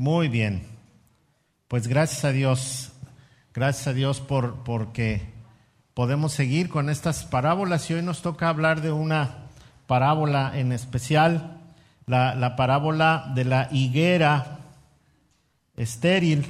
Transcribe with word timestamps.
Muy 0.00 0.28
bien. 0.28 0.62
Pues 1.68 1.86
gracias 1.86 2.24
a 2.24 2.32
Dios, 2.32 2.90
gracias 3.52 3.86
a 3.86 3.92
Dios 3.92 4.22
por 4.22 4.64
porque 4.64 5.20
podemos 5.92 6.32
seguir 6.32 6.70
con 6.70 6.88
estas 6.88 7.24
parábolas 7.24 7.90
y 7.90 7.92
hoy 7.92 8.00
nos 8.00 8.22
toca 8.22 8.48
hablar 8.48 8.80
de 8.80 8.92
una 8.92 9.48
parábola 9.86 10.58
en 10.58 10.72
especial, 10.72 11.60
la, 12.06 12.34
la 12.34 12.56
parábola 12.56 13.30
de 13.34 13.44
la 13.44 13.68
higuera 13.72 14.60
estéril. 15.76 16.46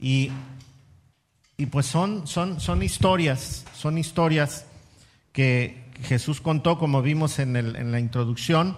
Y, 0.00 0.30
y 1.58 1.66
pues 1.66 1.84
son, 1.84 2.26
son, 2.26 2.60
son 2.60 2.82
historias, 2.82 3.66
son 3.74 3.98
historias 3.98 4.64
que 5.32 5.84
Jesús 6.04 6.40
contó, 6.40 6.78
como 6.78 7.02
vimos 7.02 7.38
en, 7.40 7.56
el, 7.56 7.76
en 7.76 7.92
la 7.92 8.00
introducción, 8.00 8.74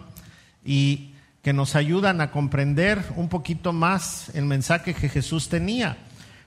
y 0.64 1.14
que 1.42 1.52
nos 1.52 1.76
ayudan 1.76 2.20
a 2.20 2.30
comprender 2.30 3.04
un 3.16 3.28
poquito 3.28 3.72
más 3.72 4.30
el 4.34 4.44
mensaje 4.44 4.94
que 4.94 5.08
Jesús 5.08 5.48
tenía. 5.48 5.96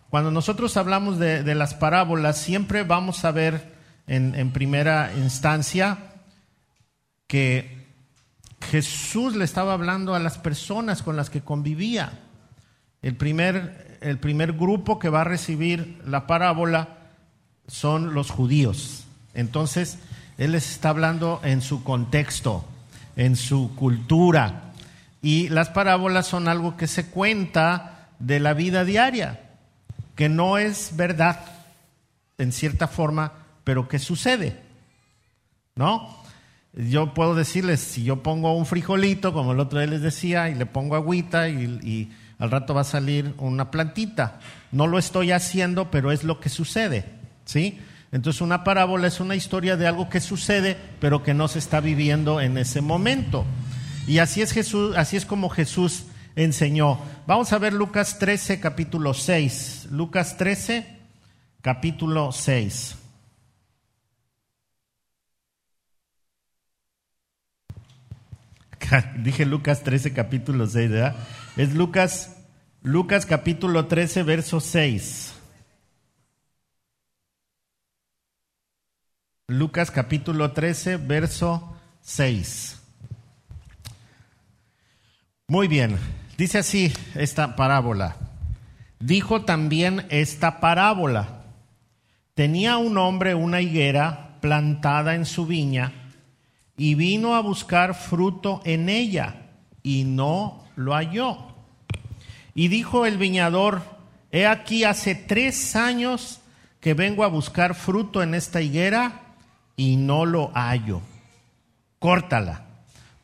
Cuando 0.10 0.32
nosotros 0.32 0.76
hablamos 0.76 1.20
de, 1.20 1.56
las 1.56 1.74
parábolas, 1.74 2.38
siempre 2.38 2.84
vamos 2.84 3.24
a 3.24 3.32
ver 3.32 3.76
en, 4.08 4.36
en, 4.36 4.52
primera 4.52 5.14
instancia 5.16 5.98
que 7.28 7.88
Jesús 8.70 9.36
le 9.36 9.46
estaba 9.46 9.74
hablando 9.74 10.14
a 10.14 10.20
las 10.20 10.38
personas 10.38 11.02
con 11.02 11.16
las 11.16 11.30
que 11.30 11.42
convivía. 11.42 12.12
El 13.02 13.16
primer, 13.16 13.98
el 14.02 14.20
primer 14.20 14.54
grupo 14.54 15.00
que 15.00 15.10
va 15.10 15.22
a 15.22 15.26
recibir 15.26 16.02
la 16.06 16.28
parábola 16.28 16.98
son 17.68 18.14
los 18.14 18.30
judíos. 18.30 19.06
Entonces, 19.34 19.98
Él 20.38 20.52
les 20.52 20.70
está 20.72 20.90
hablando 20.90 21.40
en 21.44 21.62
su 21.62 21.84
contexto, 21.84 22.66
en 23.16 23.36
su 23.36 23.74
cultura. 23.76 24.71
Y 25.22 25.50
las 25.50 25.70
parábolas 25.70 26.28
son 26.28 26.48
algo 26.48 26.78
que 26.78 26.88
se 26.88 27.08
cuenta 27.08 28.10
de 28.20 28.40
la 28.40 28.54
vida 28.54 28.86
diaria, 28.86 29.42
que 30.16 30.30
no 30.30 30.58
es 30.58 30.96
verdad 30.96 31.40
en 32.38 32.52
cierta 32.52 32.88
forma, 32.88 33.34
pero 33.64 33.88
que 33.88 34.00
sucede. 34.00 34.60
¿No? 35.76 36.22
Yo 36.74 37.14
puedo 37.14 37.36
decirles, 37.36 37.82
si 37.82 38.04
yo 38.04 38.24
pongo 38.24 38.56
un 38.56 38.66
frijolito, 38.66 39.34
como 39.34 39.52
el 39.52 39.60
otro 39.60 39.80
día 39.80 39.88
les 39.88 40.02
decía, 40.02 40.50
y 40.50 40.56
le 40.56 40.66
pongo 40.66 40.96
agüita 40.96 41.50
y, 41.50 41.64
y 41.84 42.12
al 42.40 42.50
rato 42.50 42.74
va 42.74 42.82
a 42.82 42.86
salir 42.86 43.36
una 43.38 43.70
plantita. 43.70 44.40
No 44.72 44.88
lo 44.88 44.98
estoy 44.98 45.32
haciendo, 45.32 45.92
pero 45.92 46.12
es 46.12 46.24
lo 46.24 46.40
que 46.40 46.50
sucede. 46.50 47.06
¿Sí? 47.46 47.80
Entonces 48.12 48.42
una 48.42 48.64
parábola 48.64 49.08
es 49.08 49.20
una 49.20 49.36
historia 49.36 49.78
de 49.78 49.88
algo 49.88 50.10
que 50.10 50.20
sucede, 50.20 50.78
pero 51.00 51.24
que 51.24 51.34
no 51.34 51.48
se 51.48 51.60
está 51.60 51.80
viviendo 51.80 52.42
en 52.42 52.58
ese 52.58 52.82
momento. 52.82 53.46
Y 54.08 54.18
así 54.20 54.42
es 54.42 54.52
Jesús, 54.52 54.96
así 54.98 55.18
es 55.18 55.26
como 55.26 55.50
Jesús 55.50 56.06
enseñó. 56.36 57.00
Vamos 57.28 57.54
a 57.54 57.58
ver 57.58 57.74
Lucas 57.74 58.20
13, 58.20 58.60
capítulo 58.60 59.14
6. 59.14 59.88
Lucas 59.92 60.38
13, 60.38 60.86
capítulo 61.62 62.32
6. 62.32 62.98
Dije 69.24 69.46
Lucas 69.46 69.84
13, 69.84 70.14
capítulo 70.14 70.68
6, 70.68 70.90
¿verdad? 70.90 71.16
Es 71.58 71.74
Lucas, 71.74 72.38
Lucas 72.82 73.26
capítulo 73.26 73.88
13, 73.88 74.24
verso 74.24 74.60
6. 74.60 75.34
Lucas 79.48 79.92
capítulo 79.92 80.52
13, 80.54 80.98
verso 80.98 81.78
6. 82.02 82.81
Muy 85.52 85.68
bien, 85.68 85.98
dice 86.38 86.60
así 86.60 86.94
esta 87.14 87.58
parábola. 87.58 88.16
Dijo 89.02 89.42
también 89.42 90.06
esta 90.08 90.62
parábola. 90.62 91.42
Tenía 92.36 92.78
un 92.78 92.98
hombre 92.98 93.36
una 93.36 93.60
higuera 93.60 94.38
plantada 94.40 95.14
en 95.14 95.26
su 95.26 95.46
viña 95.46 95.92
y 96.78 96.96
vino 96.96 97.36
a 97.36 97.42
buscar 97.42 97.96
fruto 97.96 98.62
en 98.64 98.88
ella 98.88 99.50
y 99.84 100.06
no 100.06 100.64
lo 100.78 100.94
halló. 100.94 101.54
Y 102.56 102.70
dijo 102.70 103.06
el 103.06 103.18
viñador, 103.18 103.82
he 104.32 104.48
aquí 104.48 104.86
hace 104.86 105.16
tres 105.16 105.76
años 105.76 106.40
que 106.80 106.94
vengo 106.94 107.26
a 107.26 107.28
buscar 107.28 107.76
fruto 107.76 108.24
en 108.24 108.36
esta 108.36 108.62
higuera 108.62 109.20
y 109.76 109.98
no 109.98 110.26
lo 110.26 110.50
hallo. 110.54 111.02
Córtala 112.00 112.71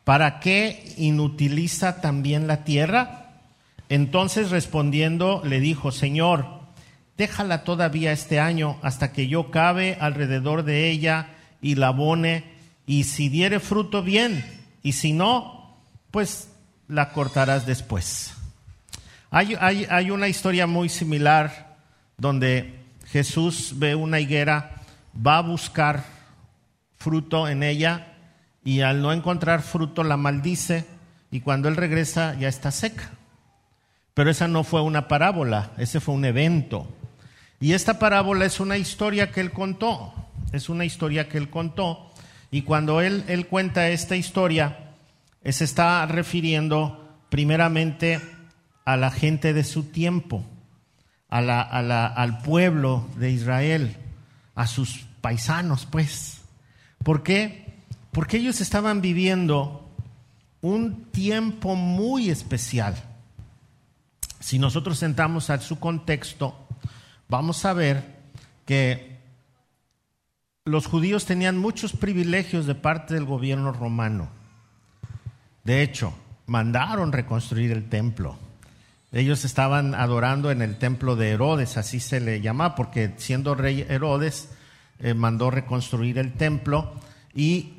¿Para 0.08 0.40
qué 0.40 0.94
inutiliza 0.96 2.00
también 2.00 2.46
la 2.46 2.64
tierra? 2.64 3.26
Entonces 3.90 4.48
respondiendo 4.48 5.42
le 5.44 5.60
dijo, 5.60 5.92
Señor, 5.92 6.46
déjala 7.18 7.62
todavía 7.62 8.10
este 8.12 8.40
año 8.40 8.78
hasta 8.80 9.12
que 9.12 9.28
yo 9.28 9.50
cabe 9.50 9.98
alrededor 10.00 10.62
de 10.62 10.88
ella 10.88 11.34
y 11.60 11.74
la 11.74 11.88
abone, 11.88 12.44
y 12.86 13.04
si 13.04 13.28
diere 13.28 13.60
fruto 13.60 14.02
bien, 14.02 14.42
y 14.82 14.92
si 14.92 15.12
no, 15.12 15.76
pues 16.10 16.48
la 16.88 17.12
cortarás 17.12 17.66
después. 17.66 18.32
Hay, 19.30 19.56
hay, 19.60 19.86
hay 19.90 20.10
una 20.10 20.28
historia 20.28 20.66
muy 20.66 20.88
similar 20.88 21.76
donde 22.16 22.80
Jesús 23.08 23.74
ve 23.76 23.94
una 23.94 24.20
higuera, 24.20 24.76
va 25.14 25.36
a 25.36 25.42
buscar 25.42 26.02
fruto 26.96 27.46
en 27.46 27.62
ella 27.62 28.07
y 28.68 28.82
al 28.82 29.00
no 29.00 29.14
encontrar 29.14 29.62
fruto 29.62 30.04
la 30.04 30.18
maldice 30.18 30.84
y 31.30 31.40
cuando 31.40 31.70
él 31.70 31.76
regresa 31.76 32.38
ya 32.38 32.48
está 32.48 32.70
seca. 32.70 33.12
Pero 34.12 34.30
esa 34.30 34.46
no 34.46 34.62
fue 34.62 34.82
una 34.82 35.08
parábola, 35.08 35.70
ese 35.78 36.00
fue 36.00 36.14
un 36.14 36.26
evento. 36.26 36.86
Y 37.60 37.72
esta 37.72 37.98
parábola 37.98 38.44
es 38.44 38.60
una 38.60 38.76
historia 38.76 39.32
que 39.32 39.40
él 39.40 39.52
contó, 39.52 40.12
es 40.52 40.68
una 40.68 40.84
historia 40.84 41.30
que 41.30 41.38
él 41.38 41.48
contó. 41.48 42.12
Y 42.50 42.60
cuando 42.60 43.00
él, 43.00 43.24
él 43.28 43.46
cuenta 43.46 43.88
esta 43.88 44.16
historia, 44.16 44.90
se 45.42 45.64
está 45.64 46.04
refiriendo 46.04 47.08
primeramente 47.30 48.20
a 48.84 48.98
la 48.98 49.10
gente 49.10 49.54
de 49.54 49.64
su 49.64 49.84
tiempo, 49.84 50.44
a 51.30 51.40
la, 51.40 51.62
a 51.62 51.80
la, 51.80 52.06
al 52.06 52.42
pueblo 52.42 53.08
de 53.16 53.30
Israel, 53.30 53.96
a 54.54 54.66
sus 54.66 55.06
paisanos, 55.22 55.86
pues. 55.86 56.42
¿Por 57.02 57.22
qué? 57.22 57.67
Porque 58.18 58.38
ellos 58.38 58.60
estaban 58.60 59.00
viviendo 59.00 59.88
un 60.60 61.04
tiempo 61.12 61.76
muy 61.76 62.30
especial. 62.30 62.96
Si 64.40 64.58
nosotros 64.58 65.04
entramos 65.04 65.50
a 65.50 65.60
su 65.60 65.78
contexto, 65.78 66.66
vamos 67.28 67.64
a 67.64 67.74
ver 67.74 68.16
que 68.66 69.20
los 70.64 70.88
judíos 70.88 71.26
tenían 71.26 71.58
muchos 71.58 71.92
privilegios 71.92 72.66
de 72.66 72.74
parte 72.74 73.14
del 73.14 73.24
gobierno 73.24 73.70
romano. 73.70 74.30
De 75.62 75.82
hecho, 75.84 76.12
mandaron 76.46 77.12
reconstruir 77.12 77.70
el 77.70 77.88
templo. 77.88 78.36
Ellos 79.12 79.44
estaban 79.44 79.94
adorando 79.94 80.50
en 80.50 80.60
el 80.60 80.76
templo 80.76 81.14
de 81.14 81.30
Herodes, 81.30 81.76
así 81.76 82.00
se 82.00 82.18
le 82.18 82.40
llama, 82.40 82.74
porque 82.74 83.14
siendo 83.18 83.54
rey 83.54 83.86
Herodes, 83.88 84.48
eh, 84.98 85.14
mandó 85.14 85.52
reconstruir 85.52 86.18
el 86.18 86.32
templo 86.32 86.94
y 87.32 87.77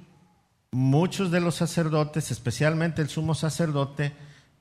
muchos 0.71 1.31
de 1.31 1.41
los 1.41 1.55
sacerdotes, 1.55 2.31
especialmente 2.31 3.01
el 3.01 3.09
sumo 3.09 3.35
sacerdote, 3.35 4.13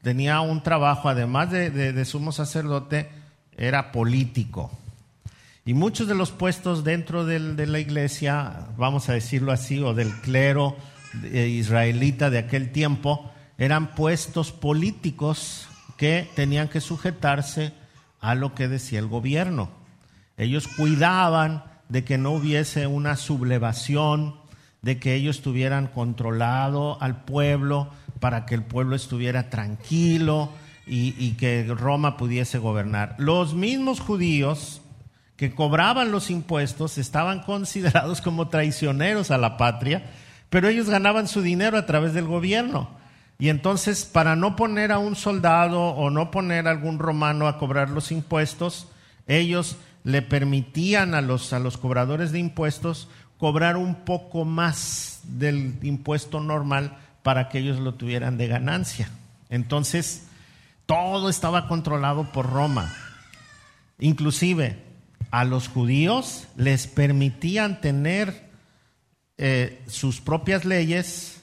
tenía 0.02 0.40
un 0.40 0.62
trabajo, 0.62 1.08
además 1.08 1.50
de, 1.50 2.04
sumo 2.04 2.32
sacerdote, 2.32 3.10
era 3.56 3.92
político. 3.92 4.70
Y 5.64 5.74
muchos 5.74 6.08
de 6.08 6.14
los 6.14 6.30
puestos 6.30 6.82
dentro 6.82 7.26
de 7.26 7.66
la 7.66 7.78
iglesia, 7.78 8.68
vamos 8.76 9.08
a 9.08 9.12
decirlo 9.12 9.52
así, 9.52 9.80
o 9.80 9.92
del 9.92 10.12
clero 10.20 10.76
israelita 11.32 12.30
de 12.30 12.38
aquel 12.38 12.72
tiempo, 12.72 13.30
eran 13.58 13.94
puestos 13.94 14.52
políticos 14.52 15.68
que 15.96 16.30
tenían 16.34 16.68
que 16.68 16.80
sujetarse 16.80 17.72
a 18.20 18.34
lo 18.34 18.54
que 18.54 18.68
decía 18.68 18.98
el 18.98 19.08
gobierno. 19.08 19.70
Ellos 20.36 20.68
cuidaban 20.68 21.64
de 21.88 22.04
que 22.04 22.18
no 22.18 22.30
hubiese 22.30 22.86
una 22.86 23.16
sublevación, 23.16 24.37
de 24.82 24.98
que 24.98 25.14
ellos 25.14 25.42
tuvieran 25.42 25.88
controlado 25.88 27.00
al 27.02 27.24
pueblo 27.24 27.90
para 28.20 28.46
que 28.46 28.54
el 28.54 28.62
pueblo 28.62 28.96
estuviera 28.96 29.50
tranquilo 29.50 30.50
y, 30.86 31.32
que 31.32 31.64
Roma 31.64 32.16
pudiese 32.16 32.58
gobernar. 32.58 33.14
Los 33.18 33.54
mismos 33.54 34.00
judíos 34.00 34.80
que 35.36 35.54
cobraban 35.54 36.10
los 36.10 36.30
impuestos 36.30 36.98
estaban 36.98 37.42
considerados 37.42 38.20
como 38.22 38.48
traicioneros 38.48 39.30
a 39.30 39.38
la 39.38 39.56
patria, 39.56 40.06
pero 40.48 40.68
ellos 40.68 40.88
ganaban 40.88 41.28
su 41.28 41.42
dinero 41.42 41.76
a 41.76 41.86
través 41.86 42.14
del 42.14 42.24
gobierno. 42.24 42.88
Y 43.38 43.50
entonces, 43.50 44.04
para 44.04 44.34
no 44.34 44.56
poner 44.56 44.90
a 44.90 44.98
un 44.98 45.14
soldado 45.14 45.80
o 45.80 46.10
no 46.10 46.30
poner 46.30 46.66
a 46.66 46.70
algún 46.70 46.98
romano 46.98 47.46
a 47.46 47.58
cobrar 47.58 47.90
los 47.90 48.10
impuestos, 48.10 48.88
ellos 49.28 49.76
le 50.02 50.22
permitían 50.22 51.14
a 51.14 51.20
los, 51.20 51.52
a 51.52 51.58
los 51.58 51.76
cobradores 51.76 52.32
de 52.32 52.38
impuestos 52.38 53.08
cobrar 53.38 53.76
un 53.76 53.94
poco 53.94 54.44
más 54.44 55.20
del 55.24 55.78
impuesto 55.82 56.40
normal 56.40 56.98
para 57.22 57.48
que 57.48 57.58
ellos 57.58 57.78
lo 57.78 57.94
tuvieran 57.94 58.36
de 58.36 58.48
ganancia. 58.48 59.10
Entonces, 59.48 60.24
Todo 60.88 61.28
estaba 61.28 61.68
controlado 61.68 62.32
por 62.32 62.50
Roma. 62.50 62.90
Inclusive 63.98 64.78
a 65.30 65.44
los 65.44 65.68
judíos 65.68 66.48
les 66.56 66.86
permitían 66.86 67.82
tener 67.82 68.48
eh, 69.36 69.82
sus 69.86 70.22
propias 70.22 70.64
leyes 70.64 71.42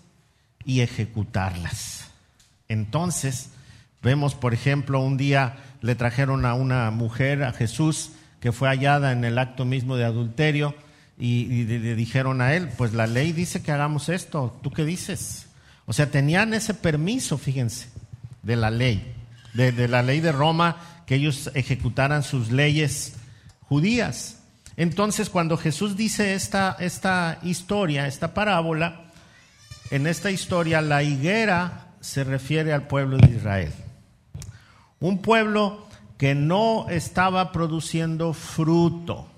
y 0.66 0.82
ejecutarlas. 0.82 2.10
Entonces, 2.70 3.52
vemos, 4.02 4.34
por 4.34 4.56
ejemplo, 4.56 5.00
un 5.00 5.16
día 5.16 5.58
le 5.82 5.94
trajeron 5.94 6.48
a 6.48 6.56
una 6.56 6.90
mujer, 6.90 7.44
a 7.44 7.54
Jesús, 7.54 8.14
que 8.40 8.52
fue 8.52 8.68
hallada 8.68 9.12
en 9.12 9.24
el 9.26 9.38
acto 9.38 9.64
mismo 9.64 9.96
de 9.96 10.06
adulterio, 10.06 10.74
y, 11.18 11.64
le 11.64 11.96
dijeron 11.96 12.42
a 12.42 12.54
él, 12.56 12.70
pues 12.78 12.94
la 12.94 13.08
ley 13.08 13.32
dice 13.32 13.62
que 13.62 13.72
hagamos 13.72 14.10
esto, 14.10 14.58
¿tú 14.62 14.72
qué 14.72 14.84
dices? 14.84 15.48
O 15.86 15.94
sea, 15.94 16.12
tenían 16.12 16.54
ese 16.54 16.74
permiso, 16.74 17.38
fíjense, 17.38 17.90
de 18.44 18.56
la 18.56 18.70
ley, 18.70 19.14
de, 19.54 19.88
la 19.88 20.04
ley 20.04 20.20
de 20.20 20.32
Roma, 20.32 20.78
que 21.06 21.16
ellos 21.16 21.52
ejecutaran 21.54 22.24
sus 22.24 22.52
leyes 22.52 23.14
judías. 23.62 24.40
Entonces, 24.76 25.30
cuando 25.30 25.58
Jesús 25.58 25.96
dice 25.96 26.34
esta, 26.34 26.76
esta 26.80 27.40
historia, 27.44 28.08
esta 28.08 28.34
parábola, 28.34 29.06
en 29.92 30.08
esta 30.08 30.32
historia 30.32 30.82
la 30.82 31.04
higuera 31.04 31.94
se 32.02 32.24
refiere 32.24 32.74
al 32.74 32.88
pueblo 32.88 33.18
de 33.18 33.36
Israel. 33.36 33.72
Un 35.00 35.22
pueblo 35.22 35.88
que 36.18 36.36
no 36.36 36.88
estaba 36.90 37.52
produciendo 37.52 38.34
fruto 38.34 39.30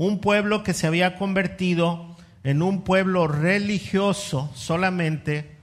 un 0.00 0.18
pueblo 0.18 0.62
que 0.62 0.72
se 0.72 0.86
había 0.86 1.16
convertido 1.16 2.16
en 2.42 2.62
un 2.62 2.84
pueblo 2.84 3.28
religioso 3.28 4.50
solamente, 4.54 5.58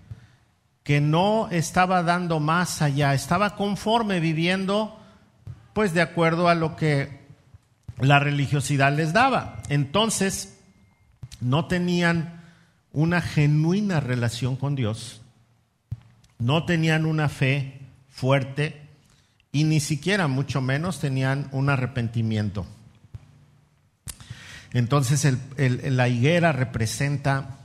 que 0.84 1.02
no 1.02 1.50
estaba 1.50 2.04
dando 2.04 2.40
más 2.40 2.84
allá, 2.84 3.16
estaba 3.16 3.56
conforme 3.56 4.20
viviendo 4.20 5.00
pues 5.74 5.96
de 5.96 6.02
acuerdo 6.02 6.50
a 6.50 6.54
lo 6.54 6.76
que 6.76 7.26
la 8.00 8.20
religiosidad 8.20 8.96
les 8.96 9.12
daba. 9.12 9.64
Entonces, 9.70 10.60
no 11.42 11.66
tenían 11.66 12.44
una 12.94 13.22
genuina 13.22 14.02
relación 14.02 14.56
con 14.56 14.76
Dios, 14.76 15.24
no 16.38 16.64
tenían 16.64 17.08
una 17.08 17.28
fe 17.28 17.82
fuerte 18.12 18.84
y 19.52 19.64
ni 19.64 19.80
siquiera, 19.80 20.28
mucho 20.28 20.62
menos, 20.62 21.00
tenían 21.00 21.48
un 21.52 21.72
arrepentimiento. 21.72 22.68
Entonces 24.74 25.28
la 25.58 26.08
higuera 26.08 26.52
representa 26.52 27.60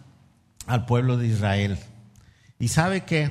al 0.67 0.87
pueblo 0.87 1.17
de 1.17 1.27
Israel. 1.27 1.79
Y 2.59 2.69
sabe 2.69 3.03
que 3.03 3.31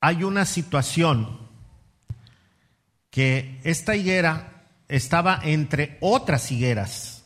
hay 0.00 0.22
una 0.22 0.44
situación 0.44 1.40
que 3.10 3.60
esta 3.64 3.96
higuera 3.96 4.64
estaba 4.88 5.40
entre 5.42 5.98
otras 6.00 6.52
higueras. 6.52 7.24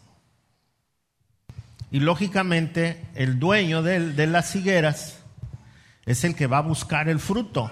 Y 1.90 2.00
lógicamente 2.00 3.04
el 3.14 3.38
dueño 3.38 3.82
de, 3.82 4.12
de 4.12 4.26
las 4.26 4.54
higueras 4.54 5.18
es 6.06 6.24
el 6.24 6.34
que 6.34 6.46
va 6.46 6.58
a 6.58 6.62
buscar 6.62 7.08
el 7.08 7.18
fruto. 7.18 7.70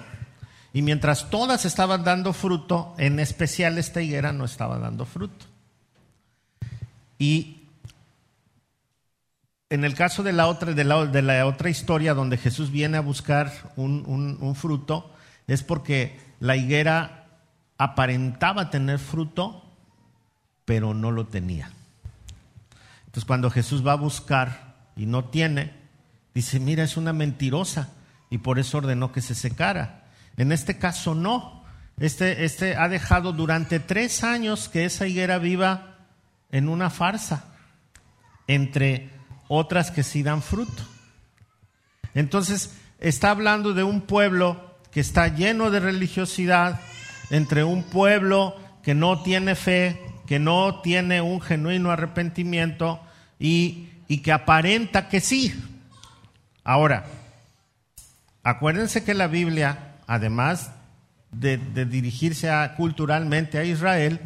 Y 0.73 0.82
mientras 0.82 1.31
todas 1.31 1.65
estaban 1.65 2.05
dando 2.05 2.32
fruto, 2.32 2.94
en 2.99 3.20
especial 3.20 3.79
esta 3.79 4.03
higuera 4.03 4.32
no 4.32 4.44
estaba 4.44 4.79
dando 4.79 5.06
fruto. 5.06 5.47
Y 7.19 7.59
en 9.70 9.85
el 9.85 9.94
caso 9.94 10.23
de 10.23 10.32
la 10.32 10.47
otra, 10.47 10.73
de 10.73 10.85
la, 10.85 11.47
otra 11.47 11.70
historia 11.70 12.15
donde 12.15 12.38
Jesús 12.38 12.70
viene 12.70 12.97
a 12.97 13.03
buscar 13.03 13.53
un, 13.76 14.55
fruto, 14.56 15.12
es 15.47 15.62
porque 15.62 16.19
la 16.41 16.56
higuera 16.56 17.26
aparentaba 17.76 18.70
tener 18.70 18.99
fruto, 18.99 19.62
pero 20.65 20.94
no 20.94 21.11
lo 21.11 21.26
tenía. 21.26 21.70
Entonces 23.06 23.25
cuando 23.26 23.50
Jesús 23.50 23.87
va 23.87 23.93
a 23.93 23.97
buscar 23.97 24.75
y 24.97 25.06
no 25.06 25.26
tiene, 25.26 25.73
dice, 26.35 26.61
mira, 26.61 26.85
es 26.85 26.97
una 26.97 27.12
mentirosa 27.12 27.91
y 28.31 28.38
por 28.38 28.59
eso 28.59 28.79
ordenó 28.79 29.12
que 29.12 29.20
se 29.20 29.35
secara. 29.35 30.05
En 30.37 30.53
este 30.53 30.79
caso 30.79 31.15
no. 31.15 31.65
Este, 31.99 32.44
este 32.44 32.76
ha 32.76 32.88
dejado 32.88 33.32
durante 33.32 33.81
tres 33.81 34.23
años 34.23 34.69
que 34.69 34.85
esa 34.85 35.06
higuera 35.06 35.38
viva 35.38 35.97
en 36.50 36.68
una 36.68 36.90
farsa, 36.90 37.44
entre 38.46 39.10
otras 39.48 39.90
que 39.90 40.02
sí 40.02 40.22
dan 40.22 40.42
fruto. 40.42 40.82
Entonces, 42.14 42.76
está 43.00 43.30
hablando 43.30 43.74
de 43.74 43.82
un 43.82 44.00
pueblo 44.02 44.76
que 44.90 45.00
está 45.00 45.28
lleno 45.28 45.70
de 45.70 45.80
religiosidad, 45.80 46.80
entre 47.30 47.64
un 47.64 47.82
pueblo 47.82 48.56
que 48.82 48.94
no 48.94 49.22
tiene 49.22 49.54
fe, 49.54 50.00
que 50.26 50.38
no 50.38 50.80
tiene 50.80 51.20
un 51.20 51.40
genuino 51.40 51.90
arrepentimiento 51.90 53.00
y, 53.38 53.88
y 54.08 54.18
que 54.18 54.32
aparenta 54.32 55.08
que 55.08 55.20
sí. 55.20 55.54
Ahora, 56.64 57.06
acuérdense 58.42 59.04
que 59.04 59.14
la 59.14 59.26
Biblia, 59.26 59.96
además 60.06 60.70
de, 61.30 61.58
dirigirse 61.86 62.50
culturalmente 62.76 63.58
a 63.58 63.64
Israel, 63.64 64.20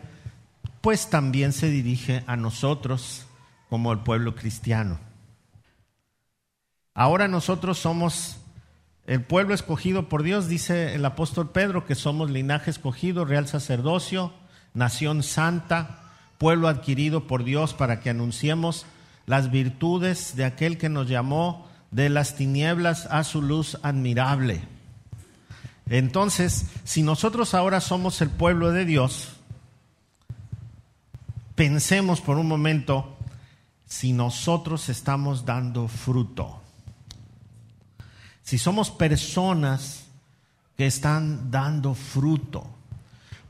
pues 0.82 1.08
también 1.08 1.52
se 1.52 1.70
dirige 1.70 2.24
a 2.26 2.36
nosotros 2.36 3.26
como 3.70 3.92
el 3.92 4.00
pueblo 4.00 4.34
cristiano. 4.34 4.98
Ahora 6.92 7.28
nosotros 7.28 7.78
somos 7.78 8.36
el 9.06 9.22
pueblo 9.22 9.54
escogido 9.54 10.08
por 10.08 10.22
Dios, 10.22 10.48
dice 10.48 10.94
el 10.94 11.04
apóstol 11.04 11.50
Pedro, 11.50 11.86
que 11.86 11.94
somos 11.94 12.30
linaje 12.30 12.70
escogido, 12.70 13.24
real 13.24 13.48
sacerdocio, 13.48 14.32
nación 14.74 15.22
santa, 15.22 16.12
pueblo 16.36 16.68
adquirido 16.68 17.26
por 17.26 17.44
Dios 17.44 17.72
para 17.72 18.00
que 18.00 18.10
anunciemos 18.10 18.84
las 19.26 19.50
virtudes 19.50 20.36
de 20.36 20.44
aquel 20.44 20.76
que 20.76 20.88
nos 20.88 21.08
llamó 21.08 21.68
de 21.92 22.10
las 22.10 22.36
tinieblas 22.36 23.06
a 23.06 23.24
su 23.24 23.40
luz 23.40 23.78
admirable. 23.82 24.62
Entonces, 25.88 26.66
si 26.84 27.02
nosotros 27.02 27.54
ahora 27.54 27.80
somos 27.80 28.20
el 28.20 28.30
pueblo 28.30 28.72
de 28.72 28.84
Dios, 28.84 29.36
pensemos 31.54 32.20
por 32.20 32.38
un 32.38 32.48
momento 32.48 33.16
si 33.86 34.12
nosotros 34.12 34.88
estamos 34.88 35.44
dando 35.44 35.88
fruto. 35.88 36.60
Si 38.42 38.58
somos 38.58 38.90
personas 38.90 40.06
que 40.76 40.86
están 40.86 41.50
dando 41.50 41.94
fruto. 41.94 42.66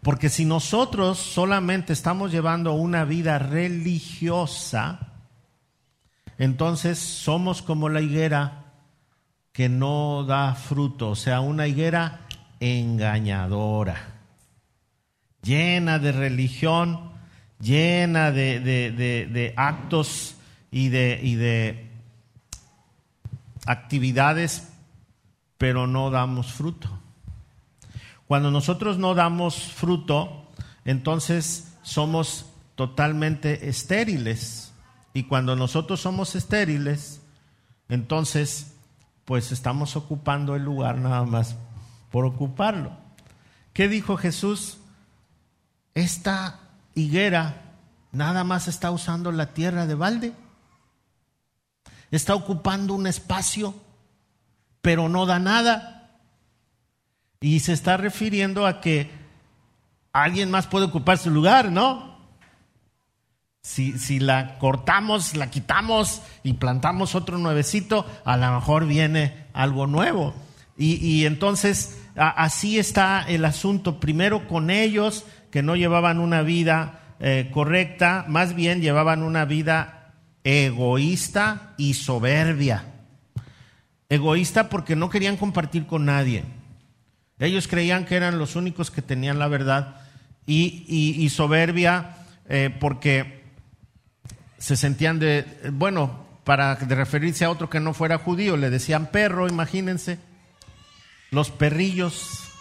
Porque 0.02 0.28
si 0.28 0.44
nosotros 0.44 1.18
solamente 1.18 1.92
estamos 1.92 2.32
llevando 2.32 2.72
una 2.72 3.04
vida 3.04 3.38
religiosa, 3.38 5.12
entonces 6.38 6.98
somos 6.98 7.62
como 7.62 7.88
la 7.88 8.00
higuera 8.00 8.64
que 9.52 9.68
no 9.68 10.24
da 10.24 10.54
fruto, 10.54 11.10
o 11.10 11.16
sea, 11.16 11.40
una 11.40 11.68
higuera 11.68 12.20
engañadora, 12.58 13.96
llena 15.42 15.98
de 15.98 16.10
religión, 16.10 17.11
llena 17.62 18.32
de, 18.32 19.54
actos 19.56 20.34
y 20.70 20.88
de, 20.88 21.20
y 21.22 21.36
de 21.36 21.90
actividades, 23.64 24.68
pero 25.56 25.86
no 25.86 26.10
damos 26.10 26.52
fruto. 26.52 26.90
Cuando 28.26 28.50
nosotros 28.50 28.98
no 28.98 29.14
damos 29.14 29.56
fruto, 29.56 30.50
entonces 30.84 31.72
somos 31.82 32.46
totalmente 32.74 33.68
estériles. 33.68 34.72
Y 35.14 35.24
cuando 35.24 35.54
nosotros 35.54 36.00
somos 36.00 36.34
estériles, 36.34 37.20
entonces 37.88 38.74
pues 39.24 39.52
estamos 39.52 39.94
ocupando 39.96 40.56
el 40.56 40.64
lugar 40.64 40.98
nada 40.98 41.24
más 41.24 41.56
por 42.10 42.24
ocuparlo. 42.24 42.96
¿Qué 43.72 43.88
dijo 43.88 44.16
Jesús? 44.16 44.78
Esta 45.94 46.61
higuera 46.94 47.62
nada 48.12 48.44
más 48.44 48.68
está 48.68 48.90
usando 48.90 49.32
la 49.32 49.54
tierra 49.54 49.86
de 49.86 49.94
balde. 49.94 50.32
Está 52.10 52.34
ocupando 52.34 52.94
un 52.94 53.06
espacio, 53.06 53.74
pero 54.82 55.08
no 55.08 55.26
da 55.26 55.38
nada. 55.38 56.10
Y 57.40 57.60
se 57.60 57.72
está 57.72 57.96
refiriendo 57.96 58.66
a 58.66 58.80
que 58.80 59.10
alguien 60.12 60.50
más 60.50 60.66
puede 60.66 60.86
ocupar 60.86 61.18
su 61.18 61.30
lugar, 61.30 61.72
¿no? 61.72 62.12
Si, 63.62 63.98
si, 63.98 64.18
la 64.20 64.58
cortamos, 64.58 65.36
la 65.36 65.48
quitamos 65.50 66.20
y 66.42 66.54
plantamos 66.54 67.14
otro 67.14 67.38
nuevecito, 67.38 68.04
a 68.24 68.36
lo 68.36 68.52
mejor 68.52 68.86
viene 68.86 69.46
algo 69.54 69.86
nuevo. 69.86 70.34
Y, 70.76 70.94
y 70.96 71.26
entonces 71.26 71.98
así 72.16 72.78
está 72.78 73.22
el 73.22 73.44
asunto, 73.44 74.00
primero 74.00 74.48
con 74.48 74.70
ellos, 74.70 75.24
que 75.52 75.62
no 75.62 75.76
llevaban 75.76 76.18
una 76.18 76.42
vida 76.42 77.14
eh, 77.20 77.50
correcta, 77.52 78.24
más 78.26 78.56
bien 78.56 78.80
llevaban 78.80 79.22
una 79.22 79.44
vida 79.44 80.14
egoísta 80.42 81.74
y 81.76 81.94
soberbia. 81.94 82.86
Egoísta 84.08 84.68
porque 84.68 84.96
no 84.96 85.08
querían 85.08 85.36
compartir 85.36 85.86
con 85.86 86.06
nadie. 86.06 86.42
Ellos 87.38 87.68
creían 87.68 88.06
que 88.06 88.16
eran 88.16 88.38
los 88.38 88.56
únicos 88.56 88.90
que 88.90 89.02
tenían 89.02 89.38
la 89.38 89.48
verdad 89.48 90.00
y, 90.46 91.28
soberbia 91.30 92.16
eh, 92.48 92.74
porque 92.80 93.44
se 94.58 94.76
sentían 94.76 95.18
de, 95.18 95.44
bueno, 95.72 96.26
para 96.44 96.74
referirse 96.74 97.44
a 97.44 97.50
otro 97.50 97.70
que 97.70 97.80
no 97.80 97.94
fuera 97.94 98.18
judío, 98.18 98.56
le 98.56 98.70
decían 98.70 99.10
perro, 99.10 99.48
imagínense. 99.48 100.18
Los 101.30 101.50
perrillos, 101.50 102.51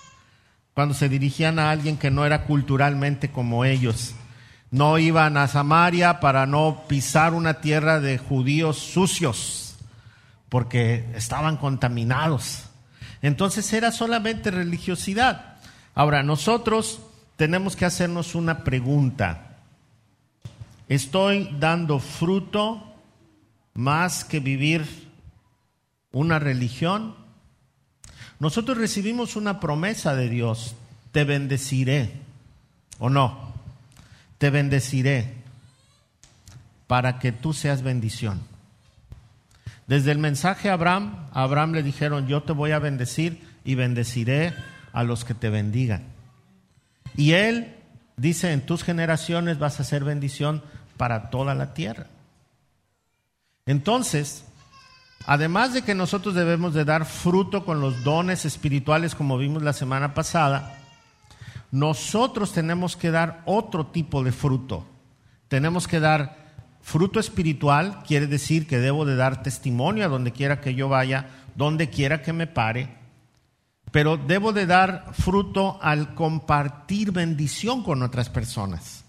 cuando 0.73 0.93
se 0.93 1.09
dirigían 1.09 1.59
a 1.59 1.71
alguien 1.71 1.97
que 1.97 2.11
no 2.11 2.25
era 2.25 2.43
culturalmente 2.43 3.29
como 3.31 3.65
ellos. 3.65 4.15
No 4.69 4.97
iban 4.97 5.35
a 5.35 5.47
Samaria 5.47 6.19
para 6.19 6.45
no 6.45 6.83
pisar 6.87 7.33
una 7.33 7.55
tierra 7.55 7.99
de 7.99 8.17
judíos 8.17 8.77
sucios, 8.77 9.75
porque 10.47 11.05
estaban 11.13 11.57
contaminados. 11.57 12.65
Entonces 13.21 13.71
era 13.73 13.91
solamente 13.91 14.49
religiosidad. 14.49 15.57
Ahora, 15.93 16.23
nosotros 16.23 17.01
tenemos 17.35 17.75
que 17.75 17.85
hacernos 17.85 18.33
una 18.33 18.63
pregunta. 18.63 19.57
¿Estoy 20.87 21.55
dando 21.59 21.99
fruto 21.99 22.95
más 23.73 24.23
que 24.23 24.39
vivir 24.39 25.09
una 26.11 26.39
religión? 26.39 27.15
Nosotros 28.41 28.79
recibimos 28.79 29.35
una 29.35 29.59
promesa 29.59 30.15
de 30.15 30.27
Dios, 30.27 30.73
te 31.11 31.25
bendeciré, 31.25 32.09
¿o 32.97 33.07
no? 33.07 33.53
Te 34.39 34.49
bendeciré 34.49 35.35
para 36.87 37.19
que 37.19 37.31
tú 37.31 37.53
seas 37.53 37.83
bendición. 37.83 38.41
Desde 39.85 40.11
el 40.11 40.17
mensaje 40.17 40.71
a 40.71 40.73
Abraham, 40.73 41.27
a 41.31 41.43
Abraham 41.43 41.73
le 41.73 41.83
dijeron, 41.83 42.25
yo 42.25 42.41
te 42.41 42.53
voy 42.53 42.71
a 42.71 42.79
bendecir 42.79 43.45
y 43.63 43.75
bendeciré 43.75 44.55
a 44.91 45.03
los 45.03 45.23
que 45.23 45.35
te 45.35 45.51
bendigan. 45.51 46.01
Y 47.15 47.33
él 47.33 47.75
dice, 48.17 48.53
en 48.53 48.65
tus 48.65 48.83
generaciones 48.83 49.59
vas 49.59 49.79
a 49.79 49.83
ser 49.83 50.03
bendición 50.03 50.63
para 50.97 51.29
toda 51.29 51.53
la 51.53 51.75
tierra. 51.75 52.07
Entonces, 53.67 54.45
además 55.25 55.73
de 55.73 55.83
que 55.83 55.95
nosotros 55.95 56.35
debemos 56.35 56.73
de 56.73 56.85
dar 56.85 57.05
fruto 57.05 57.65
con 57.65 57.81
los 57.81 58.03
dones 58.03 58.45
espirituales 58.45 59.15
como 59.15 59.37
vimos 59.37 59.63
la 59.63 59.73
semana 59.73 60.13
pasada, 60.13 60.77
nosotros 61.71 62.51
tenemos 62.51 62.95
que 62.95 63.11
dar 63.11 63.41
otro 63.45 63.87
tipo 63.87 64.23
de 64.23 64.31
fruto. 64.31 64.85
Tenemos 65.47 65.87
que 65.87 65.99
dar 65.99 66.37
fruto 66.81 67.19
espiritual, 67.19 68.03
quiere 68.05 68.27
decir 68.27 68.67
que 68.67 68.79
debo 68.79 69.05
de 69.05 69.15
dar 69.15 69.43
testimonio 69.43 70.05
a 70.05 70.09
donde 70.09 70.31
quiera 70.31 70.61
que 70.61 70.75
yo 70.75 70.89
vaya, 70.89 71.27
donde 71.55 71.89
quiera 71.89 72.21
que 72.21 72.33
me 72.33 72.47
pare, 72.47 72.89
pero 73.91 74.17
debo 74.17 74.53
de 74.53 74.65
dar 74.65 75.13
fruto 75.13 75.77
al 75.81 76.15
compartir 76.15 77.11
bendición 77.11 77.83
con 77.83 78.03
otras 78.03 78.29
personas. 78.29 79.03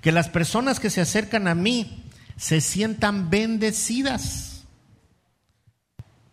Que 0.00 0.12
las 0.12 0.28
personas 0.28 0.80
que 0.80 0.90
se 0.90 1.00
acercan 1.00 1.46
a 1.46 1.54
mí 1.54 2.04
se 2.36 2.60
sientan 2.60 3.28
bendecidas. 3.28 4.49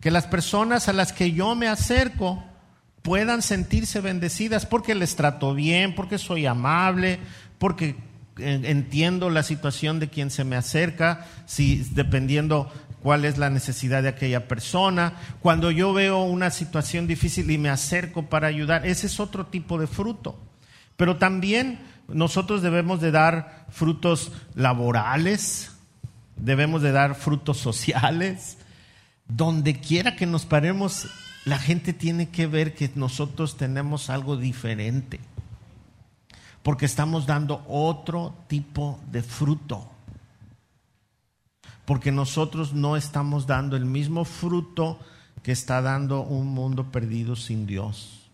Que 0.08 0.12
las 0.12 0.26
personas 0.26 0.88
a 0.88 0.94
las 0.94 1.12
que 1.12 1.32
yo 1.32 1.54
me 1.54 1.68
acerco 1.68 2.42
puedan 3.02 3.42
sentirse 3.42 4.00
bendecidas 4.00 4.64
porque 4.64 4.94
les 4.94 5.16
trato 5.16 5.52
bien, 5.52 5.94
porque 5.94 6.16
soy 6.16 6.46
amable, 6.46 7.18
porque 7.58 7.94
eh, 8.38 8.58
entiendo 8.64 9.28
la 9.28 9.42
situación 9.42 10.00
de 10.00 10.08
quien 10.08 10.30
se 10.30 10.44
me 10.44 10.56
acerca, 10.56 11.26
si 11.44 11.86
dependiendo 11.92 12.72
cuál 13.02 13.26
es 13.26 13.36
la 13.36 13.50
necesidad 13.50 14.02
de 14.02 14.08
aquella 14.08 14.48
persona. 14.48 15.12
Cuando 15.42 15.70
yo 15.70 15.92
veo 15.92 16.22
una 16.22 16.48
situación 16.48 17.06
difícil 17.06 17.50
y 17.50 17.58
me 17.58 17.68
acerco 17.68 18.30
para 18.30 18.48
ayudar, 18.48 18.86
ese 18.86 19.08
es 19.08 19.20
otro 19.20 19.44
tipo 19.48 19.78
de 19.78 19.88
fruto. 19.88 20.40
Pero 20.96 21.18
también 21.18 21.80
nosotros 22.08 22.62
debemos 22.62 23.02
de 23.02 23.10
dar 23.10 23.66
frutos 23.68 24.32
laborales, 24.54 25.72
debemos 26.36 26.80
de 26.80 26.92
dar 26.92 27.14
frutos 27.14 27.58
sociales. 27.58 28.56
Donde 29.28 29.78
quiera 29.78 30.16
que 30.16 30.26
nos 30.26 30.46
paremos, 30.46 31.06
la 31.44 31.58
gente 31.58 31.92
tiene 31.92 32.28
que 32.28 32.46
ver 32.46 32.74
que 32.74 32.90
nosotros 32.94 33.56
tenemos 33.56 34.10
algo 34.10 34.36
diferente. 34.36 35.20
Porque 36.62 36.86
estamos 36.86 37.26
dando 37.26 37.64
otro 37.68 38.34
tipo 38.48 39.00
de 39.10 39.22
fruto. 39.22 39.88
Porque 41.84 42.12
nosotros 42.12 42.72
no 42.72 42.96
estamos 42.96 43.46
dando 43.46 43.76
el 43.76 43.84
mismo 43.84 44.24
fruto 44.24 44.98
que 45.42 45.52
está 45.52 45.80
dando 45.80 46.22
un 46.22 46.48
mundo 46.48 46.90
perdido 46.90 47.36
sin 47.36 47.66
Dios. 47.66 48.28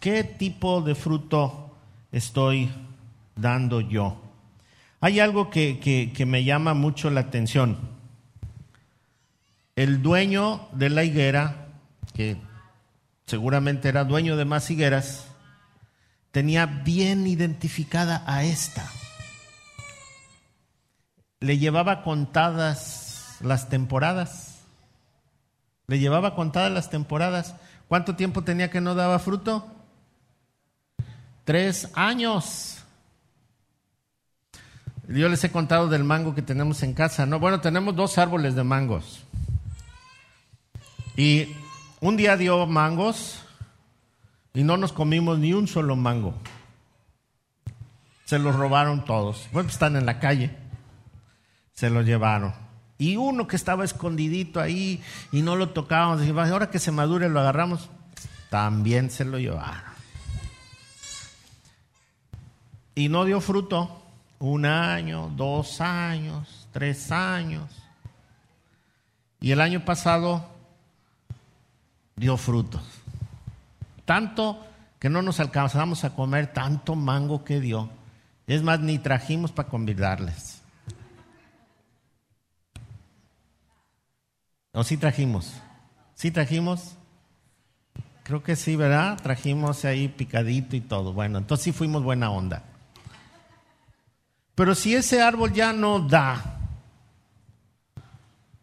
¿Qué 0.00 0.24
tipo 0.24 0.82
de 0.82 0.94
fruto 0.94 1.74
estoy 2.12 2.70
dando 3.34 3.80
yo? 3.80 4.16
Hay 5.00 5.20
algo 5.20 5.50
que, 5.50 6.12
me 6.26 6.44
llama 6.44 6.74
mucho 6.74 7.10
la 7.10 7.20
atención. 7.20 7.95
El 9.76 10.02
dueño 10.02 10.68
de 10.72 10.88
la 10.88 11.04
higuera, 11.04 11.68
que 12.14 12.38
seguramente 13.26 13.90
era 13.90 14.04
dueño 14.04 14.38
de 14.38 14.46
más 14.46 14.70
higueras, 14.70 15.26
tenía 16.30 16.64
bien 16.64 17.26
identificada 17.26 18.24
a 18.26 18.42
esta. 18.42 18.90
Le 21.40 21.58
llevaba 21.58 22.02
contadas 22.02 23.36
las 23.40 23.68
temporadas. 23.68 24.60
Le 25.88 25.98
llevaba 25.98 26.34
contadas 26.34 26.72
las 26.72 26.88
temporadas. 26.88 27.54
¿Cuánto 27.86 28.16
tiempo 28.16 28.44
tenía 28.44 28.70
que 28.70 28.80
no 28.80 28.94
daba 28.94 29.18
fruto? 29.18 29.66
Tres 31.44 31.90
años. 31.94 32.78
Yo 35.06 35.28
les 35.28 35.44
he 35.44 35.52
contado 35.52 35.88
del 35.88 36.02
mango 36.02 36.34
que 36.34 36.42
tenemos 36.42 36.82
en 36.82 36.94
casa, 36.94 37.26
¿no? 37.26 37.38
Bueno, 37.38 37.60
tenemos 37.60 37.94
dos 37.94 38.16
árboles 38.16 38.54
de 38.54 38.64
mangos. 38.64 39.22
Y 41.16 41.56
un 42.00 42.16
día 42.16 42.36
dio 42.36 42.66
mangos 42.66 43.42
y 44.52 44.64
no 44.64 44.76
nos 44.76 44.92
comimos 44.92 45.38
ni 45.38 45.54
un 45.54 45.66
solo 45.66 45.96
mango. 45.96 46.34
Se 48.26 48.38
los 48.38 48.54
robaron 48.54 49.04
todos. 49.04 49.48
Bueno, 49.52 49.70
están 49.70 49.96
en 49.96 50.04
la 50.04 50.18
calle. 50.18 50.54
Se 51.72 51.90
los 51.90 52.04
llevaron. 52.04 52.54
Y 52.98 53.16
uno 53.16 53.46
que 53.46 53.56
estaba 53.56 53.84
escondidito 53.84 54.60
ahí 54.60 55.02
y 55.30 55.42
no 55.42 55.56
lo 55.56 55.70
tocábamos, 55.70 56.26
ahora 56.50 56.70
que 56.70 56.78
se 56.78 56.92
madure 56.92 57.28
lo 57.28 57.40
agarramos, 57.40 57.90
también 58.48 59.10
se 59.10 59.24
lo 59.24 59.38
llevaron. 59.38 59.96
Y 62.94 63.10
no 63.10 63.26
dio 63.26 63.42
fruto 63.42 64.02
un 64.38 64.64
año, 64.64 65.30
dos 65.36 65.82
años, 65.82 66.66
tres 66.72 67.12
años. 67.12 67.70
Y 69.40 69.50
el 69.52 69.60
año 69.60 69.84
pasado 69.84 70.55
dio 72.16 72.36
frutos. 72.38 72.82
Tanto 74.04 74.66
que 74.98 75.10
no 75.10 75.22
nos 75.22 75.38
alcanzamos 75.40 76.04
a 76.04 76.14
comer 76.14 76.52
tanto 76.52 76.94
mango 76.94 77.44
que 77.44 77.60
dio. 77.60 77.90
Es 78.46 78.62
más, 78.62 78.80
ni 78.80 78.98
trajimos 78.98 79.52
para 79.52 79.68
convidarles. 79.68 80.62
¿O 84.72 84.84
sí 84.84 84.96
trajimos? 84.96 85.52
¿Sí 86.14 86.30
trajimos? 86.30 86.96
Creo 88.22 88.42
que 88.42 88.56
sí, 88.56 88.76
¿verdad? 88.76 89.18
Trajimos 89.22 89.84
ahí 89.84 90.08
picadito 90.08 90.76
y 90.76 90.80
todo. 90.80 91.12
Bueno, 91.12 91.38
entonces 91.38 91.64
sí 91.64 91.72
fuimos 91.72 92.02
buena 92.02 92.30
onda. 92.30 92.62
Pero 94.54 94.74
si 94.74 94.94
ese 94.94 95.22
árbol 95.22 95.52
ya 95.52 95.72
no 95.72 96.00
da, 96.00 96.60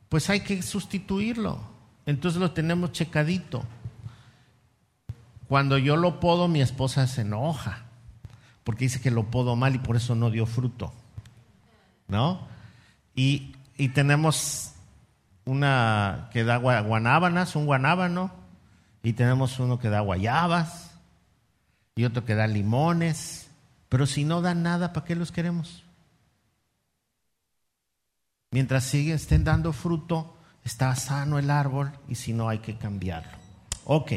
pues 0.10 0.30
hay 0.30 0.42
que 0.42 0.62
sustituirlo. 0.62 1.73
Entonces 2.06 2.40
lo 2.40 2.52
tenemos 2.52 2.92
checadito. 2.92 3.64
Cuando 5.48 5.78
yo 5.78 5.96
lo 5.96 6.20
podo, 6.20 6.48
mi 6.48 6.62
esposa 6.62 7.08
se 7.08 7.22
enoja, 7.22 7.84
porque 8.64 8.86
dice 8.86 9.02
que 9.02 9.12
lo 9.12 9.26
podo 9.26 9.56
mal 9.56 9.76
y 9.76 9.80
por 9.80 9.96
eso 9.96 10.16
no 10.16 10.32
dio 10.32 10.46
fruto. 10.46 10.94
¿No? 12.08 12.48
Y, 13.16 13.56
y 13.78 13.90
tenemos 13.90 14.74
una 15.46 16.30
que 16.32 16.44
da 16.44 16.58
guanábanas, 16.58 17.56
un 17.56 17.66
guanábano, 17.66 18.32
y 19.02 19.14
tenemos 19.14 19.60
uno 19.60 19.80
que 19.80 19.90
da 19.90 20.00
guayabas, 20.00 20.94
y 21.96 22.06
otro 22.06 22.26
que 22.26 22.36
da 22.36 22.48
limones, 22.48 23.50
pero 23.90 24.08
si 24.08 24.26
no 24.26 24.42
dan 24.42 24.64
nada, 24.64 24.94
¿para 24.94 25.06
qué 25.06 25.16
los 25.16 25.32
queremos? 25.32 25.84
Mientras 28.50 28.86
siguen, 28.86 29.16
estén 29.16 29.44
dando 29.44 29.74
fruto, 29.74 30.33
está 30.64 30.96
sano 30.96 31.40
el 31.40 31.50
árbol 31.50 31.92
y 32.08 32.16
si 32.16 32.34
no 32.34 32.50
hay 32.50 32.60
que 32.60 32.78
cambiarlo. 32.78 33.38
Ok, 33.86 34.14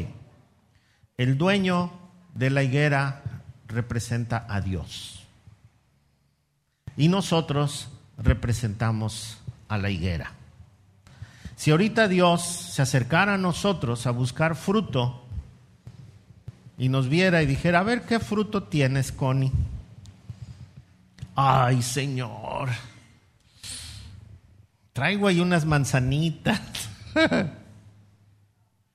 el 1.17 1.37
dueño 1.37 1.91
de 2.33 2.49
la 2.49 2.63
higuera 2.63 3.23
representa 3.67 4.45
a 4.47 4.61
Dios. 4.61 5.25
Y 6.95 7.09
nosotros 7.09 7.89
representamos 8.17 9.37
a 9.67 9.77
la 9.77 9.89
higuera. 9.89 10.31
Si 11.55 11.71
ahorita 11.71 12.07
Dios 12.07 12.43
se 12.43 12.81
acercara 12.81 13.33
a 13.33 13.37
nosotros 13.37 14.05
a 14.07 14.11
buscar 14.11 14.55
fruto 14.55 15.23
y 16.77 16.89
nos 16.89 17.09
viera 17.09 17.41
y 17.41 17.47
dijera, 17.47 17.79
a 17.79 17.83
ver 17.83 18.03
qué 18.03 18.19
fruto 18.19 18.63
tienes, 18.63 19.11
Connie. 19.11 19.51
Ay, 21.35 21.81
Señor, 21.81 22.69
traigo 24.97 25.27
ahí 25.27 25.39
unas 25.39 25.63
manzanitas. 25.63 26.59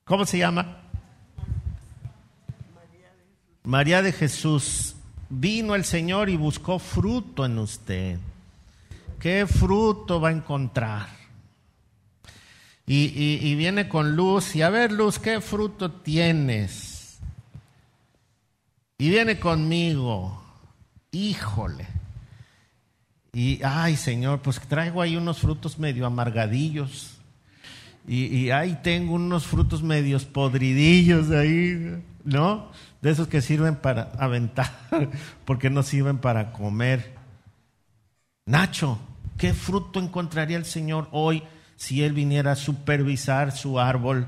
¿Cómo 0.05 0.27
se 0.27 0.39
llama? 0.39 0.79
María 3.63 4.03
de 4.03 4.11
Jesús. 4.11 4.97
Vino 5.29 5.77
el 5.77 5.85
Señor 5.85 6.29
y 6.29 6.37
buscó 6.37 6.81
fruto 6.81 7.47
en 7.47 7.57
usted. 7.57 8.19
¿Qué 9.21 9.47
fruto 9.47 10.21
va 10.21 10.31
a 10.31 10.33
encontrar? 10.33 11.07
Y, 12.85 13.55
viene 13.55 13.89
con 13.89 14.17
luz 14.17 14.57
y 14.57 14.63
a 14.63 14.71
ver 14.71 14.91
luz, 14.91 15.21
¿qué 15.21 15.41
fruto 15.41 15.93
tienes? 15.93 17.21
Y 18.99 19.09
viene 19.09 19.39
conmigo, 19.39 20.43
híjole. 21.13 22.02
Y, 23.35 23.63
ay 23.65 23.97
Señor, 23.97 24.43
pues 24.43 24.61
traigo 24.61 25.01
ahí 25.01 25.17
unos 25.17 25.39
frutos 25.39 25.79
medio 25.79 26.05
amargadillos. 26.05 27.17
Y, 28.07 28.27
y 28.27 28.51
ahí 28.51 28.79
tengo 28.83 29.15
unos 29.15 29.47
frutos 29.47 29.83
medios 29.83 30.27
podridillos 30.27 31.31
ahí, 31.31 32.03
¿no? 32.25 32.71
De 33.01 33.11
esos 33.11 33.29
que 33.29 33.41
sirven 33.41 33.77
para 33.77 34.13
aventar, 34.19 34.71
porque 35.47 35.71
no 35.71 35.83
sirven 35.83 36.19
para 36.19 36.53
comer. 36.53 37.15
Nacho, 38.45 38.99
¿qué 39.39 39.55
fruto 39.55 39.99
encontraría 39.99 40.59
el 40.59 40.67
Señor 40.67 41.09
hoy 41.11 41.43
si 41.77 42.03
Él 42.03 42.13
viniera 42.13 42.53
a 42.53 42.57
supervisar 42.57 43.53
su 43.53 43.81
árbol? 43.81 44.27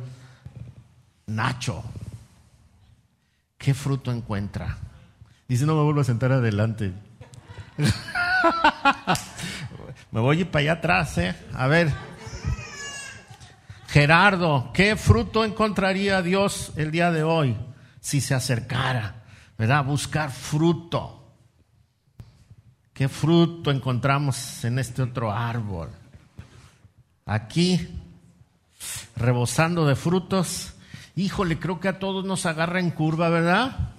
Nacho, 1.26 1.84
¿qué 3.58 3.74
fruto 3.74 4.10
encuentra? 4.10 4.78
Dice, 5.46 5.66
no 5.66 5.76
me 5.76 5.82
vuelvo 5.82 6.00
a 6.00 6.04
sentar 6.04 6.32
adelante. 6.32 6.94
me 10.10 10.20
voy 10.20 10.36
a 10.36 10.40
ir 10.40 10.50
para 10.50 10.62
allá 10.62 10.72
atrás, 10.72 11.18
¿eh? 11.18 11.34
A 11.54 11.66
ver. 11.66 11.92
Gerardo, 13.88 14.70
¿qué 14.72 14.96
fruto 14.96 15.44
encontraría 15.44 16.20
Dios 16.20 16.72
el 16.76 16.90
día 16.90 17.12
de 17.12 17.22
hoy 17.22 17.56
si 18.00 18.20
se 18.20 18.34
acercara? 18.34 19.22
¿Verdad? 19.56 19.84
Buscar 19.84 20.30
fruto. 20.30 21.32
¿Qué 22.92 23.08
fruto 23.08 23.70
encontramos 23.70 24.64
en 24.64 24.78
este 24.78 25.02
otro 25.02 25.32
árbol? 25.32 25.90
Aquí, 27.26 27.88
rebosando 29.16 29.86
de 29.86 29.96
frutos. 29.96 30.74
Híjole, 31.16 31.58
creo 31.58 31.80
que 31.80 31.88
a 31.88 31.98
todos 31.98 32.24
nos 32.24 32.46
agarra 32.46 32.80
en 32.80 32.90
curva, 32.90 33.28
¿verdad? 33.28 33.93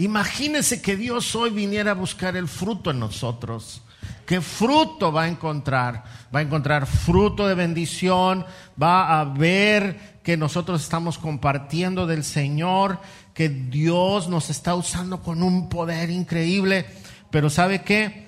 Imagínense 0.00 0.82
que 0.82 0.96
Dios 0.96 1.34
hoy 1.34 1.50
viniera 1.50 1.92
a 1.92 1.94
buscar 1.94 2.36
el 2.36 2.48
fruto 2.48 2.90
en 2.90 3.00
nosotros. 3.00 3.82
¿Qué 4.26 4.40
fruto 4.40 5.12
va 5.12 5.24
a 5.24 5.28
encontrar? 5.28 6.04
Va 6.34 6.38
a 6.38 6.42
encontrar 6.42 6.86
fruto 6.86 7.46
de 7.46 7.54
bendición, 7.54 8.44
va 8.80 9.20
a 9.20 9.24
ver 9.24 10.20
que 10.22 10.36
nosotros 10.36 10.82
estamos 10.82 11.18
compartiendo 11.18 12.06
del 12.06 12.24
Señor, 12.24 13.00
que 13.34 13.48
Dios 13.48 14.28
nos 14.28 14.50
está 14.50 14.74
usando 14.74 15.20
con 15.22 15.42
un 15.42 15.68
poder 15.68 16.10
increíble 16.10 16.86
pero 17.30 17.48
¿sabe 17.48 17.82
qué? 17.82 18.26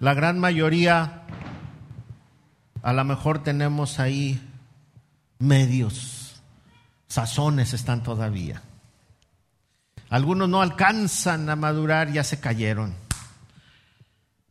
La 0.00 0.14
gran 0.14 0.38
mayoría, 0.38 1.22
a 2.82 2.92
lo 2.92 3.04
mejor 3.04 3.42
tenemos 3.42 4.00
ahí 4.00 4.40
medios, 5.38 6.42
sazones 7.06 7.72
están 7.72 8.02
todavía. 8.02 8.62
Algunos 10.10 10.48
no 10.48 10.60
alcanzan 10.60 11.48
a 11.48 11.56
madurar, 11.56 12.12
ya 12.12 12.24
se 12.24 12.40
cayeron. 12.40 12.94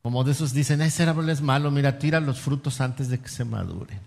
Como 0.02 0.24
de 0.24 0.32
esos 0.32 0.54
dicen, 0.54 0.82
ese 0.82 1.04
árbol 1.04 1.30
es 1.30 1.42
malo, 1.42 1.70
mira, 1.70 2.00
tira 2.00 2.20
los 2.22 2.40
frutos 2.40 2.80
antes 2.82 3.10
de 3.10 3.20
que 3.20 3.28
se 3.28 3.44
madure. 3.44 4.00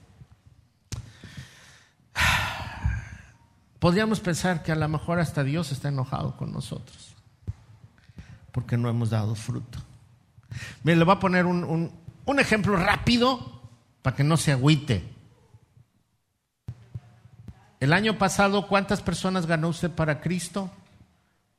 Podríamos 3.79 4.21
pensar 4.21 4.63
que 4.63 4.73
a 4.73 4.77
lo 4.77 4.89
mejor 4.89 5.21
hasta 5.21 5.45
Dios 5.45 5.71
está 5.71 5.89
enojado 5.89 6.37
con 6.37 6.53
nosotros 6.53 7.13
porque 8.53 8.77
no 8.77 8.89
hemos 8.89 9.11
dado 9.11 9.35
fruto. 9.35 9.79
Me 10.85 10.95
le 10.95 11.05
voy 11.05 11.17
a 11.17 11.19
poner 11.19 11.47
un, 11.47 11.91
un 12.25 12.41
ejemplo 12.41 12.77
rápido 12.77 13.61
para 14.03 14.15
que 14.15 14.23
no 14.23 14.37
se 14.37 14.53
agüite. 14.53 15.03
El 17.81 17.93
año 17.93 18.19
pasado, 18.19 18.69
¿cuántas 18.69 19.01
personas 19.01 19.47
ganó 19.47 19.69
usted 19.69 19.91
para 19.91 20.21
Cristo? 20.21 20.71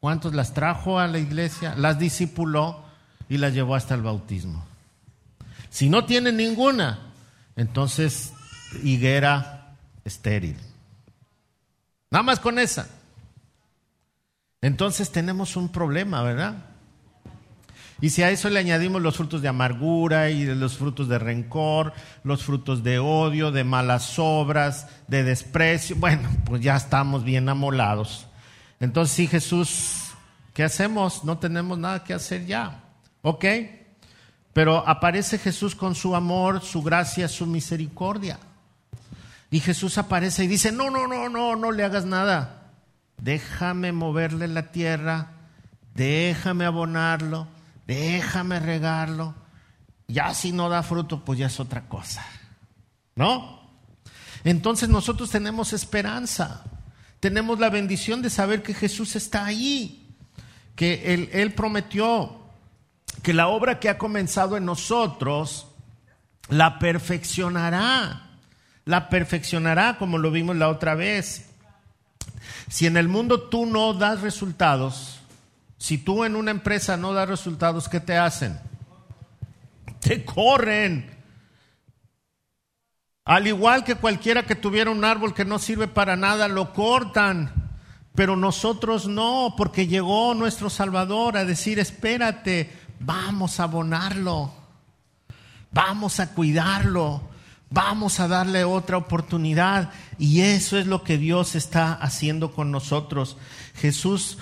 ¿Cuántos 0.04 0.34
las 0.34 0.54
trajo 0.54 1.00
a 1.00 1.08
la 1.08 1.18
iglesia? 1.18 1.76
Las 1.78 1.98
discipuló 1.98 2.84
y 3.30 3.38
las 3.38 3.54
llevó 3.54 3.74
hasta 3.74 3.96
el 3.96 4.02
bautismo. 4.02 4.66
Si 5.70 5.88
no 5.88 6.04
tiene 6.04 6.34
ninguna, 6.34 7.00
entonces 7.56 8.34
higuera 8.84 9.78
estéril. 10.04 10.58
Nada 12.12 12.22
más 12.22 12.42
con 12.42 12.60
esa. 12.60 12.90
Entonces 14.60 15.10
tenemos 15.10 15.56
un 15.56 15.70
problema, 15.70 16.22
¿verdad? 16.22 16.56
Y 18.02 18.10
si 18.10 18.24
a 18.24 18.30
eso 18.30 18.50
le 18.50 18.60
añadimos 18.60 19.02
los 19.02 19.16
frutos 19.16 19.42
de 19.42 19.48
amargura 19.48 20.30
y 20.32 20.44
los 20.44 20.78
frutos 20.78 21.08
de 21.08 21.18
rencor, 21.18 21.94
los 22.26 22.44
frutos 22.44 22.84
de 22.84 23.00
odio, 23.00 23.54
de 23.54 23.64
malas 23.64 24.16
obras, 24.20 24.90
de 25.08 25.24
desprecio, 25.24 25.96
bueno, 25.96 26.30
pues 26.44 26.62
ya 26.62 26.76
estamos 26.76 27.24
bien 27.24 27.48
amolados. 27.48 28.28
Entonces, 28.84 29.16
sí, 29.16 29.28
Jesús, 29.28 30.12
¿qué 30.54 30.62
hacemos? 30.62 31.24
No 31.24 31.38
tenemos 31.38 31.78
nada 31.78 32.04
que 32.04 32.14
hacer 32.14 32.46
ya. 32.46 32.84
¿Ok? 33.22 33.46
Pero 34.52 34.86
aparece 34.86 35.38
Jesús 35.38 35.74
con 35.74 35.96
su 35.96 36.18
amor, 36.18 36.62
su 36.62 36.84
gracia, 36.84 37.30
su 37.30 37.46
misericordia. 37.46 38.40
Y 39.50 39.62
Jesús 39.62 39.98
aparece 39.98 40.44
y 40.44 40.48
dice, 40.48 40.74
no, 40.74 40.90
no, 40.90 41.08
no, 41.08 41.30
no, 41.30 41.56
no 41.56 41.72
le 41.72 41.86
hagas 41.86 42.04
nada. 42.04 42.74
Déjame 43.22 43.94
moverle 43.94 44.50
la 44.50 44.74
tierra, 44.74 45.32
déjame 45.96 46.66
abonarlo, 46.66 47.48
déjame 47.88 48.60
regarlo. 48.60 49.34
Ya 50.10 50.34
si 50.34 50.52
no 50.52 50.68
da 50.68 50.84
fruto, 50.84 51.24
pues 51.24 51.40
ya 51.40 51.48
es 51.48 51.58
otra 51.62 51.88
cosa. 51.88 52.26
¿No? 53.16 53.62
Entonces 54.44 54.90
nosotros 54.90 55.30
tenemos 55.30 55.72
esperanza. 55.72 56.66
Tenemos 57.24 57.58
la 57.58 57.70
bendición 57.70 58.22
de 58.22 58.30
saber 58.30 58.64
que 58.64 58.74
Jesús 58.74 59.16
está 59.16 59.46
ahí. 59.46 60.06
Que 60.76 61.14
Él, 61.14 61.30
él 61.32 61.54
prometió 61.54 62.38
que 63.22 63.34
la 63.34 63.48
obra 63.48 63.80
que 63.80 63.88
ha 63.88 63.98
comenzado 63.98 64.58
en 64.58 64.66
nosotros 64.66 65.68
la 66.50 66.80
perfeccionará. 66.80 68.28
La 68.84 69.08
perfeccionará 69.08 69.98
como 69.98 70.18
lo 70.18 70.32
vimos 70.32 70.58
la 70.58 70.68
otra 70.68 70.96
vez. 70.96 71.46
Si 72.70 72.88
en 72.88 72.98
el 72.98 73.08
mundo 73.08 73.44
tú 73.44 73.68
no 73.68 73.94
das 73.94 74.20
resultados, 74.20 75.22
si 75.78 75.98
tú 75.98 76.26
en 76.26 76.36
una 76.36 76.52
empresa 76.52 76.98
no 76.98 77.14
das 77.14 77.30
resultados, 77.30 77.88
¿qué 77.88 78.02
te 78.02 78.18
hacen? 78.18 78.60
Te 80.02 80.26
corren. 80.26 81.10
Al 83.26 83.48
igual 83.48 83.86
que 83.86 83.96
cualquiera 83.96 84.44
que 84.44 84.56
tuviera 84.56 84.92
un 84.92 85.06
árbol 85.06 85.34
que 85.34 85.46
no 85.46 85.58
sirve 85.58 85.88
para 85.88 86.16
nada, 86.16 86.48
lo 86.48 86.74
cortan. 86.74 87.52
Pero 88.16 88.36
nosotros 88.36 89.08
no, 89.08 89.56
porque 89.58 89.88
llegó 89.88 90.34
nuestro 90.36 90.70
Salvador 90.70 91.38
a 91.38 91.46
decir, 91.46 91.80
espérate, 91.80 92.72
vamos 93.00 93.60
a 93.60 93.64
abonarlo, 93.64 94.54
vamos 95.72 96.20
a 96.20 96.34
cuidarlo, 96.34 97.24
vamos 97.70 98.20
a 98.20 98.28
darle 98.28 98.66
otra 98.66 98.98
oportunidad. 98.98 99.92
Y 100.20 100.42
eso 100.42 100.78
es 100.78 100.86
lo 100.86 101.04
que 101.04 101.18
Dios 101.18 101.56
está 101.56 101.94
haciendo 101.94 102.52
con 102.52 102.72
nosotros. 102.72 103.38
Jesús 103.76 104.38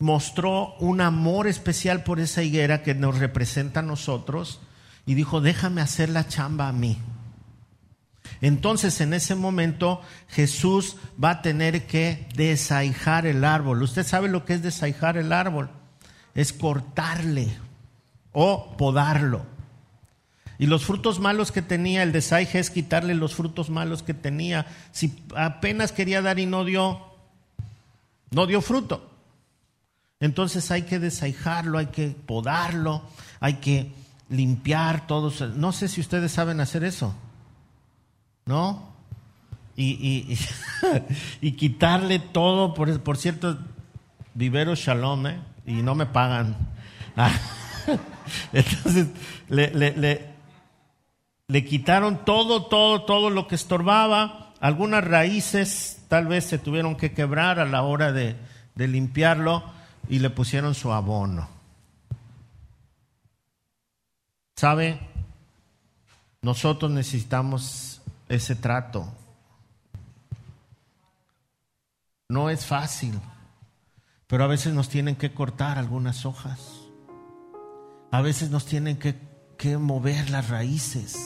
mostró 0.00 0.74
un 0.80 1.00
amor 1.00 1.46
especial 1.46 2.02
por 2.02 2.20
esa 2.20 2.42
higuera 2.42 2.82
que 2.82 2.94
nos 2.94 3.18
representa 3.18 3.80
a 3.80 3.84
nosotros 3.84 4.60
y 5.06 5.14
dijo, 5.14 5.40
déjame 5.40 5.80
hacer 5.80 6.10
la 6.10 6.28
chamba 6.28 6.68
a 6.68 6.72
mí. 6.72 6.98
Entonces 8.40 9.00
en 9.00 9.14
ese 9.14 9.34
momento 9.34 10.00
Jesús 10.28 10.96
va 11.22 11.30
a 11.30 11.42
tener 11.42 11.86
que 11.86 12.26
desaijar 12.34 13.26
el 13.26 13.44
árbol. 13.44 13.82
¿Usted 13.82 14.06
sabe 14.06 14.28
lo 14.28 14.44
que 14.44 14.54
es 14.54 14.62
desaijar 14.62 15.16
el 15.16 15.32
árbol? 15.32 15.70
Es 16.34 16.52
cortarle 16.52 17.56
o 18.32 18.76
podarlo. 18.76 19.46
Y 20.58 20.66
los 20.66 20.84
frutos 20.84 21.18
malos 21.18 21.50
que 21.50 21.62
tenía, 21.62 22.02
el 22.02 22.12
desaije 22.12 22.58
es 22.58 22.70
quitarle 22.70 23.14
los 23.14 23.34
frutos 23.34 23.70
malos 23.70 24.02
que 24.02 24.14
tenía. 24.14 24.66
Si 24.92 25.24
apenas 25.34 25.92
quería 25.92 26.22
dar 26.22 26.38
y 26.38 26.46
no 26.46 26.64
dio, 26.64 27.00
no 28.30 28.46
dio 28.46 28.60
fruto. 28.60 29.10
Entonces 30.20 30.70
hay 30.70 30.82
que 30.82 30.98
desaijarlo, 30.98 31.78
hay 31.78 31.86
que 31.86 32.08
podarlo, 32.08 33.02
hay 33.40 33.54
que 33.54 33.92
limpiar 34.28 35.06
todos. 35.06 35.40
No 35.56 35.72
sé 35.72 35.88
si 35.88 36.00
ustedes 36.00 36.32
saben 36.32 36.60
hacer 36.60 36.84
eso. 36.84 37.14
¿No? 38.46 38.94
y, 39.76 40.38
y, 41.40 41.52
quitarle 41.52 42.18
todo, 42.18 42.74
por, 42.74 43.00
por 43.00 43.16
cierto, 43.16 43.58
vivero 44.34 44.74
shalom, 44.74 45.26
¿eh? 45.26 45.40
y 45.66 45.74
no 45.74 45.94
me 45.94 46.06
pagan. 46.06 46.56
Entonces, 48.52 49.08
le, 49.48 49.72
le, 49.74 50.34
le, 51.48 51.64
quitaron 51.64 52.24
todo, 52.24 52.66
todo, 52.66 53.02
todo 53.02 53.30
lo 53.30 53.46
que 53.46 53.54
estorbaba. 53.54 54.52
Algunas 54.60 55.04
raíces 55.04 56.02
tal 56.08 56.26
vez 56.26 56.44
se 56.44 56.58
tuvieron 56.58 56.96
que 56.96 57.12
quebrar 57.12 57.58
a 57.58 57.64
la 57.64 57.82
hora 57.82 58.12
de, 58.12 58.36
de 58.74 58.88
limpiarlo 58.88 59.64
y 60.08 60.20
le 60.20 60.30
pusieron 60.30 60.74
su 60.74 60.92
abono. 60.92 61.48
¿Sabe? 64.56 65.00
Nosotros 66.40 66.90
necesitamos 66.90 67.93
ese 68.28 68.54
trato. 68.54 69.12
No 72.28 72.50
es 72.50 72.66
fácil, 72.66 73.20
pero 74.26 74.44
a 74.44 74.48
veces 74.48 74.74
nos 74.74 74.88
tienen 74.88 75.16
que 75.16 75.32
cortar 75.32 75.78
algunas 75.78 76.24
hojas. 76.26 76.60
A 78.10 78.22
veces 78.22 78.50
nos 78.50 78.64
tienen 78.64 78.98
que, 78.98 79.16
que 79.58 79.76
mover 79.76 80.30
las 80.30 80.48
raíces. 80.48 81.16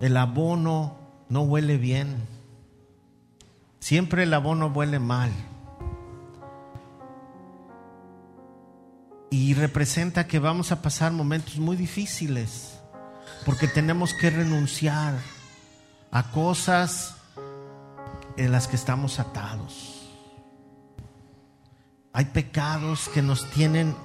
El 0.00 0.16
abono 0.16 0.96
no 1.28 1.42
huele 1.42 1.76
bien. 1.76 2.16
Siempre 3.80 4.24
el 4.24 4.34
abono 4.34 4.66
huele 4.66 4.98
mal. 4.98 5.30
Y 9.30 9.54
representa 9.54 10.26
que 10.26 10.38
vamos 10.38 10.72
a 10.72 10.82
pasar 10.82 11.12
momentos 11.12 11.58
muy 11.58 11.76
difíciles, 11.76 12.77
porque 13.48 13.66
tenemos 13.66 14.12
que 14.12 14.28
renunciar 14.28 15.14
a 16.10 16.30
cosas 16.32 17.16
en 18.36 18.52
las 18.52 18.68
que 18.68 18.76
estamos 18.76 19.18
atados. 19.18 20.06
Hay 22.12 22.26
pecados 22.26 23.08
que 23.08 23.22
nos 23.22 23.48
tienen 23.48 23.96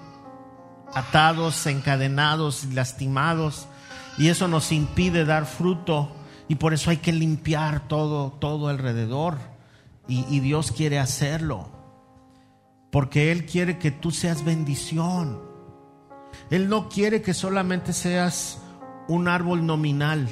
atados, 0.94 1.68
encadenados 1.68 2.64
y 2.64 2.72
lastimados, 2.72 3.68
y 4.18 4.30
eso 4.30 4.48
nos 4.48 4.72
impide 4.72 5.26
dar 5.26 5.46
fruto, 5.46 6.16
y 6.48 6.56
por 6.56 6.74
eso 6.74 6.90
hay 6.90 6.98
que 7.00 7.12
limpiar 7.12 7.90
todo, 7.90 8.32
todo 8.32 8.70
alrededor, 8.70 9.40
y, 10.08 10.26
y 10.34 10.40
Dios 10.40 10.72
quiere 10.72 11.00
hacerlo 11.00 11.70
porque 12.92 13.34
Él 13.34 13.46
quiere 13.46 13.78
que 13.78 13.92
tú 13.92 14.12
seas 14.12 14.46
bendición. 14.46 15.42
Él 16.50 16.70
no 16.70 16.88
quiere 16.88 17.22
que 17.22 17.34
solamente 17.34 17.92
seas 17.92 18.63
un 19.08 19.28
árbol 19.28 19.66
nominal. 19.66 20.28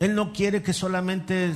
Él 0.00 0.14
no 0.14 0.32
quiere 0.32 0.62
que 0.62 0.72
solamente 0.72 1.52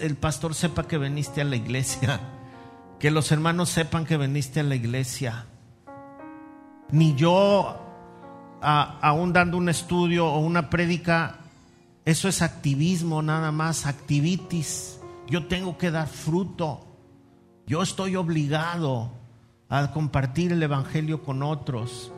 el 0.00 0.16
pastor 0.16 0.54
sepa 0.54 0.86
que 0.86 0.98
veniste 0.98 1.40
a 1.40 1.44
la 1.44 1.56
iglesia, 1.56 2.20
que 2.98 3.10
los 3.10 3.32
hermanos 3.32 3.68
sepan 3.70 4.04
que 4.04 4.16
veniste 4.16 4.60
a 4.60 4.64
la 4.64 4.74
iglesia. 4.74 5.46
Ni 6.90 7.14
yo, 7.14 7.76
aún 8.60 9.32
dando 9.32 9.56
un 9.56 9.68
estudio 9.68 10.26
o 10.26 10.38
una 10.38 10.70
prédica, 10.70 11.38
eso 12.04 12.28
es 12.28 12.42
activismo 12.42 13.22
nada 13.22 13.50
más, 13.50 13.86
activitis. 13.86 15.00
Yo 15.26 15.46
tengo 15.46 15.78
que 15.78 15.90
dar 15.90 16.06
fruto. 16.06 16.86
Yo 17.66 17.82
estoy 17.82 18.16
obligado 18.16 19.10
a 19.68 19.90
compartir 19.90 20.52
el 20.52 20.62
Evangelio 20.62 21.22
con 21.22 21.42
otros, 21.42 22.12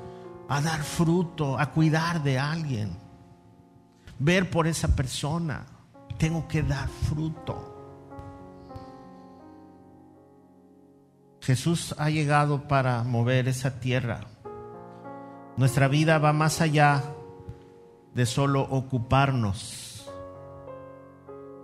a 0.49 0.61
dar 0.61 0.83
fruto, 0.83 1.59
a 1.59 1.73
cuidar 1.73 2.23
de 2.23 2.39
alguien, 2.39 2.97
ver 4.19 4.51
por 4.51 4.67
esa 4.67 4.95
persona. 4.95 5.67
Tengo 6.19 6.47
que 6.49 6.63
dar 6.63 6.89
fruto. 6.89 7.75
Jesús 11.41 11.95
ha 11.99 12.11
llegado 12.11 12.67
para 12.67 13.03
mover 13.05 13.49
esa 13.49 13.79
tierra. 13.79 14.21
Nuestra 15.57 15.89
vida 15.89 16.19
va 16.19 16.33
más 16.33 16.61
allá 16.61 17.05
de 18.15 18.27
solo 18.27 18.63
ocuparnos. 18.63 20.11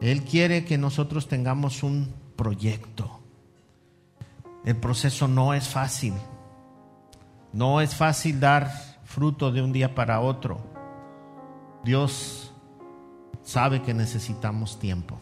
Él 0.00 0.22
quiere 0.24 0.64
que 0.64 0.78
nosotros 0.78 1.28
tengamos 1.28 1.82
un 1.82 2.14
proyecto. 2.36 3.20
El 4.64 4.76
proceso 4.76 5.28
no 5.28 5.54
es 5.54 5.68
fácil. 5.68 6.14
No 7.52 7.80
es 7.80 7.94
fácil 7.94 8.40
dar 8.40 8.70
fruto 9.04 9.52
de 9.52 9.62
un 9.62 9.72
día 9.72 9.94
para 9.94 10.20
otro. 10.20 10.58
Dios 11.84 12.52
sabe 13.42 13.82
que 13.82 13.92
necesitamos 13.92 14.78
tiempo. 14.78 15.18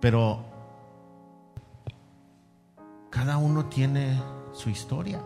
Pero 0.00 0.44
cada 3.10 3.38
uno 3.38 3.66
tiene 3.66 4.20
su 4.52 4.70
historia. 4.70 5.20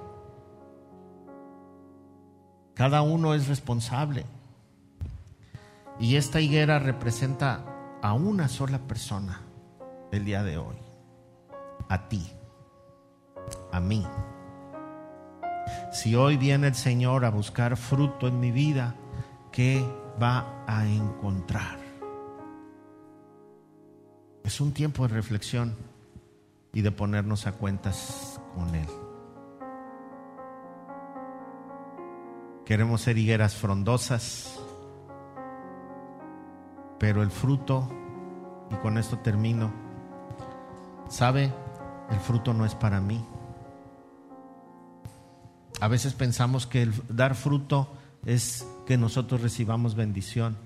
Cada 2.75 3.03
uno 3.03 3.35
es 3.35 3.49
responsable. 3.49 4.25
Y 5.99 6.17
esta 6.17 6.41
higuera 6.41 6.79
representa 6.79 7.65
a 8.03 8.13
una 8.13 8.49
sola 8.49 8.79
persona 8.79 9.41
el 10.13 10.25
día 10.25 10.45
de 10.45 10.59
hoy 10.59 10.77
a 11.89 12.09
ti, 12.09 12.31
a 13.73 13.81
mí. 13.81 14.07
Si 15.91 16.15
hoy 16.15 16.37
viene 16.37 16.67
el 16.69 16.75
Señor 16.75 17.25
a 17.25 17.31
buscar 17.31 17.77
fruto 17.77 18.29
en 18.29 18.41
mi 18.41 18.51
vida, 18.51 18.95
¿qué 19.51 19.85
va 20.21 20.65
a 20.67 20.87
encontrar? 20.87 21.79
Es 24.45 24.61
un 24.61 24.73
tiempo 24.73 25.07
de 25.07 25.15
reflexión 25.15 25.77
y 26.73 26.83
de 26.83 26.91
ponernos 26.91 27.47
a 27.47 27.53
cuentas 27.53 28.41
con 28.55 28.75
Él. 28.75 28.89
Queremos 32.67 33.01
ser 33.01 33.17
higueras 33.17 33.55
frondosas, 33.55 34.61
pero 36.99 37.23
el 37.23 37.31
fruto, 37.31 37.89
y 38.71 38.75
con 38.77 38.99
esto 38.99 39.19
termino, 39.21 39.73
¿sabe? 41.09 41.51
el 42.11 42.19
fruto 42.21 42.55
no 42.55 42.65
es 42.65 42.75
para 42.75 43.01
mí. 43.01 43.25
A 45.81 45.89
veces 45.89 46.15
pensamos 46.15 46.67
que 46.67 46.91
dar 47.09 47.35
fruto 47.35 47.89
es 48.27 48.67
que 48.87 48.97
nosotros 48.99 49.43
recibamos 49.43 49.95
bendición. 49.95 50.57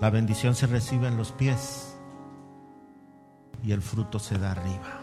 La 0.00 0.10
bendición 0.10 0.54
se 0.54 0.66
recibe 0.66 1.06
en 1.06 1.16
los 1.16 1.32
pies 1.32 1.96
y 3.62 3.72
el 3.72 3.82
fruto 3.82 4.18
se 4.18 4.38
da 4.38 4.52
arriba. 4.52 5.00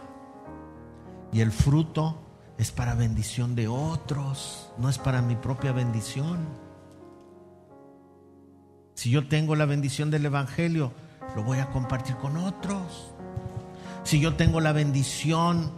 Y 1.31 1.41
el 1.41 1.51
fruto 1.51 2.21
es 2.57 2.71
para 2.71 2.95
bendición 2.95 3.55
de 3.55 3.67
otros, 3.67 4.71
no 4.77 4.89
es 4.89 4.97
para 4.97 5.21
mi 5.21 5.35
propia 5.35 5.71
bendición. 5.71 6.39
Si 8.95 9.09
yo 9.09 9.27
tengo 9.27 9.55
la 9.55 9.65
bendición 9.65 10.11
del 10.11 10.25
Evangelio, 10.25 10.91
lo 11.35 11.43
voy 11.43 11.59
a 11.59 11.69
compartir 11.69 12.15
con 12.17 12.37
otros. 12.37 13.13
Si 14.03 14.19
yo 14.19 14.35
tengo 14.35 14.59
la 14.59 14.73
bendición 14.73 15.71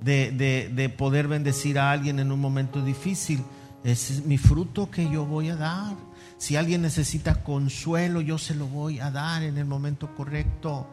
de, 0.00 0.94
poder 0.96 1.28
bendecir 1.28 1.78
a 1.78 1.90
alguien 1.90 2.18
en 2.18 2.32
un 2.32 2.40
momento 2.40 2.82
difícil. 2.82 3.42
Ese 3.84 4.14
es 4.14 4.24
mi 4.24 4.38
fruto 4.38 4.90
que 4.90 5.08
yo 5.10 5.24
voy 5.24 5.48
a 5.48 5.56
dar. 5.56 5.94
Si 6.38 6.56
alguien 6.56 6.82
necesita 6.82 7.42
consuelo, 7.42 8.20
yo 8.20 8.38
se 8.38 8.54
lo 8.54 8.66
voy 8.66 9.00
a 9.00 9.10
dar 9.10 9.42
en 9.42 9.58
el 9.58 9.64
momento 9.64 10.14
correcto. 10.14 10.86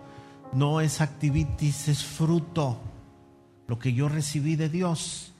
No 0.54 0.80
es 0.80 1.02
activitis, 1.02 1.88
es 1.88 2.04
fruto. 2.04 2.80
Lo 3.68 3.80
que 3.80 3.94
yo 3.94 4.10
recibí 4.10 4.56
de 4.56 4.70
Dios 4.70 5.34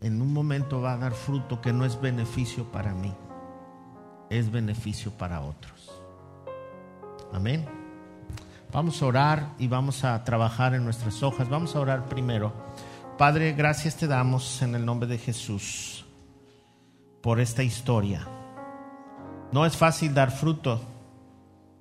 en 0.00 0.20
un 0.20 0.32
momento 0.32 0.80
va 0.80 0.94
a 0.94 0.98
dar 0.98 1.12
fruto 1.12 1.60
que 1.60 1.72
no 1.72 1.84
es 1.84 2.00
beneficio 2.00 2.64
para 2.70 2.94
mí, 2.94 3.12
es 4.30 4.50
beneficio 4.50 5.12
para 5.12 5.40
otros. 5.40 5.90
Amén. 7.32 7.66
Vamos 8.72 9.02
a 9.02 9.06
orar 9.06 9.54
y 9.58 9.66
vamos 9.66 10.04
a 10.04 10.22
trabajar 10.24 10.74
en 10.74 10.84
nuestras 10.84 11.22
hojas. 11.22 11.48
Vamos 11.48 11.74
a 11.74 11.80
orar 11.80 12.06
primero. 12.06 12.52
Padre, 13.18 13.52
gracias 13.52 13.96
te 13.96 14.06
damos 14.06 14.62
en 14.62 14.76
el 14.76 14.86
nombre 14.86 15.08
de 15.08 15.18
Jesús 15.18 16.04
por 17.20 17.40
esta 17.40 17.64
historia. 17.64 18.24
No 19.50 19.66
es 19.66 19.76
fácil 19.76 20.14
dar 20.14 20.30
fruto. 20.30 20.80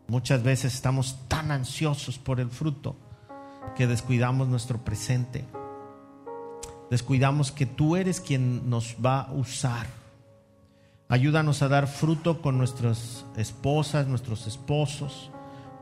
Muchas 0.07 0.41
veces 0.41 0.73
estamos 0.73 1.27
tan 1.27 1.51
ansiosos 1.51 2.17
por 2.17 2.39
el 2.39 2.49
fruto 2.49 2.95
que 3.75 3.85
descuidamos 3.85 4.47
nuestro 4.47 4.83
presente. 4.83 5.45
Descuidamos 6.89 7.51
que 7.51 7.67
tú 7.67 7.95
eres 7.95 8.19
quien 8.19 8.67
nos 8.67 8.95
va 9.05 9.21
a 9.21 9.33
usar. 9.33 9.85
Ayúdanos 11.07 11.61
a 11.61 11.67
dar 11.67 11.85
fruto 11.85 12.41
con 12.41 12.57
nuestras 12.57 13.27
esposas, 13.35 14.07
nuestros 14.07 14.47
esposos, 14.47 15.29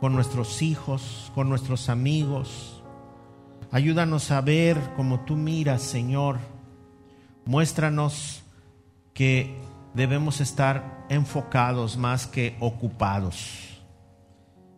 con 0.02 0.16
nuestros 0.16 0.62
hijos, 0.62 1.32
con 1.34 1.48
nuestros 1.48 1.88
amigos 1.88 2.75
Ayúdanos 3.76 4.32
a 4.32 4.40
ver 4.40 4.80
como 4.96 5.26
tú 5.26 5.36
miras, 5.36 5.82
Señor. 5.82 6.38
Muéstranos 7.44 8.42
que 9.14 9.54
debemos 9.94 10.40
estar 10.40 11.06
enfocados 11.10 11.98
más 11.98 12.26
que 12.26 12.56
ocupados. 12.62 13.84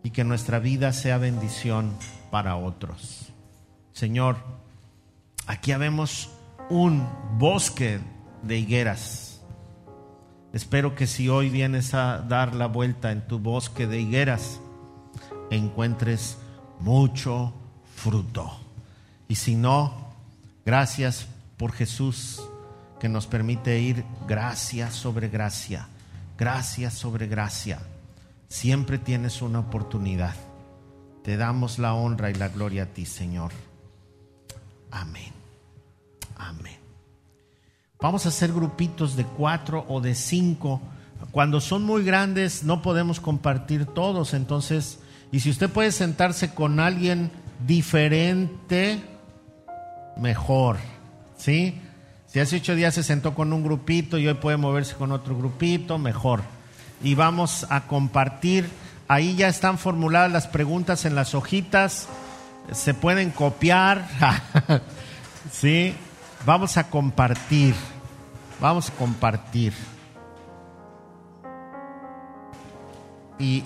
y 0.03 0.09
que 0.09 0.23
nuestra 0.23 0.57
vida 0.57 0.93
sea 0.93 1.19
bendición 1.19 1.91
para 2.31 2.55
otros. 2.55 3.33
Señor, 3.91 4.37
aquí 5.45 5.75
vemos 5.75 6.31
un 6.71 7.07
bosque 7.37 7.99
de 8.41 8.57
higueras. 8.57 9.43
Espero 10.53 10.95
que 10.95 11.05
si 11.05 11.29
hoy 11.29 11.49
vienes 11.51 11.93
a 11.93 12.19
dar 12.21 12.55
la 12.55 12.65
vuelta 12.65 13.11
en 13.11 13.27
tu 13.27 13.37
bosque 13.37 13.85
de 13.85 13.99
higueras, 13.99 14.59
encuentres 15.51 16.39
mucho 16.79 17.53
fruto. 17.95 18.66
Y 19.27 19.35
si 19.35 19.55
no, 19.55 20.13
gracias 20.65 21.27
por 21.57 21.71
Jesús 21.71 22.41
que 22.99 23.09
nos 23.09 23.27
permite 23.27 23.79
ir 23.79 24.03
gracia 24.27 24.91
sobre 24.91 25.29
gracia, 25.29 25.87
gracia 26.37 26.89
sobre 26.91 27.27
gracia. 27.27 27.79
Siempre 28.47 28.97
tienes 28.97 29.41
una 29.41 29.59
oportunidad. 29.59 30.35
Te 31.23 31.35
damos 31.35 31.79
la 31.79 31.93
honra 31.93 32.31
y 32.31 32.35
la 32.35 32.47
gloria 32.47 32.83
a 32.83 32.85
ti, 32.87 33.05
Señor. 33.05 33.51
Amén. 34.91 35.33
Amén. 36.37 36.77
Vamos 37.99 38.25
a 38.25 38.29
hacer 38.29 38.53
grupitos 38.53 39.15
de 39.15 39.25
cuatro 39.25 39.85
o 39.89 39.99
de 39.99 40.15
cinco. 40.15 40.81
Cuando 41.31 41.59
son 41.59 41.83
muy 41.83 42.03
grandes 42.03 42.63
no 42.63 42.81
podemos 42.81 43.19
compartir 43.19 43.85
todos, 43.85 44.33
entonces, 44.33 44.99
y 45.31 45.39
si 45.39 45.49
usted 45.49 45.69
puede 45.69 45.91
sentarse 45.91 46.53
con 46.53 46.79
alguien 46.79 47.31
diferente, 47.65 49.03
mejor. 50.19 50.77
¿Sí? 51.37 51.81
Si 52.27 52.39
hace 52.39 52.57
ocho 52.57 52.75
días 52.75 52.93
se 52.93 53.03
sentó 53.03 53.33
con 53.33 53.53
un 53.53 53.63
grupito 53.63 54.17
y 54.17 54.27
hoy 54.27 54.33
puede 54.33 54.57
moverse 54.57 54.95
con 54.95 55.11
otro 55.11 55.37
grupito, 55.37 55.97
mejor. 55.97 56.41
Y 57.01 57.15
vamos 57.15 57.65
a 57.69 57.87
compartir. 57.87 58.69
Ahí 59.07 59.35
ya 59.35 59.47
están 59.47 59.77
formuladas 59.77 60.31
las 60.31 60.47
preguntas 60.47 61.05
en 61.05 61.15
las 61.15 61.33
hojitas. 61.35 62.07
Se 62.71 62.93
pueden 62.93 63.31
copiar. 63.31 64.07
¿Sí? 65.51 65.95
Vamos 66.45 66.77
a 66.77 66.89
compartir. 66.89 67.75
Vamos 68.59 68.89
a 68.89 68.93
compartir. 68.93 69.73
Y, 73.39 73.63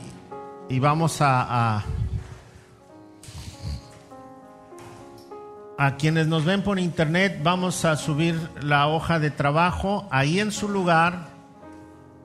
y 0.70 0.80
vamos 0.80 1.22
a, 1.22 1.78
a 1.78 1.84
a 5.78 5.96
quienes 5.96 6.28
nos 6.28 6.46
ven 6.46 6.62
por 6.62 6.80
internet, 6.80 7.40
vamos 7.44 7.86
a 7.86 7.96
subir 7.96 8.40
la 8.62 8.88
hoja 8.88 9.20
de 9.20 9.32
trabajo 9.32 10.08
ahí 10.12 10.40
en 10.40 10.52
su 10.52 10.70
lugar, 10.70 11.28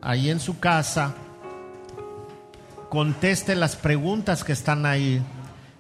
ahí 0.03 0.31
en 0.31 0.41
su 0.41 0.59
casa. 0.59 1.15
Conteste 2.91 3.55
las 3.55 3.77
preguntas 3.77 4.45
que 4.45 4.53
están 4.53 4.87
ahí 4.87 5.23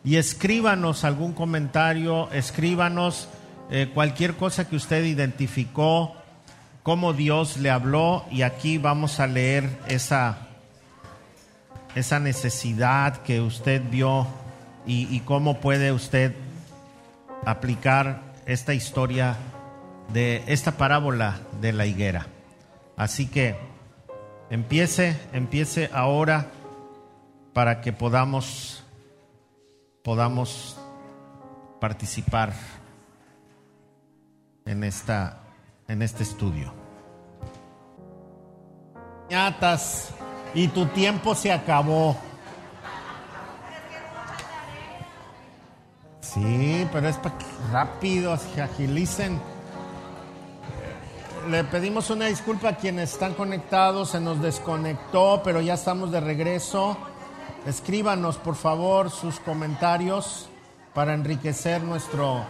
y 0.04 0.16
escríbanos 0.16 1.04
algún 1.04 1.32
comentario, 1.32 2.30
escríbanos 2.32 3.28
eh, 3.70 3.90
cualquier 3.92 4.36
cosa 4.36 4.68
que 4.68 4.76
usted 4.76 5.04
identificó, 5.04 6.14
cómo 6.82 7.12
Dios 7.12 7.56
le 7.56 7.70
habló 7.70 8.24
y 8.30 8.42
aquí 8.42 8.78
vamos 8.78 9.20
a 9.20 9.26
leer 9.26 9.68
esa, 9.88 10.38
esa 11.94 12.20
necesidad 12.20 13.18
que 13.22 13.40
usted 13.40 13.82
vio 13.90 14.26
y, 14.86 15.14
y 15.14 15.20
cómo 15.20 15.60
puede 15.60 15.92
usted 15.92 16.34
aplicar 17.44 18.22
esta 18.46 18.74
historia 18.74 19.36
de 20.12 20.44
esta 20.46 20.72
parábola 20.72 21.40
de 21.60 21.72
la 21.72 21.86
higuera. 21.86 22.26
Así 22.96 23.26
que 23.26 23.56
empiece, 24.50 25.16
empiece 25.32 25.90
ahora 25.92 26.46
para 27.52 27.80
que 27.80 27.92
podamos 27.92 28.82
podamos 30.02 30.78
participar 31.80 32.52
en 34.64 34.84
esta 34.84 35.40
en 35.88 36.02
este 36.02 36.22
estudio. 36.22 36.72
Y 40.54 40.68
tu 40.68 40.86
tiempo 40.86 41.34
se 41.34 41.52
acabó. 41.52 42.16
Sí, 46.32 46.86
pero 46.92 47.08
es 47.08 47.16
para 47.16 47.38
que 47.38 47.46
rápido, 47.72 48.36
se 48.36 48.60
agilicen. 48.60 49.40
Le 51.48 51.62
pedimos 51.64 52.10
una 52.10 52.26
disculpa 52.26 52.70
a 52.70 52.76
quienes 52.76 53.12
están 53.12 53.34
conectados, 53.34 54.10
se 54.10 54.20
nos 54.20 54.42
desconectó, 54.42 55.42
pero 55.44 55.60
ya 55.60 55.74
estamos 55.74 56.10
de 56.10 56.20
regreso. 56.20 56.96
Escríbanos, 57.66 58.36
por 58.36 58.56
favor, 58.56 59.10
sus 59.10 59.38
comentarios 59.40 60.48
para 60.94 61.14
enriquecer 61.14 61.82
nuestro 61.82 62.44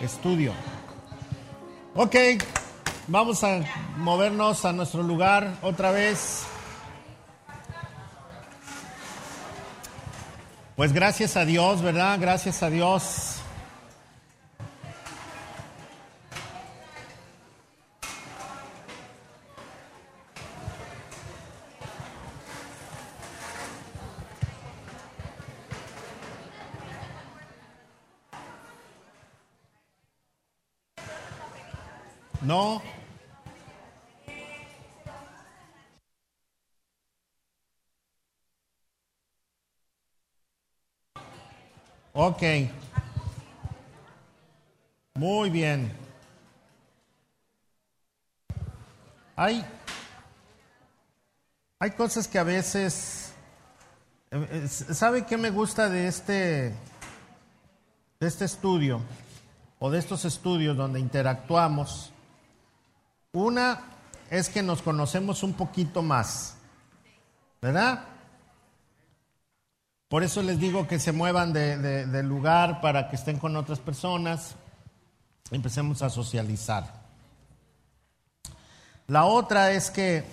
estudio. 0.00 0.52
Ok, 1.94 2.16
vamos 3.08 3.44
a 3.44 3.60
movernos 3.98 4.64
a 4.64 4.72
nuestro 4.72 5.02
lugar 5.02 5.56
otra 5.62 5.90
vez. 5.90 6.46
Pues 10.76 10.92
gracias 10.92 11.38
a 11.38 11.46
Dios, 11.46 11.80
¿verdad? 11.80 12.18
Gracias 12.20 12.62
a 12.62 12.68
Dios. 12.68 13.35
Ok. 42.28 42.42
Muy 45.14 45.48
bien. 45.48 45.96
Hay, 49.36 49.64
hay 51.78 51.90
cosas 51.92 52.26
que 52.26 52.40
a 52.40 52.42
veces... 52.42 53.32
Eh, 54.32 54.64
eh, 54.64 54.68
¿Sabe 54.68 55.24
qué 55.24 55.36
me 55.36 55.50
gusta 55.50 55.88
de 55.88 56.08
este, 56.08 56.74
de 58.18 58.26
este 58.26 58.44
estudio? 58.44 59.00
O 59.78 59.88
de 59.88 60.00
estos 60.00 60.24
estudios 60.24 60.76
donde 60.76 60.98
interactuamos. 60.98 62.12
Una 63.30 63.82
es 64.30 64.48
que 64.48 64.64
nos 64.64 64.82
conocemos 64.82 65.44
un 65.44 65.52
poquito 65.52 66.02
más. 66.02 66.56
¿Verdad? 67.62 68.15
Por 70.08 70.22
eso 70.22 70.40
les 70.42 70.60
digo 70.60 70.86
que 70.86 71.00
se 71.00 71.10
muevan 71.10 71.52
de, 71.52 72.22
lugar 72.22 72.80
para 72.80 73.08
que 73.08 73.16
estén 73.16 73.38
con 73.38 73.56
otras 73.56 73.80
personas. 73.80 74.54
Empecemos 75.50 76.00
a 76.02 76.10
socializar. 76.10 77.02
La 79.08 79.24
otra 79.24 79.72
es 79.72 79.90
que 79.90 80.24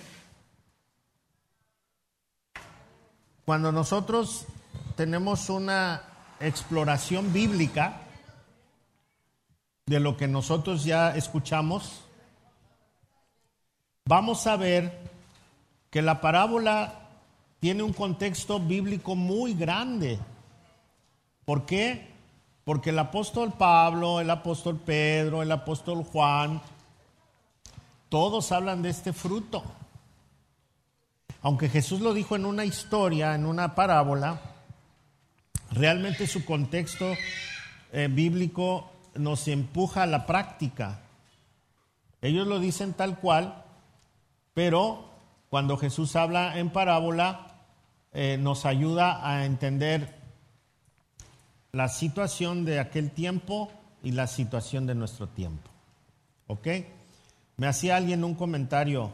cuando 3.44 3.72
nosotros 3.72 4.46
tenemos 4.96 5.50
una 5.50 6.02
exploración 6.38 7.32
bíblica 7.32 8.00
de 9.86 9.98
lo 9.98 10.16
que 10.16 10.28
nosotros 10.28 10.84
ya 10.84 11.16
escuchamos, 11.16 12.04
vamos 14.04 14.46
a 14.46 14.56
ver 14.56 15.00
que 15.90 16.00
la 16.00 16.20
parábola 16.20 17.03
tiene 17.64 17.82
un 17.82 17.94
contexto 17.94 18.60
bíblico 18.60 19.16
muy 19.16 19.54
grande. 19.54 20.18
¿Por 21.46 21.64
qué? 21.64 22.10
Porque 22.62 22.90
el 22.90 22.98
apóstol 22.98 23.54
Pablo, 23.54 24.20
el 24.20 24.28
apóstol 24.28 24.78
Pedro, 24.78 25.40
el 25.40 25.50
apóstol 25.50 26.04
Juan, 26.04 26.60
todos 28.10 28.52
hablan 28.52 28.82
de 28.82 28.90
este 28.90 29.14
fruto. 29.14 29.64
Aunque 31.40 31.70
Jesús 31.70 32.02
lo 32.02 32.12
dijo 32.12 32.36
en 32.36 32.44
una 32.44 32.66
historia, 32.66 33.34
en 33.34 33.46
una 33.46 33.74
parábola, 33.74 34.42
realmente 35.70 36.26
su 36.26 36.44
contexto 36.44 37.14
eh, 37.92 38.08
bíblico 38.10 38.90
nos 39.14 39.48
empuja 39.48 40.02
a 40.02 40.06
la 40.06 40.26
práctica. 40.26 41.00
Ellos 42.20 42.46
lo 42.46 42.60
dicen 42.60 42.92
tal 42.92 43.18
cual, 43.18 43.64
pero 44.52 45.08
cuando 45.48 45.78
Jesús 45.78 46.14
habla 46.14 46.58
en 46.58 46.68
parábola, 46.68 47.52
eh, 48.14 48.38
nos 48.38 48.64
ayuda 48.64 49.28
a 49.28 49.44
entender 49.44 50.14
la 51.72 51.88
situación 51.88 52.64
de 52.64 52.78
aquel 52.78 53.10
tiempo 53.10 53.70
y 54.02 54.12
la 54.12 54.28
situación 54.28 54.86
de 54.86 54.94
nuestro 54.94 55.28
tiempo. 55.28 55.68
¿Ok? 56.46 56.68
Me 57.56 57.66
hacía 57.66 57.96
alguien 57.96 58.24
un 58.24 58.34
comentario, 58.34 59.10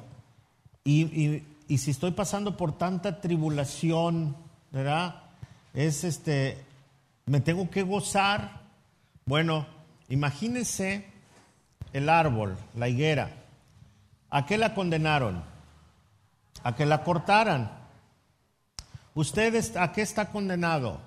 y, 0.85 1.43
y, 1.69 1.79
si 1.79 1.91
estoy 1.91 2.13
pasando 2.13 2.57
por 2.57 2.77
tanta 2.77 3.21
tribulación, 3.21 4.37
¿verdad? 4.71 5.23
es 5.75 6.05
este, 6.05 6.65
me 7.27 7.41
tengo 7.41 7.71
que 7.71 7.83
gozar. 7.83 8.61
Bueno, 9.25 9.67
imagínense 10.09 11.07
el 11.93 12.09
árbol, 12.09 12.57
la 12.75 12.89
higuera. 12.89 13.31
¿A 14.31 14.47
qué 14.47 14.59
la 14.59 14.75
condenaron? 14.75 15.43
A 16.63 16.75
que 16.75 16.87
la 16.87 17.03
cortaran. 17.05 17.80
¿Ustedes 19.21 19.77
a 19.77 19.93
qué 19.93 20.01
está 20.01 20.31
condenado? 20.31 20.99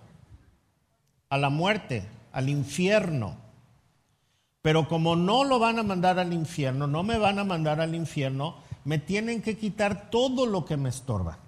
A 1.30 1.38
la 1.40 1.50
muerte, 1.50 2.08
al 2.32 2.48
infierno. 2.48 3.38
Pero 4.62 4.88
como 4.88 5.16
no 5.16 5.44
lo 5.44 5.58
van 5.58 5.80
a 5.80 5.84
mandar 5.84 6.20
al 6.20 6.32
infierno, 6.32 6.86
no 6.86 7.02
me 7.02 7.18
van 7.18 7.40
a 7.40 7.44
mandar 7.44 7.82
al 7.82 7.96
infierno, 7.96 8.58
me 8.86 9.00
tienen 9.00 9.42
que 9.42 9.58
quitar 9.58 10.12
todo 10.12 10.46
lo 10.46 10.64
que 10.64 10.78
me 10.78 10.90
estorba 10.90 11.40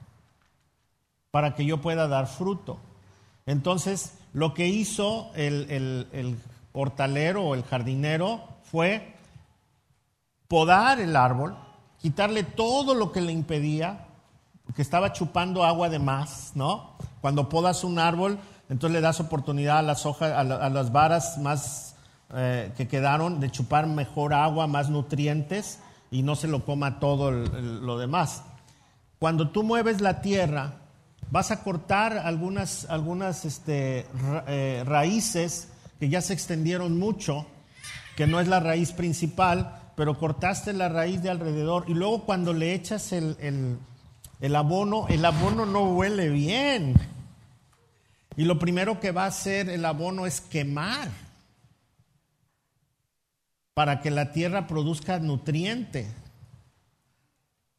para 1.29 1.53
que 1.53 1.65
yo 1.65 1.81
pueda 1.81 2.07
dar 2.07 2.25
fruto. 2.25 2.79
Entonces, 3.45 4.17
lo 4.33 4.55
que 4.55 4.67
hizo 4.67 5.29
el, 5.35 6.39
hortalero 6.73 7.43
o 7.43 7.53
el 7.53 7.61
jardinero 7.61 8.41
fue 8.63 9.13
podar 10.47 10.99
el 10.99 11.15
árbol, 11.15 11.55
quitarle 12.01 12.41
todo 12.41 12.95
lo 12.95 13.11
que 13.11 13.21
le 13.21 13.33
impedía, 13.33 14.04
que 14.73 14.81
estaba 14.81 15.13
chupando 15.13 15.63
agua 15.63 15.89
de 15.89 15.99
más, 15.99 16.51
¿no? 16.55 16.97
Cuando 17.21 17.49
podas 17.49 17.83
un 17.83 17.99
árbol, 17.99 18.39
entonces 18.69 18.95
le 18.95 19.01
das 19.01 19.19
oportunidad 19.19 19.79
a 19.79 19.83
las 19.83 20.05
hojas, 20.05 20.31
a, 20.31 20.43
las 20.43 20.91
varas 20.91 21.37
más 21.37 21.95
eh, 22.33 22.71
que 22.75 22.87
quedaron 22.87 23.39
de 23.39 23.51
chupar 23.51 23.87
mejor 23.87 24.33
agua, 24.33 24.67
más 24.67 24.89
nutrientes 24.89 25.79
y 26.09 26.23
no 26.23 26.35
se 26.35 26.47
lo 26.47 26.65
coma 26.65 26.99
todo 26.99 27.31
lo 27.31 27.97
demás. 27.97 28.43
Cuando 29.19 29.49
tú 29.49 29.63
mueves 29.63 30.01
la 30.01 30.21
tierra, 30.21 30.73
vas 31.31 31.51
a 31.51 31.63
cortar 31.63 32.17
algunas, 32.17 32.85
algunas 32.89 33.45
este, 33.45 34.07
eh, 34.47 34.83
raíces 34.85 35.69
que 35.99 36.09
ya 36.09 36.21
se 36.21 36.33
extendieron 36.33 36.97
mucho, 36.97 37.45
que 38.15 38.27
no 38.27 38.39
es 38.39 38.47
la 38.47 38.59
raíz 38.59 38.91
principal, 38.91 39.79
pero 39.95 40.17
cortaste 40.17 40.73
la 40.73 40.89
raíz 40.89 41.21
de 41.21 41.29
alrededor 41.29 41.85
y 41.87 41.93
luego 41.93 42.23
cuando 42.25 42.53
le 42.53 42.73
echas 42.73 43.13
el, 43.13 43.37
el 43.39 43.77
abono, 44.55 45.07
el 45.09 45.23
abono 45.23 45.65
no 45.65 45.83
huele 45.83 46.29
bien. 46.29 46.95
Y 48.37 48.43
lo 48.43 48.59
primero 48.59 48.99
que 48.99 49.11
va 49.11 49.23
a 49.23 49.27
hacer 49.27 49.69
el 49.69 49.85
abono 49.85 50.25
es 50.25 50.41
quemar 50.41 51.09
para 53.73 54.01
que 54.01 54.11
la 54.11 54.31
tierra 54.31 54.67
produzca 54.67 55.19
nutriente. 55.19 56.07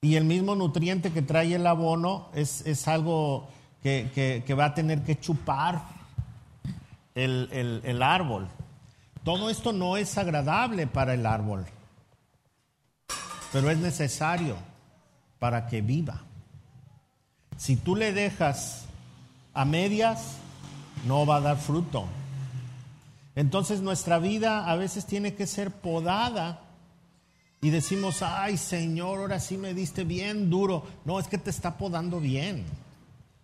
Y 0.00 0.16
el 0.16 0.24
mismo 0.24 0.54
nutriente 0.54 1.12
que 1.12 1.22
trae 1.22 1.54
el 1.54 1.66
abono 1.66 2.30
es, 2.34 2.88
algo 2.88 3.48
que, 3.82 4.54
va 4.58 4.66
a 4.66 4.74
tener 4.74 5.02
que 5.02 5.18
chupar 5.18 5.82
el, 7.14 7.80
el 7.82 8.02
árbol. 8.02 8.48
Todo 9.24 9.50
esto 9.50 9.72
no 9.72 9.96
es 9.96 10.16
agradable 10.18 10.86
para 10.86 11.14
el 11.14 11.26
árbol, 11.26 11.66
pero 13.52 13.70
es 13.70 13.78
necesario 13.78 14.56
para 15.40 15.66
que 15.66 15.80
viva. 15.80 16.25
Si 17.58 17.76
tú 17.76 17.96
le 17.96 18.12
dejas 18.12 18.84
a 19.54 19.64
medias, 19.64 20.36
no 21.06 21.24
va 21.26 21.36
a 21.36 21.40
dar 21.40 21.56
fruto. 21.56 22.06
Entonces 23.34 23.80
nuestra 23.80 24.18
vida 24.18 24.70
a 24.70 24.76
veces 24.76 25.06
tiene 25.06 25.34
que 25.34 25.46
ser 25.46 25.70
podada 25.70 26.60
y 27.60 27.70
decimos, 27.70 28.22
ay 28.22 28.56
Señor, 28.56 29.18
ahora 29.18 29.40
sí 29.40 29.56
me 29.56 29.74
diste 29.74 30.04
bien 30.04 30.50
duro. 30.50 30.84
No, 31.04 31.18
es 31.18 31.28
que 31.28 31.38
te 31.38 31.50
está 31.50 31.76
podando 31.76 32.20
bien. 32.20 32.64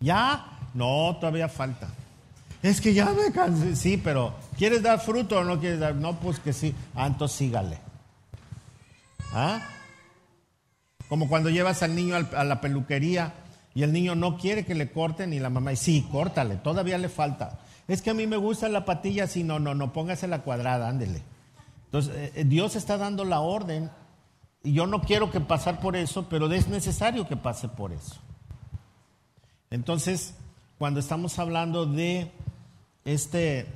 ¿Ya? 0.01 0.47
No, 0.75 1.17
todavía 1.19 1.49
falta. 1.49 1.89
Es 2.63 2.81
que 2.81 2.95
ya 2.95 3.11
me 3.11 3.33
cansé. 3.33 3.75
Sí, 3.77 3.97
pero 3.97 4.35
¿quieres 4.57 4.83
dar 4.83 5.01
fruto 5.01 5.39
o 5.39 5.45
no 5.45 5.59
quieres 5.59 5.81
dar? 5.81 5.95
No, 5.95 6.19
pues 6.21 6.39
que 6.39 6.53
sí. 6.53 6.75
Ah, 6.95 7.07
entonces 7.07 7.37
sígale. 7.37 7.79
¿Ah? 9.33 9.61
Como 11.09 11.29
cuando 11.29 11.51
llevas 11.51 11.83
al 11.83 11.95
niño 11.95 12.17
a 12.17 12.45
la 12.45 12.61
peluquería 12.61 13.35
y 13.75 13.83
el 13.83 13.93
niño 13.93 14.15
no 14.15 14.37
quiere 14.37 14.65
que 14.65 14.75
le 14.75 14.91
corten 14.91 15.33
y 15.33 15.41
la 15.41 15.51
mamá 15.51 15.71
dice, 15.71 15.85
sí, 15.85 16.09
córtale, 16.11 16.57
todavía 16.57 16.99
le 16.99 17.09
falta. 17.09 17.61
Es 17.89 18.03
que 18.03 18.11
a 18.11 18.15
mí 18.15 18.27
me 18.27 18.37
gusta 18.37 18.69
la 18.69 18.85
patilla 18.85 19.25
así, 19.25 19.45
no, 19.45 19.59
no, 19.59 19.75
no, 19.75 19.93
póngase 19.93 20.29
la 20.29 20.43
cuadrada, 20.43 20.89
ándele. 20.89 21.23
Entonces, 21.87 22.15
eh, 22.15 22.33
eh, 22.37 22.45
Dios 22.45 22.77
está 22.77 22.97
dando 22.97 23.25
la 23.25 23.41
orden 23.41 23.91
y 24.63 24.73
yo 24.73 24.87
no 24.87 25.03
quiero 25.03 25.31
que 25.31 25.41
pasar 25.41 25.81
por 25.81 25.97
eso, 25.97 26.29
pero 26.29 26.51
es 26.53 26.69
necesario 26.69 27.27
que 27.27 27.37
pase 27.37 27.69
por 27.69 27.93
eso. 27.93 28.17
Entonces, 29.71 30.35
cuando 30.79 31.01
estamos 31.01 31.39
hablando 31.39 31.87
de 31.87 32.31
este 33.05 33.67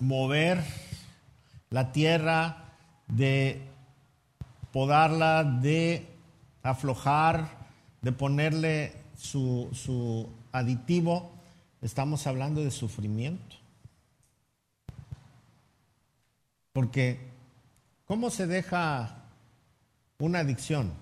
mover 0.00 0.64
la 1.68 1.92
tierra, 1.92 2.74
de 3.06 3.62
podarla, 4.72 5.44
de 5.44 6.08
aflojar, 6.62 7.59
de 8.02 8.12
ponerle 8.12 8.92
su, 9.16 9.68
su 9.72 10.28
aditivo, 10.52 11.30
estamos 11.82 12.26
hablando 12.26 12.62
de 12.62 12.70
sufrimiento. 12.70 13.56
Porque, 16.72 17.18
¿cómo 18.06 18.30
se 18.30 18.46
deja 18.46 19.24
una 20.18 20.40
adicción? 20.40 20.92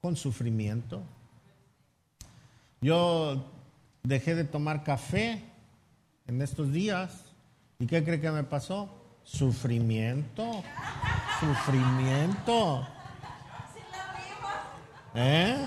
Con 0.00 0.16
sufrimiento. 0.16 1.02
Yo 2.80 3.44
dejé 4.02 4.34
de 4.34 4.44
tomar 4.44 4.84
café 4.84 5.42
en 6.26 6.42
estos 6.42 6.72
días. 6.72 7.24
¿Y 7.78 7.86
qué 7.86 8.04
cree 8.04 8.20
que 8.20 8.30
me 8.30 8.44
pasó? 8.44 8.88
Sufrimiento. 9.24 10.62
Sufrimiento. 11.40 12.86
¿Eh? 15.14 15.66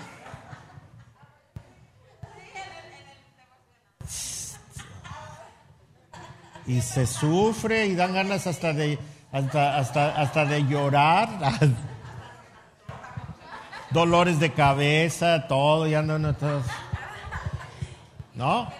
Y 6.67 6.82
se 6.82 7.08
sufre 7.08 7.88
y 7.88 7.95
dan 7.95 8.13
ganas 8.13 8.47
hasta 8.47 8.71
de, 8.73 8.97
hasta, 9.32 9.77
hasta, 9.77 10.45
de 10.45 10.65
llorar. 10.65 11.30
Dolores 13.91 14.39
de 14.39 14.54
cabeza, 14.54 15.47
todo, 15.47 15.86
ya 15.88 16.01
no, 16.01 16.17
no, 16.17 16.34
todo. 16.34 16.62
¿No? 18.36 18.71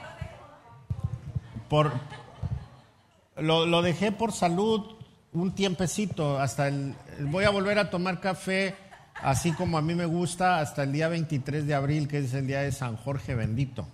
Por, 1.68 1.92
lo, 3.36 3.66
lo 3.66 3.82
dejé 3.82 4.12
por 4.12 4.32
salud 4.32 4.96
un 5.34 5.54
tiempecito, 5.54 6.40
hasta 6.40 6.68
el, 6.68 6.96
voy 7.20 7.46
a 7.46 7.50
volver 7.50 7.80
a 7.80 7.90
tomar 7.90 8.20
café 8.20 8.76
así 9.22 9.52
como 9.52 9.78
a 9.78 9.82
mí 9.82 9.96
me 9.96 10.06
gusta, 10.06 10.60
hasta 10.60 10.84
el 10.84 10.92
día 10.92 11.08
23 11.08 11.68
de 11.68 11.76
abril, 11.76 12.08
que 12.08 12.20
es 12.20 12.34
el 12.34 12.48
día 12.48 12.62
de 12.62 12.72
San 12.72 12.98
Jorge 12.98 13.36
bendito. 13.36 13.88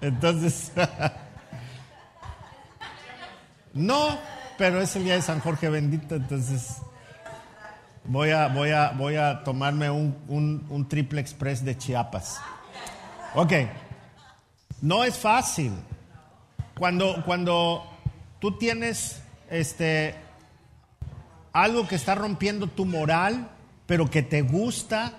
Entonces, 0.00 0.72
no, 3.74 4.18
pero 4.58 4.80
es 4.80 4.96
el 4.96 5.04
día 5.04 5.14
de 5.14 5.22
San 5.22 5.40
Jorge 5.40 5.68
bendito, 5.68 6.16
entonces 6.16 6.78
voy 8.04 8.30
a, 8.30 8.48
voy 8.48 8.70
a, 8.70 8.90
voy 8.90 9.16
a 9.16 9.44
tomarme 9.44 9.90
un, 9.90 10.86
triple 10.88 11.20
express 11.20 11.64
de 11.64 11.76
Chiapas. 11.76 12.40
Ok, 13.34 13.52
no 14.80 15.04
es 15.04 15.16
fácil. 15.16 15.72
Cuando, 16.78 17.22
cuando 17.24 17.84
tú 18.40 18.58
tienes 18.58 19.22
este, 19.50 20.16
algo 21.52 21.86
que 21.86 21.96
está 21.96 22.14
rompiendo 22.14 22.66
tu 22.66 22.84
moral, 22.84 23.50
pero 23.86 24.10
que 24.10 24.22
te 24.22 24.42
gusta, 24.42 25.12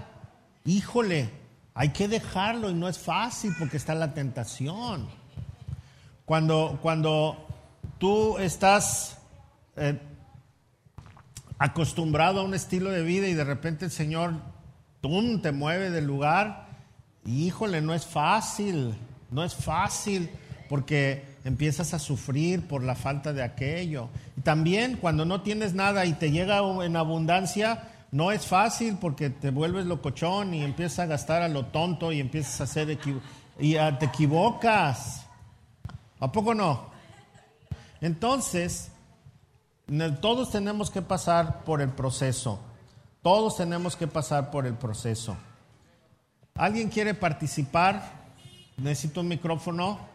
híjole, 0.65 1.29
hay 1.75 1.89
que 1.89 2.07
dejarlo 2.07 2.69
y 2.69 2.73
no 2.73 2.88
es 2.88 2.99
fácil 2.99 3.53
porque 3.57 3.77
está 3.77 3.95
la 3.95 4.13
tentación. 4.13 5.07
Cuando, 6.25 6.79
cuando 6.81 7.47
tú 7.97 8.38
estás 8.38 9.17
eh, 9.75 9.99
acostumbrado 11.57 12.41
a 12.41 12.43
un 12.43 12.53
estilo 12.53 12.89
de 12.89 13.03
vida 13.03 13.27
y 13.27 13.34
de 13.34 13.43
repente 13.43 13.86
el 13.86 13.91
Señor 13.91 14.34
¡tum! 15.01 15.41
te 15.41 15.51
mueve 15.51 15.89
del 15.89 16.05
lugar, 16.05 16.67
híjole, 17.25 17.81
no 17.81 17.93
es 17.93 18.05
fácil, 18.05 18.95
no 19.31 19.43
es 19.43 19.55
fácil 19.55 20.29
porque 20.69 21.32
empiezas 21.46 21.94
a 21.94 22.00
sufrir 22.00 22.68
por 22.68 22.84
la 22.84 22.96
falta 22.96 23.34
de 23.34 23.44
aquello. 23.44 24.10
Y 24.38 24.41
también 24.41 24.98
cuando 24.98 25.26
no 25.26 25.41
tienes 25.41 25.74
nada 25.74 26.06
y 26.06 26.14
te 26.14 26.32
llega 26.32 26.60
en 26.84 26.96
abundancia, 26.96 27.89
no 28.12 28.32
es 28.32 28.46
fácil 28.46 28.98
porque 29.00 29.30
te 29.30 29.50
vuelves 29.50 29.86
locochón 29.86 30.54
y 30.54 30.64
empiezas 30.64 31.00
a 31.00 31.06
gastar 31.08 31.41
a 31.41 31.48
lo 31.48 31.66
tonto 31.66 32.12
y 32.12 32.20
empiezas 32.20 32.62
a 32.62 32.64
hacer 32.66 32.98
y 33.60 33.74
te 34.00 34.06
equivocas. 34.06 35.26
¿A 36.20 36.32
poco 36.32 36.54
no? 36.54 36.91
Entonces, 38.00 38.91
todos 40.22 40.52
tenemos 40.52 40.89
que 40.89 41.02
pasar 41.02 41.64
por 41.64 41.82
el 41.82 41.89
proceso. 41.89 42.60
Todos 43.22 43.58
tenemos 43.58 43.96
que 43.96 44.08
pasar 44.08 44.52
por 44.52 44.66
el 44.66 44.76
proceso. 44.76 45.36
¿Alguien 46.56 46.89
quiere 46.89 47.14
participar? 47.14 48.24
Necesito 48.78 49.22
un 49.22 49.30
micrófono. 49.30 50.12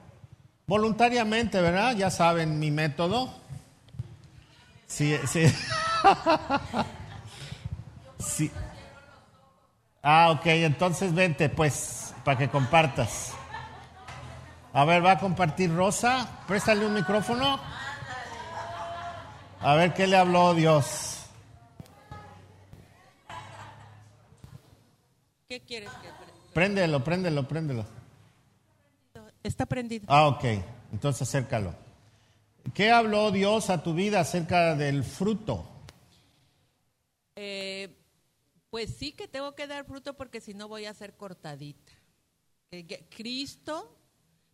Voluntariamente, 0.69 1.63
¿verdad? 1.63 1.97
Ya 1.97 2.11
saben 2.11 2.59
mi 2.59 2.71
método. 2.71 3.33
Sí, 4.87 5.17
sí. 5.27 5.47
sí. 8.19 8.53
Ah, 10.03 10.31
ok, 10.31 10.45
entonces 10.45 11.15
vente, 11.15 11.49
pues, 11.49 12.15
para 12.23 12.37
que 12.37 12.51
compartas. 12.51 13.33
A 14.75 14.85
ver, 14.85 15.05
va 15.05 15.13
a 15.13 15.19
compartir 15.19 15.75
Rosa. 15.75 16.29
Préstale 16.47 16.85
un 16.85 16.93
micrófono. 16.93 17.59
A 19.61 19.75
ver 19.75 19.95
qué 19.95 20.07
le 20.07 20.19
habló 20.19 20.53
Dios. 20.53 21.25
¿Qué 25.49 25.61
quieres 25.61 25.91
que 26.03 26.09
Préndelo, 26.53 27.03
préndelo, 27.03 27.49
préndelo. 27.49 27.98
Está 29.43 29.67
prendido. 29.67 30.07
Ah, 30.09 30.29
ok. 30.29 30.45
Entonces 30.93 31.23
acércalo. 31.23 31.75
¿Qué 32.75 32.91
habló 32.91 33.31
Dios 33.31 33.71
a 33.71 33.83
tu 33.83 33.95
vida 33.95 34.21
acerca 34.21 34.75
del 34.75 35.05
fruto? 35.05 35.67
Eh, 37.37 37.95
pues 38.71 38.95
sí 38.97 39.13
que 39.13 39.29
tengo 39.29 39.55
que 39.55 39.67
dar 39.67 39.85
fruto 39.85 40.15
porque 40.15 40.41
si 40.41 40.55
no 40.55 40.69
voy 40.69 40.85
a 40.87 40.95
ser 40.95 41.15
cortadita. 41.15 41.93
Eh, 42.71 43.07
Cristo 43.17 43.97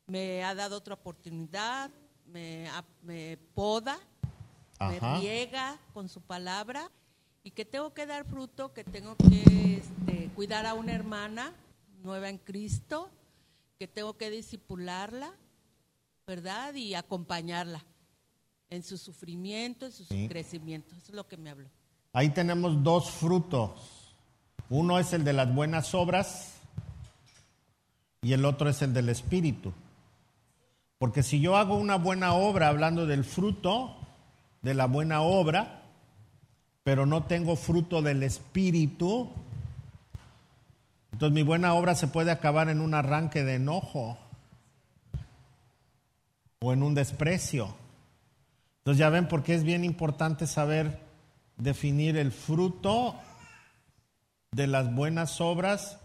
me 0.07 0.45
ha 0.45 0.55
dado 0.55 0.76
otra 0.76 0.95
oportunidad, 0.95 1.91
me, 2.26 2.68
me 3.03 3.39
poda, 3.55 3.99
Ajá. 4.78 4.91
me 4.91 5.20
riega 5.20 5.78
con 5.93 6.09
su 6.09 6.20
palabra 6.20 6.91
y 7.43 7.51
que 7.51 7.64
tengo 7.64 7.93
que 7.93 8.07
dar 8.07 8.24
fruto, 8.24 8.72
que 8.72 8.85
tengo 8.85 9.16
que 9.16 9.78
este, 9.78 10.28
cuidar 10.35 10.66
a 10.66 10.74
una 10.74 10.93
hermana 10.93 11.53
nueva 12.03 12.28
en 12.28 12.39
Cristo, 12.39 13.11
que 13.79 13.89
tengo 13.89 14.16
que 14.16 14.31
disipularla, 14.31 15.33
¿verdad? 16.27 16.75
Y 16.75 16.95
acompañarla 16.95 17.85
en 18.70 18.83
su 18.83 18.97
sufrimiento, 18.99 19.87
en 19.87 19.93
su 19.93 20.05
Sí. 20.05 20.29
crecimiento. 20.29 20.95
Eso 20.97 21.07
es 21.09 21.14
lo 21.14 21.27
que 21.29 21.37
me 21.37 21.51
habló. 21.51 21.68
Ahí 22.12 22.31
tenemos 22.31 22.83
dos 22.83 23.11
frutos. 23.11 24.14
Uno 24.70 24.99
es 24.99 25.12
el 25.12 25.25
de 25.25 25.33
las 25.33 25.53
buenas 25.55 25.95
obras 25.95 26.55
y 28.22 28.33
el 28.33 28.45
otro 28.45 28.68
es 28.70 28.81
el 28.83 28.95
del 28.95 29.09
espíritu. 29.09 29.72
Porque 30.99 31.22
si 31.22 31.41
yo 31.41 31.57
hago 31.57 31.77
una 31.77 31.97
buena 31.97 32.35
obra 32.35 32.68
hablando 32.68 33.07
del 33.07 33.25
fruto 33.25 33.97
de 34.62 34.75
la 34.75 34.87
buena 34.87 35.20
obra, 35.20 35.83
pero 36.83 37.05
no 37.05 37.25
tengo 37.25 37.57
fruto 37.57 38.01
del 38.01 38.22
espíritu, 38.22 39.31
entonces 41.14 41.32
mi 41.32 41.44
buena 41.44 41.74
obra 41.74 41.94
se 41.94 42.08
puede 42.08 42.32
acabar 42.32 42.68
en 42.68 42.80
un 42.80 42.92
arranque 42.92 43.44
de 43.44 43.54
enojo 43.54 44.18
o 46.58 46.72
en 46.72 46.82
un 46.82 46.92
desprecio. 46.96 47.72
Entonces 48.78 48.98
ya 48.98 49.10
ven 49.10 49.28
por 49.28 49.44
qué 49.44 49.54
es 49.54 49.62
bien 49.62 49.84
importante 49.84 50.48
saber 50.48 50.98
definir 51.56 52.16
el 52.16 52.32
fruto 52.32 53.14
de 54.50 54.66
las 54.66 54.92
buenas 54.92 55.40
obras 55.40 56.00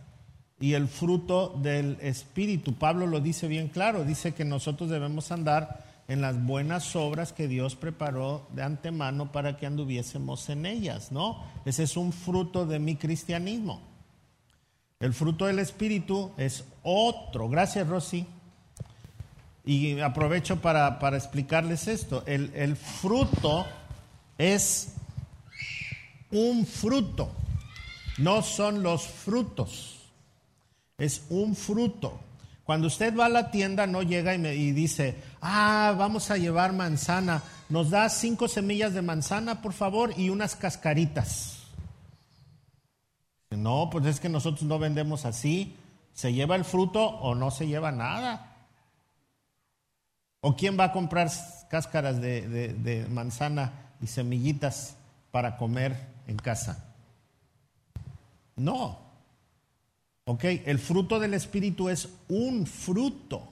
y 0.60 0.74
el 0.74 0.88
fruto 0.88 1.58
del 1.60 1.98
Espíritu. 2.02 2.76
Pablo 2.76 3.08
lo 3.08 3.20
dice 3.20 3.48
bien 3.48 3.70
claro, 3.70 4.06
dice 4.06 4.36
que 4.36 4.46
nosotros 4.46 4.92
debemos 4.92 5.32
andar 5.32 5.86
en 6.08 6.22
las 6.22 6.40
buenas 6.40 6.96
obras 6.96 7.34
que 7.34 7.48
Dios 7.48 7.76
preparó 7.76 8.48
de 8.54 8.62
antemano 8.62 9.32
para 9.32 9.58
que 9.58 9.66
anduviésemos 9.66 10.50
en 10.50 10.68
ellas, 10.68 11.12
¿no? 11.12 11.44
Ese 11.66 11.82
es 11.82 11.98
un 11.98 12.14
fruto 12.14 12.68
de 12.68 12.78
mi 12.78 12.96
cristianismo. 12.96 13.89
El 15.00 15.14
fruto 15.14 15.46
del 15.46 15.60
Espíritu 15.60 16.34
es 16.36 16.66
otro. 16.84 17.48
Gracias, 17.48 17.88
Rosy. 17.88 18.26
Y 19.64 20.00
aprovecho 20.02 20.62
para, 20.62 21.00
para 21.00 21.16
explicarles 21.16 21.88
esto. 21.88 22.24
El, 22.26 22.52
el 22.54 22.76
fruto 22.76 23.66
es 24.38 24.94
un 26.32 26.66
fruto, 26.66 27.32
no 28.18 28.42
son 28.42 28.84
los 28.84 29.08
frutos, 29.08 30.00
es 30.98 31.24
un 31.30 31.56
fruto. 31.56 32.20
Cuando 32.64 32.88
usted 32.88 33.16
va 33.16 33.26
a 33.26 33.30
la 33.30 33.52
tienda 33.52 33.88
no 33.88 34.04
llega 34.04 34.36
y, 34.36 34.38
me, 34.38 34.56
y 34.56 34.72
dice, 34.74 35.16
ah, 35.42 35.96
vamos 35.98 36.30
a 36.30 36.38
llevar 36.38 36.74
manzana, 36.74 37.42
nos 37.70 37.90
da 37.90 38.10
cinco 38.10 38.48
semillas 38.48 38.94
de 38.94 39.02
manzana, 39.02 39.62
por 39.62 39.74
favor, 39.74 40.14
y 40.18 40.30
unas 40.30 40.56
cascaritas. 40.56 41.59
No, 43.52 43.90
pues 43.90 44.06
es 44.06 44.20
que 44.20 44.30
nosotros 44.30 44.64
no 44.64 44.78
vendemos 44.78 45.26
así, 45.26 45.76
se 46.14 46.34
lleva 46.34 46.56
el 46.56 46.66
fruto 46.66 47.04
o 47.04 47.34
no 47.34 47.50
se 47.50 47.68
lleva 47.68 47.92
nada. 47.92 48.58
¿O 50.42 50.56
quién 50.56 50.80
va 50.80 50.86
a 50.86 50.92
comprar 50.92 51.30
cáscaras 51.70 52.22
de, 52.22 53.08
manzana 53.10 53.74
y 54.02 54.08
semillitas 54.08 54.96
para 55.32 55.58
comer 55.58 55.98
en 56.28 56.38
casa? 56.38 56.86
No. 58.56 59.00
Ok, 60.26 60.44
el 60.44 60.78
fruto 60.78 61.20
del 61.20 61.34
Espíritu 61.34 61.90
es 61.90 62.08
un 62.28 62.68
fruto 62.68 63.52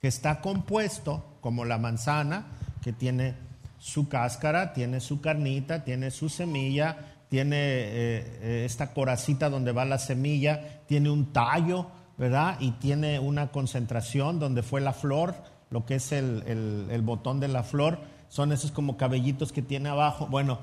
que 0.00 0.08
está 0.08 0.42
compuesto 0.42 1.24
como 1.40 1.64
la 1.64 1.78
manzana, 1.78 2.46
que 2.82 2.92
tiene 2.92 3.34
su 3.78 4.08
cáscara, 4.08 4.74
tiene 4.74 5.00
su 5.00 5.20
carnita, 5.20 5.82
tiene 5.82 6.10
su 6.10 6.28
semilla, 6.28 7.13
tiene 7.34 7.56
eh, 7.56 8.38
eh, 8.42 8.62
esta 8.64 8.92
coracita 8.94 9.50
donde 9.50 9.72
va 9.72 9.84
la 9.84 9.98
semilla, 9.98 10.82
tiene 10.86 11.10
un 11.10 11.32
tallo, 11.32 11.88
¿verdad? 12.16 12.58
Y 12.60 12.70
tiene 12.70 13.18
una 13.18 13.48
concentración 13.50 14.38
donde 14.38 14.62
fue 14.62 14.80
la 14.80 14.92
flor, 14.92 15.34
lo 15.68 15.84
que 15.84 15.96
es 15.96 16.12
el, 16.12 16.44
el- 16.92 17.02
botón 17.02 17.40
de 17.40 17.48
la 17.48 17.64
flor, 17.64 17.98
son 18.28 18.52
esos 18.52 18.70
como 18.70 18.96
cabellitos 18.96 19.50
que 19.50 19.62
tiene 19.62 19.88
abajo. 19.88 20.28
Bueno, 20.28 20.60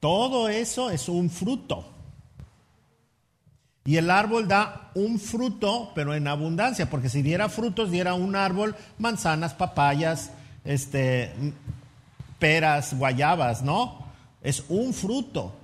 todo 0.00 0.50
eso 0.50 0.90
es 0.90 1.08
un 1.08 1.30
fruto. 1.30 1.86
Y 3.86 3.96
el 3.96 4.10
árbol 4.10 4.46
da 4.46 4.90
un 4.94 5.18
fruto, 5.18 5.92
pero 5.94 6.14
en 6.14 6.28
abundancia, 6.28 6.90
porque 6.90 7.08
si 7.08 7.22
diera 7.22 7.48
frutos, 7.48 7.90
diera 7.90 8.12
un 8.12 8.36
árbol, 8.36 8.76
manzanas, 8.98 9.54
papayas, 9.54 10.30
este, 10.62 11.32
peras, 12.38 12.92
guayabas, 12.98 13.62
¿no? 13.62 14.04
Es 14.42 14.62
un 14.68 14.92
fruto. 14.92 15.54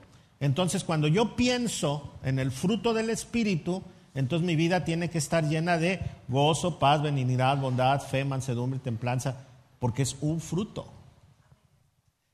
Entonces, 0.41 0.85
cuando 0.85 1.09
yo 1.09 1.35
pienso 1.35 2.15
en 2.23 2.39
el 2.39 2.53
fruto 2.53 2.95
del 2.95 3.11
Espíritu, 3.11 3.83
entonces 4.15 4.47
mi 4.47 4.57
vida 4.57 4.85
tiene 4.85 5.11
que 5.11 5.19
estar 5.19 5.45
llena 5.45 5.79
de 5.79 6.01
gozo, 6.29 6.79
paz, 6.79 7.03
benignidad, 7.03 7.59
bondad, 7.59 8.01
fe, 8.01 8.25
mansedumbre, 8.25 8.79
templanza, 8.79 9.47
porque 9.79 10.03
es 10.03 10.17
un 10.21 10.41
fruto. 10.41 10.93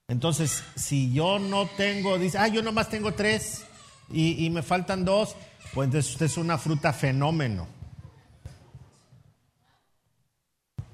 Entonces, 0.09 0.63
si 0.77 1.13
yo 1.13 1.39
no 1.39 1.67
tengo, 1.67 2.19
dice, 2.19 2.39
ah, 2.39 2.49
yo 2.49 2.63
nomás 2.63 2.91
tengo 2.91 3.13
tres 3.13 3.65
y, 4.11 4.51
me 4.51 4.63
faltan 4.63 5.05
dos, 5.05 5.35
pues 5.73 5.87
entonces 5.87 6.21
es 6.21 6.37
una 6.37 6.59
fruta 6.59 6.93
fenómeno. 6.93 7.67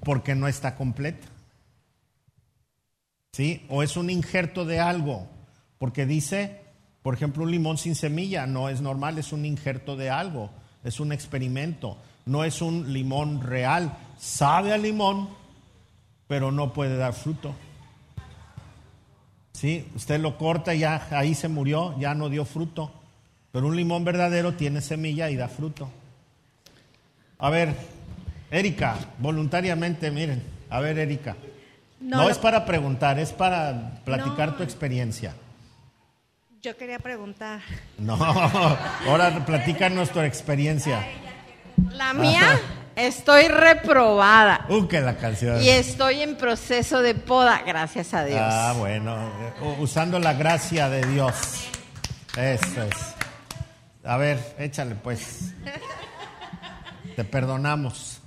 Porque 0.03 0.33
no 0.33 0.47
está 0.47 0.75
completa. 0.75 1.27
¿Sí? 3.33 3.65
O 3.69 3.83
es 3.83 3.97
un 3.97 4.09
injerto 4.09 4.65
de 4.65 4.79
algo. 4.79 5.27
Porque 5.77 6.05
dice, 6.05 6.61
por 7.03 7.13
ejemplo, 7.13 7.43
un 7.43 7.51
limón 7.51 7.77
sin 7.77 7.95
semilla 7.95 8.45
no 8.45 8.69
es 8.69 8.81
normal, 8.81 9.17
es 9.17 9.31
un 9.33 9.45
injerto 9.45 9.95
de 9.95 10.09
algo. 10.09 10.49
Es 10.83 10.99
un 10.99 11.11
experimento. 11.11 11.97
No 12.25 12.43
es 12.43 12.61
un 12.61 12.91
limón 12.93 13.41
real. 13.41 13.97
Sabe 14.19 14.73
a 14.73 14.77
limón, 14.77 15.29
pero 16.27 16.51
no 16.51 16.73
puede 16.73 16.97
dar 16.97 17.13
fruto. 17.13 17.53
¿Sí? 19.53 19.85
Usted 19.95 20.19
lo 20.19 20.37
corta 20.37 20.73
y 20.73 20.79
ya 20.79 21.07
ahí 21.11 21.35
se 21.35 21.47
murió, 21.47 21.97
ya 21.99 22.13
no 22.15 22.29
dio 22.29 22.45
fruto. 22.45 22.91
Pero 23.51 23.67
un 23.67 23.75
limón 23.75 24.03
verdadero 24.03 24.53
tiene 24.53 24.81
semilla 24.81 25.29
y 25.29 25.35
da 25.35 25.47
fruto. 25.49 25.89
A 27.37 27.49
ver, 27.49 27.75
Erika, 28.49 28.97
voluntariamente, 29.19 30.09
miren. 30.09 30.41
A 30.69 30.79
ver, 30.79 30.97
Erika. 30.99 31.35
No, 31.99 32.17
No, 32.17 32.23
lo- 32.23 32.29
es 32.29 32.37
para 32.37 32.65
preguntar, 32.65 33.19
es 33.19 33.31
para 33.33 34.01
platicar 34.05 34.49
No. 34.51 34.55
tu 34.55 34.63
experiencia. 34.63 35.35
Yo 36.61 36.77
quería 36.77 36.99
preguntar. 36.99 37.61
No, 37.97 38.13
ahora 39.07 39.43
platícanos 39.45 40.11
tu 40.11 40.19
experiencia. 40.19 41.03
La 41.91 42.13
mía, 42.13 42.59
estoy 42.95 43.47
reprobada 43.47 44.65
Uh, 44.69 44.87
que 44.87 45.01
la 45.01 45.17
canción. 45.17 45.61
y 45.61 45.69
estoy 45.69 46.21
en 46.21 46.37
proceso 46.37 47.01
de 47.01 47.15
poda, 47.15 47.63
gracias 47.65 48.13
a 48.13 48.23
Dios. 48.25 48.39
Ah, 48.41 48.75
bueno, 48.77 49.15
eh, 49.61 49.75
usando 49.79 50.19
la 50.19 50.33
gracia 50.33 50.87
de 50.89 51.03
Dios. 51.07 51.33
Eso 52.37 52.83
es. 52.83 53.15
A 54.03 54.17
ver, 54.17 54.39
échale 54.59 54.93
pues. 54.95 55.53
Te 57.15 57.23
perdonamos. 57.23 58.20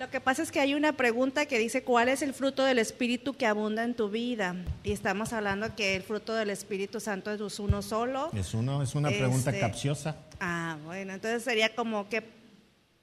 Lo 0.00 0.08
que 0.08 0.18
pasa 0.18 0.42
es 0.42 0.50
que 0.50 0.60
hay 0.60 0.72
una 0.72 0.94
pregunta 0.94 1.44
que 1.44 1.58
dice, 1.58 1.82
¿cuál 1.84 2.08
es 2.08 2.22
el 2.22 2.32
fruto 2.32 2.64
del 2.64 2.78
Espíritu 2.78 3.34
que 3.34 3.44
abunda 3.44 3.84
en 3.84 3.92
tu 3.92 4.08
vida? 4.08 4.56
Y 4.82 4.92
estamos 4.92 5.34
hablando 5.34 5.76
que 5.76 5.94
el 5.94 6.02
fruto 6.02 6.34
del 6.34 6.48
Espíritu 6.48 7.00
Santo 7.00 7.30
es 7.30 7.58
uno 7.60 7.82
solo. 7.82 8.30
Es, 8.32 8.54
uno, 8.54 8.82
es 8.82 8.94
una 8.94 9.10
pregunta 9.10 9.50
Este, 9.50 9.60
capciosa. 9.60 10.16
Ah, 10.40 10.78
bueno, 10.86 11.12
entonces 11.12 11.42
sería 11.44 11.74
como 11.74 12.08
que, 12.08 12.24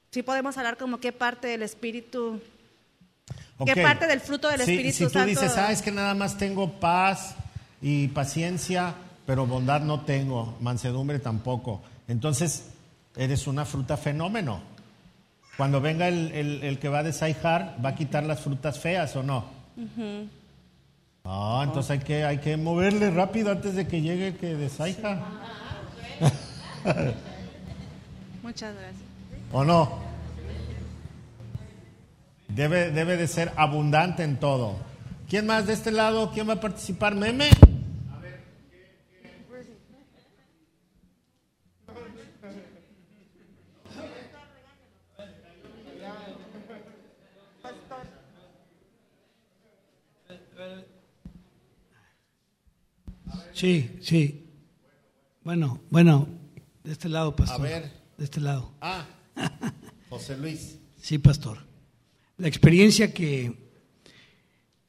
sí 0.10 0.24
podemos 0.24 0.58
hablar 0.58 0.76
como 0.78 1.00
qué 1.00 1.12
parte 1.12 1.48
del 1.48 1.62
Espíritu, 1.62 2.42
Ok. 3.60 3.70
qué 3.76 3.84
parte 3.84 4.08
del 4.08 4.20
fruto 4.20 4.50
del 4.50 4.62
Sí, 4.62 4.72
Espíritu 4.72 4.98
si 4.98 5.04
tú 5.04 5.10
Santo. 5.12 5.28
dices, 5.30 5.56
ah, 5.56 5.72
es 5.72 5.84
que 5.84 5.92
nada 5.92 6.16
más 6.16 6.40
tengo 6.40 6.80
paz 6.80 7.36
y 7.80 8.08
paciencia, 8.08 8.96
pero 9.28 9.46
bondad 9.46 9.82
no 9.82 10.04
tengo, 10.04 10.58
mansedumbre 10.62 11.20
tampoco. 11.20 11.80
Entonces, 12.08 12.70
eres 13.16 13.46
una 13.46 13.66
fruta 13.66 13.98
fenómeno. 13.98 14.76
Cuando 15.58 15.82
venga 15.82 16.08
el, 16.08 16.32
el- 16.34 16.64
el 16.64 16.80
que 16.80 16.88
va 16.90 17.00
a 17.00 17.04
desaijar, 17.04 17.76
¿va 17.84 17.90
a 17.90 17.96
quitar 17.96 18.24
las 18.24 18.40
frutas 18.42 18.80
feas 18.80 19.16
o 19.16 19.24
no? 19.24 19.46
Ah, 21.26 21.62
entonces 21.66 21.92
hay 21.92 22.00
que, 22.00 22.24
hay 22.24 22.38
que 22.38 22.56
moverle 22.58 23.10
rápido 23.12 23.52
antes 23.52 23.76
de 23.76 23.88
que 23.88 24.02
llegue 24.02 24.28
el 24.30 24.38
que 24.38 24.56
desaija. 24.56 25.20
Muchas 28.44 28.74
gracias. 28.76 29.02
¿O 29.52 29.64
no? 29.64 30.06
Debe, 32.48 32.92
debe 32.92 33.18
de 33.18 33.28
ser 33.28 33.52
abundante 33.56 34.24
en 34.24 34.38
todo. 34.40 34.76
¿Quién 35.30 35.46
más 35.48 35.68
de 35.68 35.74
este 35.74 35.92
lado? 35.92 36.32
¿Quién 36.32 36.48
va 36.48 36.54
a 36.54 36.62
participar? 36.62 37.14
¿Meme? 37.16 37.50
Sí, 53.58 53.90
sí. 54.02 54.46
Bueno, 55.44 55.82
bueno, 55.90 56.28
de 56.84 56.92
este 56.92 57.10
lado, 57.10 57.36
pastor. 57.36 57.60
A 57.60 57.64
ver. 57.64 57.92
De 58.18 58.24
este 58.26 58.40
lado. 58.40 58.72
Ah, 58.82 59.06
José 60.10 60.38
Luis. 60.38 60.78
Sí, 61.02 61.18
pastor. 61.18 61.58
La 62.38 62.48
experiencia 62.48 63.12
que, 63.14 63.54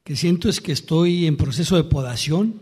que 0.03 0.15
siento 0.15 0.49
es 0.49 0.61
que 0.61 0.71
estoy 0.71 1.25
en 1.25 1.35
proceso 1.35 1.77
de 1.77 1.83
podación, 1.83 2.61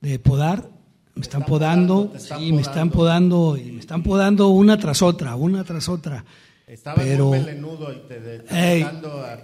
de 0.00 0.18
podar. 0.20 0.70
Me 1.16 1.22
están, 1.22 1.40
están 1.42 1.44
podando, 1.48 1.94
podando, 1.94 2.12
te 2.12 2.18
están 2.18 2.38
sí, 2.40 2.52
me 2.52 2.60
están 2.62 2.90
podando. 2.90 3.56
y 3.56 3.72
me 3.72 3.80
están 3.80 4.02
podando 4.04 4.48
una 4.48 4.78
tras 4.78 5.02
otra, 5.02 5.34
una 5.34 5.64
tras 5.64 5.88
otra. 5.88 6.24
Estabas 6.68 7.04
Pero- 7.04 7.26
muy 7.28 7.38
melenudo 7.40 7.92
y 7.92 8.06
te 8.06 8.20
de- 8.20 8.44
Ey, 8.50 8.86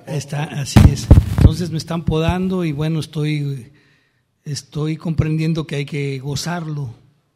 está, 0.06 0.44
así 0.44 0.78
es. 0.90 1.08
Entonces 1.38 1.70
me 1.70 1.78
están 1.78 2.04
podando 2.04 2.64
y 2.64 2.70
bueno, 2.72 3.00
estoy, 3.00 3.72
estoy 4.44 4.96
comprendiendo 4.96 5.66
que 5.66 5.76
hay 5.76 5.84
que 5.84 6.18
gozarlo. 6.18 6.94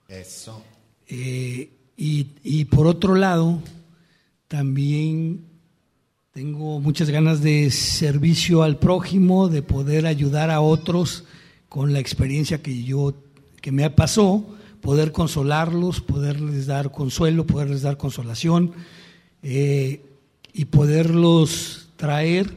Eso. 0.09 0.63
Eh, 1.09 1.71
y, 1.97 2.29
y 2.43 2.65
por 2.67 2.87
otro 2.87 3.15
lado, 3.15 3.61
también 4.49 5.45
tengo 6.33 6.81
muchas 6.81 7.09
ganas 7.11 7.41
de 7.41 7.71
servicio 7.71 8.63
al 8.63 8.79
prójimo, 8.79 9.49
de 9.49 9.63
poder 9.63 10.07
ayudar 10.07 10.51
a 10.51 10.61
otros 10.61 11.25
con 11.69 11.93
la 11.93 11.99
experiencia 11.99 12.63
que 12.63 12.85
yo 12.85 13.15
que 13.63 13.73
me 13.73 13.89
pasó, 13.91 14.47
poder 14.81 15.11
consolarlos, 15.11 16.01
poderles 16.01 16.67
dar 16.67 16.93
consuelo, 16.93 17.47
poderles 17.47 17.83
dar 17.83 17.97
consolación 17.97 18.73
eh, 19.43 20.03
y 20.53 20.67
poderlos 20.67 21.89
traer 21.97 22.55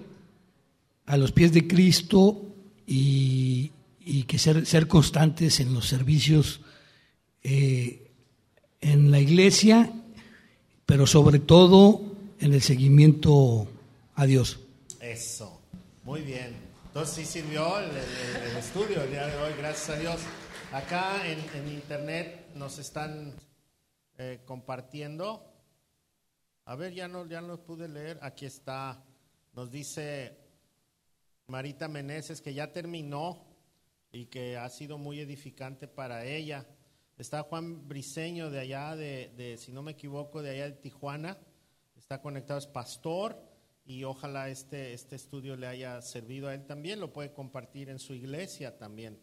a 1.08 1.18
los 1.18 1.32
pies 1.32 1.52
de 1.54 1.68
Cristo 1.68 2.43
y, 2.86 3.72
y 4.00 4.24
que 4.24 4.39
ser, 4.39 4.66
ser 4.66 4.88
constantes 4.88 5.60
en 5.60 5.74
los 5.74 5.88
servicios 5.88 6.62
eh, 7.43 8.12
en 8.82 9.12
la 9.12 9.20
iglesia, 9.20 9.91
pero 10.86 11.06
sobre 11.06 11.39
todo 11.39 12.02
en 12.39 12.54
el 12.54 12.62
seguimiento 12.62 13.68
a 14.16 14.26
Dios. 14.26 14.60
Eso. 15.00 15.62
Muy 16.04 16.22
bien. 16.22 16.56
Entonces 16.88 17.16
sí 17.16 17.26
sirvió 17.26 17.80
el, 17.80 17.95
estudio 18.58 19.04
el 19.04 19.12
día 19.12 19.28
de 19.28 19.38
hoy, 19.38 19.54
gracias 19.58 19.89
a 19.89 20.00
Dios. 20.00 20.22
Acá 20.72 21.22
en, 21.28 21.68
internet 21.68 22.47
nos 22.56 22.80
están 22.80 23.34
eh, 24.18 24.39
compartiendo. 24.45 25.45
A 26.66 26.76
ver, 26.76 26.93
ya 26.93 27.08
no, 27.08 27.28
ya 27.28 27.41
no 27.41 27.58
pude 27.58 27.88
leer. 27.88 28.20
Aquí 28.22 28.45
está. 28.45 29.04
Nos 29.54 29.72
dice 29.72 30.38
Marita 31.47 31.88
Meneses 31.88 32.41
que 32.41 32.54
ya 32.54 32.72
terminó 32.72 33.49
y 34.12 34.26
que 34.26 34.57
ha 34.57 34.70
sido 34.70 34.97
muy 34.97 35.20
edificante 35.20 35.88
para 35.88 36.26
ella. 36.26 36.68
Está 37.18 37.43
Juan 37.43 37.88
Briseño 37.88 38.49
de 38.49 38.60
allá, 38.60 38.95
de, 38.95 39.34
de, 39.36 39.57
si 39.57 39.72
no 39.72 39.82
me 39.82 39.91
equivoco, 39.91 40.41
de 40.41 40.51
allá 40.51 40.66
de 40.66 40.78
Tijuana. 40.78 41.38
Está 41.97 42.22
conectado, 42.22 42.60
es 42.60 42.68
pastor 42.68 43.49
y 43.86 44.03
ojalá 44.03 44.49
este, 44.49 44.93
este 44.93 45.16
estudio 45.16 45.55
le 45.55 45.66
haya 45.66 46.01
servido 46.01 46.47
a 46.47 46.53
él 46.53 46.66
también. 46.66 46.99
Lo 46.99 47.12
puede 47.12 47.34
compartir 47.34 47.89
en 47.89 47.99
su 47.99 48.14
iglesia 48.14 48.78
también. 48.78 49.20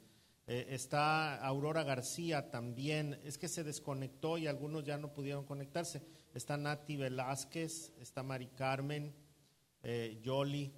Eh, 0.48 0.66
está 0.70 1.36
Aurora 1.36 1.84
García 1.84 2.50
también. 2.50 3.18
Es 3.24 3.38
que 3.38 3.48
se 3.48 3.64
desconectó 3.64 4.38
y 4.38 4.46
algunos 4.46 4.84
ya 4.84 4.98
no 4.98 5.12
pudieron 5.12 5.44
conectarse. 5.44 6.02
Está 6.34 6.56
Nati 6.56 6.96
Velázquez, 6.96 7.92
está 8.00 8.22
Mari 8.22 8.48
Carmen, 8.48 9.14
eh, 9.82 10.20
Yoli. 10.22 10.72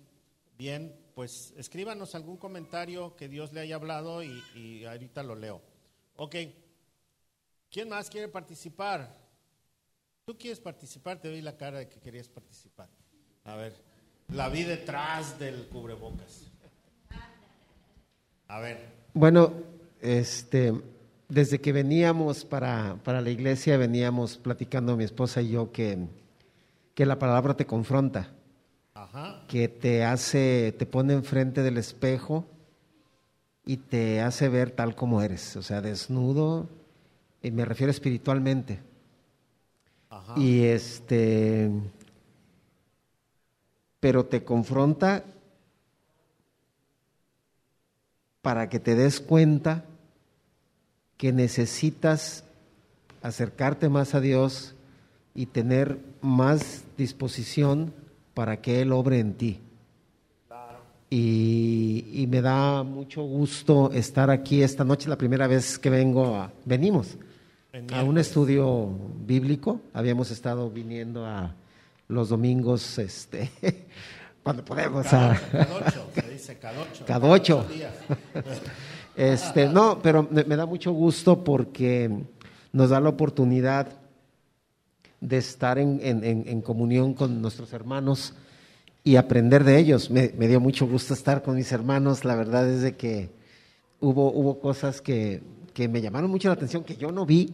Bien, 0.59 0.93
pues 1.15 1.55
escríbanos 1.57 2.17
algún 2.17 2.37
comentario 2.37 3.15
que 3.15 3.29
Dios 3.29 3.53
le 3.53 3.61
haya 3.61 3.77
hablado 3.77 4.25
y, 4.25 4.85
ahorita 4.85 5.23
lo 5.23 5.37
leo. 5.37 5.63
Ok, 6.17 6.35
¿quién 7.71 7.89
más 7.89 8.11
quiere 8.11 8.27
participar? 8.27 9.17
Tú 10.25 10.37
quieres 10.37 10.59
participar, 10.59 11.21
te 11.21 11.29
doy 11.29 11.43
la 11.43 11.57
cara 11.57 11.79
de 11.79 11.89
que 11.89 12.01
querías 12.01 12.29
participar. 12.29 12.89
A 13.45 13.55
ver, 13.55 13.73
la 14.35 14.49
vi 14.49 14.65
detrás 14.65 15.39
del 15.39 15.69
cubrebocas. 15.69 16.51
A 18.49 18.59
ver, 18.59 18.79
Bueno, 19.15 19.53
este, 20.01 20.73
desde 21.29 21.61
que 21.61 21.73
veníamos 21.73 22.45
para, 22.45 22.97
para 23.05 23.21
la 23.21 23.31
iglesia, 23.31 23.77
veníamos 23.77 24.37
platicando 24.39 24.97
mi 24.97 25.05
esposa 25.05 25.41
y 25.41 25.51
yo 25.51 25.71
que, 25.71 26.09
que 26.95 27.07
la 27.07 27.17
palabra 27.17 27.55
te 27.55 27.65
confronta, 27.65 28.33
ajá, 29.03 29.41
que 29.49 29.69
te 29.69 30.05
hace, 30.05 30.75
te 30.79 30.87
pone 30.87 31.15
enfrente 31.15 31.63
del 31.63 31.79
espejo 31.79 32.45
y 33.65 33.77
te 33.77 34.21
hace 34.21 34.49
ver 34.49 34.71
tal 34.71 34.95
como 34.95 35.23
eres, 35.23 35.57
o 35.57 35.63
sea, 35.63 35.81
desnudo, 35.81 36.69
y 37.43 37.51
me 37.51 37.65
refiero 37.65 37.91
espiritualmente. 37.91 38.81
ajá. 40.11 40.35
Y 40.37 40.65
este, 40.65 41.71
pero 44.01 44.25
te 44.27 44.45
confronta 44.45 45.25
para 48.43 48.69
que 48.69 48.79
te 48.79 48.95
des 48.95 49.21
cuenta 49.21 49.85
que 51.17 51.33
necesitas 51.33 52.45
acercarte 53.23 53.89
más 53.89 54.15
a 54.15 54.21
Dios 54.21 54.75
y 55.35 55.47
tener 55.47 55.99
más 56.23 56.85
disposición 56.97 57.93
para 58.39 58.61
que 58.61 58.81
Él 58.83 58.93
obre 58.93 59.19
en 59.19 59.35
ti. 59.35 59.59
Y, 61.11 62.05
y 62.23 62.27
me 62.29 62.41
da 62.41 62.85
mucho 62.85 63.23
gusto 63.25 63.91
estar 63.91 64.31
aquí 64.31 64.63
esta 64.63 64.85
noche, 64.85 65.09
la 65.09 65.19
primera 65.19 65.49
vez 65.49 65.77
que 65.77 65.91
vengo 65.91 66.37
a, 66.37 66.53
venimos 66.65 67.17
En 67.73 67.93
a 67.93 68.05
un 68.05 68.17
estudio 68.17 68.91
bíblico. 69.27 69.81
Habíamos 69.93 70.31
estado 70.31 70.71
viniendo 70.71 71.27
a 71.27 71.53
los 72.07 72.29
domingos, 72.29 72.97
este, 73.01 73.51
cuando 74.45 74.65
podemos. 74.65 75.13
a- 75.13 75.37
Cadocho, 75.51 76.07
se 76.15 76.31
dice 76.31 76.59
cadocho. 76.59 77.05
Cadocho. 77.07 77.67
Este, 79.17 79.69
no, 79.69 79.99
pero 80.01 80.29
me, 80.31 80.45
me 80.45 80.55
da 80.55 80.65
mucho 80.65 80.93
gusto 80.93 81.43
porque 81.43 82.09
nos 82.73 82.91
da 82.91 83.01
la 83.01 83.09
oportunidad 83.09 83.89
de 85.21 85.39
estar 85.39 85.79
en, 85.79 86.01
en- 86.03 86.25
en- 86.47 86.61
comunión 86.63 87.15
con 87.15 87.41
nuestros 87.43 87.73
hermanos 87.73 88.35
y 89.05 89.17
aprender 89.17 89.65
de 89.65 89.79
ellos. 89.79 90.11
Me, 90.11 90.33
me 90.39 90.47
dio 90.49 90.61
mucho 90.61 90.87
gusto 90.87 91.15
estar 91.15 91.43
con 91.43 91.57
mis 91.57 91.73
hermanos. 91.73 92.25
La 92.25 92.35
verdad 92.37 92.69
es 92.69 92.83
de 92.83 92.97
que 92.97 93.31
hubo, 94.01 94.31
hubo 94.33 94.61
cosas 94.61 95.01
que, 95.01 95.43
que 95.75 95.89
me 95.89 96.01
llamaron 96.01 96.31
mucho 96.31 96.49
la 96.49 96.55
atención 96.55 96.85
que 96.85 96.97
yo 96.97 97.11
no 97.11 97.27
vi 97.27 97.53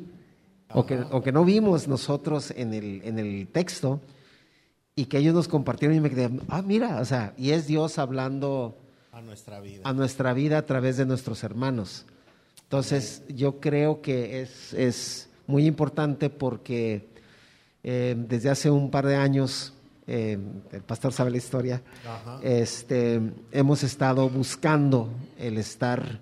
o 0.72 0.84
que, 0.84 0.98
o 1.10 1.22
que 1.22 1.32
no 1.32 1.44
vimos 1.44 1.88
nosotros 1.88 2.52
en 2.56 2.74
el, 2.74 3.00
en 3.04 3.18
el 3.18 3.46
texto 3.48 4.00
y 4.96 5.06
que 5.06 5.18
ellos 5.18 5.34
nos 5.34 5.48
compartieron 5.48 5.96
y 5.96 6.00
me 6.00 6.10
quedé, 6.10 6.30
ah, 6.48 6.62
mira, 6.62 7.00
o 7.00 7.04
sea, 7.04 7.32
y 7.36 7.50
es 7.50 7.66
Dios 7.66 7.98
hablando 7.98 8.76
A 9.12 9.20
nuestra 9.22 9.60
vida. 9.60 9.80
a 9.84 9.92
nuestra 9.92 10.32
vida 10.34 10.58
a 10.58 10.66
través 10.66 10.96
de 10.96 11.06
nuestros 11.06 11.42
hermanos. 11.44 12.04
Entonces, 12.64 13.22
yo 13.28 13.60
creo 13.60 14.00
que 14.02 14.40
es, 14.42 14.72
es 14.74 15.28
muy 15.46 15.66
importante 15.66 16.30
porque 16.30 17.08
eh, 17.84 18.14
desde 18.16 18.50
hace 18.50 18.70
un 18.70 18.90
par 18.90 19.06
de 19.06 19.14
años 19.16 19.72
eh, 20.06 20.38
el 20.72 20.82
pastor 20.82 21.12
sabe 21.12 21.30
la 21.30 21.36
historia, 21.38 21.80
Ajá. 22.06 22.38
este, 22.42 23.20
hemos 23.52 23.82
estado 23.82 24.28
buscando 24.28 25.08
el 25.38 25.56
estar 25.56 26.20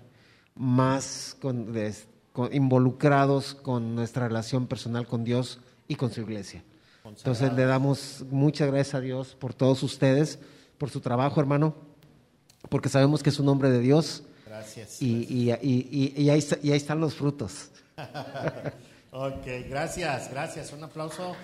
más 0.55 1.35
con- 1.41 1.73
des- 1.73 2.07
con- 2.31 2.53
involucrados 2.53 3.55
con 3.55 3.93
nuestra 3.95 4.27
relación 4.27 4.67
personal 4.67 5.05
con 5.07 5.23
Dios 5.25 5.59
y 5.87 5.95
con 5.95 6.11
su 6.11 6.21
iglesia. 6.21 6.63
Entonces 7.05 7.51
le 7.53 7.65
damos 7.65 8.23
muchas 8.31 8.69
gracias 8.71 8.95
a 8.95 9.01
Dios 9.01 9.35
por 9.35 9.53
todos 9.53 9.83
ustedes, 9.83 10.39
por 10.77 10.89
su 10.89 11.01
trabajo, 11.01 11.41
hermano, 11.41 11.75
porque 12.69 12.87
sabemos 12.87 13.21
que 13.21 13.29
es 13.31 13.39
un 13.39 13.49
hombre 13.49 13.69
de 13.69 13.79
Dios 13.79 14.23
Gracias. 14.45 15.01
y, 15.01 15.25
y- 15.29 15.51
y- 15.61 16.13
y- 16.15 16.21
y 16.23 16.29
ahí, 16.29 16.39
está- 16.39 16.57
y 16.63 16.71
ahí 16.71 16.77
están 16.77 17.01
los 17.01 17.15
frutos. 17.15 17.69
Ok, 19.15 19.45
gracias, 19.69 20.31
gracias. 20.31 20.73
Un 20.73 20.85
aplauso. 20.85 21.35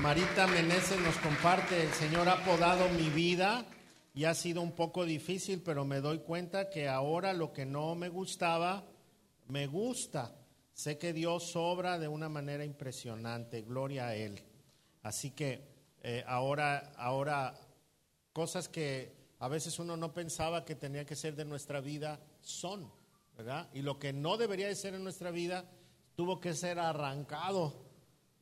Marita 0.00 0.46
Meneses 0.46 1.00
nos 1.00 1.16
comparte, 1.16 1.82
el 1.82 1.90
Señor 1.94 2.28
ha 2.28 2.44
podado 2.44 2.90
mi 2.90 3.08
vida 3.08 3.64
y 4.12 4.24
ha 4.24 4.34
sido 4.34 4.60
un 4.60 4.72
poco 4.72 5.06
difícil, 5.06 5.62
pero 5.62 5.86
me 5.86 6.02
doy 6.02 6.18
cuenta 6.18 6.68
que 6.68 6.86
ahora 6.86 7.32
lo 7.32 7.54
que 7.54 7.64
no 7.64 7.94
me 7.94 8.10
gustaba, 8.10 8.84
me 9.48 9.66
gusta. 9.66 10.34
Sé 10.74 10.98
que 10.98 11.14
Dios 11.14 11.56
obra 11.56 11.98
de 11.98 12.06
una 12.06 12.28
manera 12.28 12.66
impresionante, 12.66 13.62
gloria 13.62 14.08
a 14.08 14.14
Él. 14.14 14.42
Así 15.02 15.30
que 15.30 15.62
eh, 16.02 16.22
ahora, 16.26 16.92
ahora, 16.98 17.54
cosas 18.34 18.68
que 18.68 19.16
a 19.38 19.48
veces 19.48 19.78
uno 19.78 19.96
no 19.96 20.12
pensaba 20.12 20.66
que 20.66 20.74
tenía 20.74 21.06
que 21.06 21.16
ser 21.16 21.34
de 21.34 21.46
nuestra 21.46 21.80
vida, 21.80 22.20
son, 22.42 22.92
¿verdad? 23.38 23.70
Y 23.72 23.80
lo 23.80 23.98
que 23.98 24.12
no 24.12 24.36
debería 24.36 24.68
de 24.68 24.74
ser 24.74 24.92
en 24.92 25.02
nuestra 25.02 25.30
vida, 25.30 25.64
tuvo 26.14 26.40
que 26.40 26.54
ser 26.54 26.78
arrancado 26.78 27.72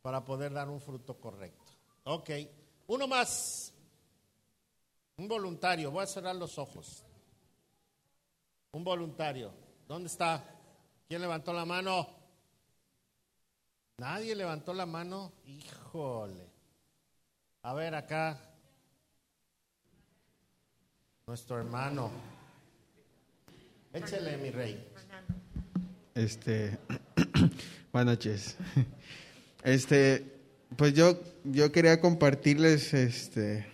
para 0.02 0.24
poder 0.24 0.52
dar 0.52 0.68
un 0.68 0.80
fruto 0.80 1.18
correcto. 1.20 1.72
Ok, 2.04 2.30
uno 2.88 3.06
más, 3.06 3.72
un 5.16 5.28
voluntario, 5.28 5.90
voy 5.90 6.02
a 6.02 6.06
cerrar 6.06 6.36
los 6.36 6.58
ojos. 6.58 7.04
Un 8.72 8.84
voluntario, 8.84 9.52
¿dónde 9.86 10.08
está? 10.08 10.44
¿Quién 11.06 11.20
levantó 11.20 11.52
la 11.52 11.64
mano? 11.64 12.08
Nadie 13.98 14.34
levantó 14.34 14.74
la 14.74 14.86
mano, 14.86 15.32
híjole. 15.44 16.50
A 17.62 17.74
ver 17.74 17.94
acá, 17.94 18.40
nuestro 21.26 21.58
hermano. 21.58 22.10
Échele, 23.92 24.38
mi 24.38 24.50
rey. 24.50 24.92
Este, 26.14 26.78
buenas 27.92 28.14
noches. 28.16 28.56
Este, 29.64 30.24
pues 30.76 30.92
yo, 30.92 31.22
yo 31.44 31.70
quería 31.70 32.00
compartirles, 32.00 32.92
este, 32.94 33.64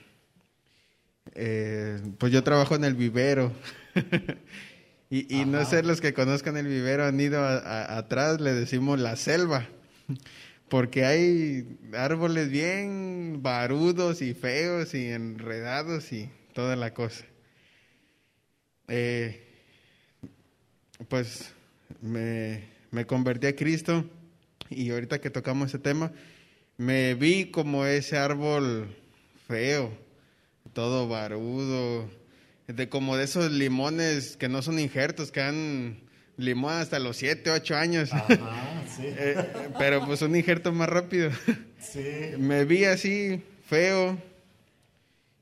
eh, 1.34 1.98
pues 2.18 2.30
yo 2.30 2.44
trabajo 2.44 2.74
en 2.74 2.84
el 2.84 2.92
vivero. 2.92 3.54
y 5.08 5.34
y 5.34 5.46
no 5.46 5.64
sé, 5.64 5.82
los 5.82 6.02
que 6.02 6.12
conozcan 6.12 6.58
el 6.58 6.66
vivero 6.66 7.06
han 7.06 7.18
ido 7.18 7.40
a- 7.42 7.56
a- 7.56 7.96
atrás, 7.96 8.38
le 8.38 8.52
decimos 8.52 9.00
la 9.00 9.16
selva. 9.16 9.66
Porque 10.68 11.06
hay 11.06 11.78
árboles 11.94 12.50
bien 12.50 13.38
barudos 13.40 14.20
y 14.20 14.34
feos 14.34 14.92
y 14.92 15.06
enredados 15.06 16.12
y 16.12 16.28
toda 16.52 16.76
la 16.76 16.92
cosa. 16.92 17.24
Eh, 18.88 19.42
pues 21.08 21.54
me, 22.00 22.64
me 22.90 23.06
convertí 23.06 23.46
a 23.46 23.56
Cristo 23.56 24.04
y 24.70 24.90
ahorita 24.90 25.20
que 25.20 25.30
tocamos 25.30 25.68
ese 25.68 25.78
tema, 25.78 26.12
me 26.76 27.14
vi 27.14 27.46
como 27.50 27.86
ese 27.86 28.16
árbol 28.18 28.94
feo, 29.46 29.90
todo 30.72 31.08
barudo, 31.08 32.08
de 32.66 32.88
como 32.88 33.16
de 33.16 33.24
esos 33.24 33.50
limones 33.50 34.36
que 34.36 34.48
no 34.48 34.62
son 34.62 34.78
injertos, 34.78 35.32
que 35.32 35.40
han 35.40 36.00
limón 36.36 36.74
hasta 36.74 36.98
los 36.98 37.16
7, 37.16 37.50
8 37.50 37.76
años. 37.76 38.10
Sí, 38.10 38.14
Eh, 39.00 39.36
pero 39.78 40.04
pues 40.06 40.22
un 40.22 40.34
injerto 40.34 40.72
más 40.72 40.88
rápido. 40.88 41.30
sí. 41.80 42.32
Me 42.38 42.64
vi 42.64 42.84
así 42.84 43.42
feo 43.66 44.18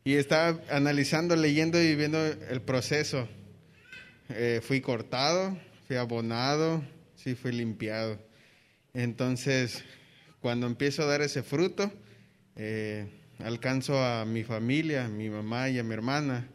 y 0.04 0.14
estaba 0.14 0.60
analizando, 0.70 1.36
leyendo 1.36 1.80
y 1.82 1.94
viendo 1.94 2.24
el 2.24 2.60
proceso. 2.60 3.28
Eh, 4.28 4.60
fui 4.62 4.80
cortado, 4.80 5.56
fui 5.86 5.96
abonado, 5.96 6.82
sí 7.14 7.34
fui 7.34 7.52
limpiado. 7.52 8.18
Entonces, 8.92 9.84
cuando 10.40 10.66
empiezo 10.66 11.02
a 11.02 11.06
dar 11.06 11.22
ese 11.22 11.42
fruto, 11.42 11.92
eh, 12.56 13.06
alcanzo 13.38 14.02
a 14.02 14.24
mi 14.24 14.42
familia, 14.42 15.04
a 15.04 15.08
mi 15.08 15.30
mamá 15.30 15.68
y 15.68 15.78
a 15.78 15.84
mi 15.84 15.94
hermana. 15.94 16.48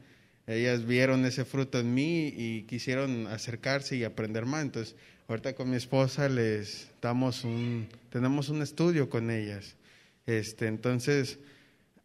Ellas 0.47 0.85
vieron 0.85 1.25
ese 1.25 1.45
fruto 1.45 1.79
en 1.79 1.93
mí 1.93 2.33
y 2.35 2.63
quisieron 2.63 3.27
acercarse 3.27 3.95
y 3.95 4.03
aprender 4.03 4.45
más. 4.45 4.63
Entonces, 4.63 4.95
ahorita 5.27 5.53
con 5.53 5.69
mi 5.69 5.77
esposa 5.77 6.27
les 6.27 6.89
damos 7.01 7.43
un, 7.45 7.87
tenemos 8.09 8.49
un 8.49 8.61
estudio 8.61 9.09
con 9.09 9.31
ellas. 9.31 9.75
Este, 10.25 10.67
entonces, 10.67 11.39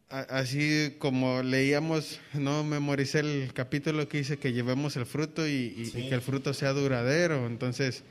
así 0.09 0.95
como 0.99 1.43
leíamos, 1.43 2.19
no 2.33 2.63
memoricé 2.63 3.19
el 3.19 3.51
capítulo 3.53 4.07
que 4.07 4.19
dice 4.19 4.37
que 4.37 4.53
llevemos 4.53 4.95
el 4.95 5.05
fruto 5.05 5.47
y, 5.47 5.73
y- 5.77 5.81
y 5.81 5.85
Sí. 5.87 6.09
que 6.09 6.15
el 6.15 6.21
fruto 6.21 6.53
sea 6.53 6.71
duradero. 6.73 7.45
Entonces, 7.47 8.03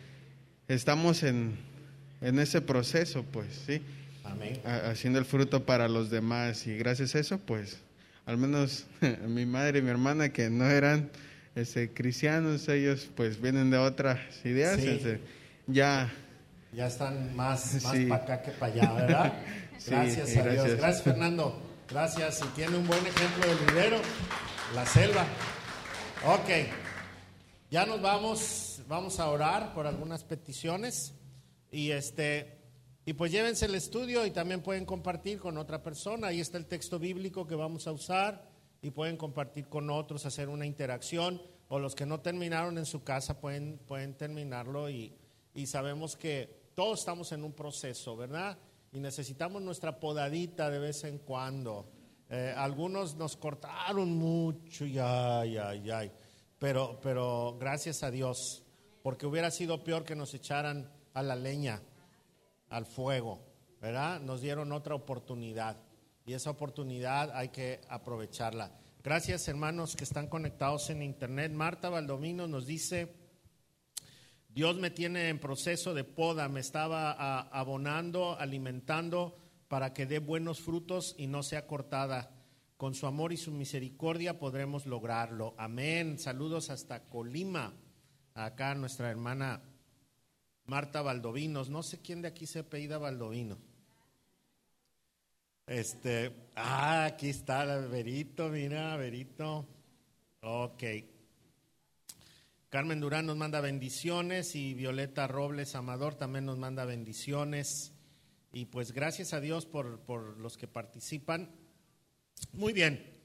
estamos 0.69 1.23
en, 1.23 1.57
en 2.21 2.39
ese 2.39 2.61
proceso, 2.61 3.25
pues, 3.25 3.47
sí, 3.67 3.81
Amén. 4.25 4.61
ha- 4.65 4.91
haciendo 4.91 5.19
el 5.19 5.25
fruto 5.25 5.65
para 5.65 5.89
los 5.89 6.11
demás 6.11 6.67
y 6.67 6.77
gracias 6.77 7.15
a 7.15 7.19
eso, 7.21 7.39
pues, 7.39 7.79
al 8.27 8.37
menos 8.37 8.87
mi 9.29 9.47
madre 9.47 9.79
y 9.79 9.83
mi 9.83 9.91
hermana 9.91 10.31
que 10.31 10.51
no 10.51 10.69
eran 10.69 11.11
este, 11.55 11.91
cristianos, 11.91 12.69
ellos 12.69 13.09
pues 13.17 13.41
vienen 13.41 13.71
de 13.71 13.79
otras 13.79 14.19
ideas, 14.45 14.79
Sí. 14.79 14.89
este, 14.89 15.21
ya, 15.67 16.13
Ya 16.73 16.89
están 16.89 17.35
más, 17.35 17.83
más 17.83 17.93
Sí. 17.97 18.05
para 18.05 18.23
acá 18.25 18.43
que 18.43 18.51
para 18.51 18.73
allá, 18.75 18.93
¿verdad? 18.93 19.33
Sí, 19.79 19.91
gracias 19.91 20.29
a 20.29 20.43
Dios. 20.43 20.45
gracias. 20.45 20.77
Gracias, 20.79 21.03
Fernando. 21.03 21.63
Gracias. 21.89 22.43
Y 22.45 22.49
tiene 22.49 22.77
un 22.77 22.87
buen 22.87 23.07
ejemplo 23.07 23.47
del 23.47 23.59
vivero, 23.67 23.99
la 24.75 24.85
selva. 24.85 25.25
Ok. 26.27 26.69
Ya 27.71 27.87
nos 27.87 28.01
vamos, 28.01 28.83
vamos 28.89 29.21
a 29.21 29.29
orar 29.31 29.73
por 29.73 29.87
algunas 29.87 30.25
peticiones. 30.25 31.15
Y 31.71 31.93
este. 31.93 32.59
Y 33.05 33.13
pues 33.13 33.31
llévense 33.31 33.67
el 33.67 33.77
estudio 33.77 34.27
y 34.27 34.33
también 34.33 34.63
pueden 34.63 34.85
compartir 34.85 35.39
con 35.39 35.59
otra 35.59 35.83
persona. 35.83 36.29
Ahí 36.29 36.41
está 36.41 36.59
el 36.59 36.67
texto 36.67 36.99
bíblico 36.99 37.47
que 37.47 37.55
vamos 37.55 37.87
a 37.87 37.93
usar 37.93 38.51
y 38.83 38.91
pueden 38.91 39.17
compartir 39.17 39.69
con 39.69 39.89
otros, 39.91 40.27
hacer 40.27 40.49
una 40.49 40.67
interacción. 40.67 41.41
O 41.69 41.79
los 41.79 41.95
que 41.95 42.07
no 42.07 42.21
terminaron 42.21 42.79
en 42.79 42.87
su 42.87 43.05
casa 43.05 43.41
pueden, 43.41 43.79
pueden 43.87 44.15
terminarlo 44.15 44.91
y, 44.91 45.13
y 45.55 45.67
sabemos 45.67 46.17
que 46.17 46.71
todos 46.75 46.99
estamos 47.01 47.31
en 47.31 47.45
un 47.45 47.53
proceso, 47.53 48.17
¿verdad? 48.17 48.59
Y 48.93 49.01
necesitamos 49.01 49.63
nuestra 49.63 49.99
podadita 50.01 50.71
de 50.71 50.79
vez 50.79 51.05
en 51.05 51.19
cuando. 51.19 51.91
Eh, 52.29 52.55
algunos 52.57 53.17
nos 53.17 53.37
cortaron 53.37 54.17
mucho, 54.17 54.85
y 54.85 54.99
ay, 54.99 55.57
ay, 55.59 55.91
ay. 55.91 56.13
Pero, 56.59 56.99
pero 57.03 57.57
gracias 57.59 58.03
a 58.03 58.11
Dios, 58.11 58.65
porque 59.03 59.27
hubiera 59.27 59.51
sido 59.51 59.85
peor 59.85 60.05
que 60.05 60.17
nos 60.17 60.35
echaran 60.35 60.91
a 61.15 61.23
la 61.23 61.37
leña 61.37 61.83
al 62.69 62.87
fuego, 62.87 63.41
¿verdad? 63.81 64.21
Nos 64.21 64.41
dieron 64.41 64.73
otra 64.73 64.95
oportunidad 64.95 65.77
y 66.25 66.33
esa 66.33 66.51
oportunidad 66.51 67.31
hay 67.35 67.51
que 67.51 67.81
aprovecharla. 67.89 68.73
Gracias 69.03 69.47
hermanos 69.47 69.95
que 69.95 70.03
están 70.03 70.27
conectados 70.27 70.91
en 70.91 71.03
internet. 71.03 71.53
Marta 71.53 71.89
Valdomino 71.89 72.49
nos 72.49 72.67
dice, 72.67 73.15
Dios 74.57 74.77
me 74.79 74.91
tiene 74.91 75.29
en 75.29 75.39
proceso 75.39 75.93
de 75.93 76.03
poda, 76.03 76.49
me 76.49 76.61
estaba 76.61 77.41
abonando, 77.43 78.39
alimentando 78.39 79.37
para 79.69 79.93
que 79.93 80.07
dé 80.07 80.19
buenos 80.19 80.63
frutos 80.63 81.15
y 81.19 81.27
no 81.27 81.43
sea 81.43 81.67
cortada. 81.67 82.31
Con 82.79 82.95
su 82.95 83.07
amor 83.07 83.35
y 83.35 83.37
su 83.37 83.53
misericordia 83.53 84.39
podremos 84.39 84.87
lograrlo. 84.87 85.55
Amén. 85.59 86.19
Saludos 86.19 86.71
hasta 86.71 87.05
Colima. 87.05 87.75
Acá 88.33 88.75
nuestra 88.75 89.11
hermana 89.11 89.61
Marta 90.65 91.03
Valdovinos. 91.03 91.69
No 91.69 91.83
sé 91.83 92.01
quién 92.01 92.23
de 92.23 92.29
aquí 92.29 92.47
se 92.47 92.61
apellida 92.61 92.97
Valdovino. 92.97 93.59
Este, 95.67 96.35
ah, 96.55 97.05
aquí 97.05 97.29
está 97.29 97.67
Verito, 97.89 98.49
mira, 98.49 98.97
Verito. 98.97 99.67
Ok. 100.41 100.83
Carmen 102.69 103.01
Durán 103.01 103.27
nos 103.27 103.37
manda 103.37 103.61
bendiciones 103.61 104.55
y 104.57 104.75
Violeta 104.75 105.27
Robles 105.29 105.75
Amador 105.75 106.15
también 106.17 106.45
nos 106.47 106.59
manda 106.59 106.85
bendiciones. 106.85 107.93
Y 108.53 108.67
pues 108.67 108.93
gracias 108.93 109.33
a 109.33 109.41
Dios 109.41 109.67
por, 109.67 110.01
por 110.01 110.39
los 110.39 110.57
que 110.57 110.67
participan. 110.67 111.51
Muy 112.53 112.73
bien, 112.73 113.21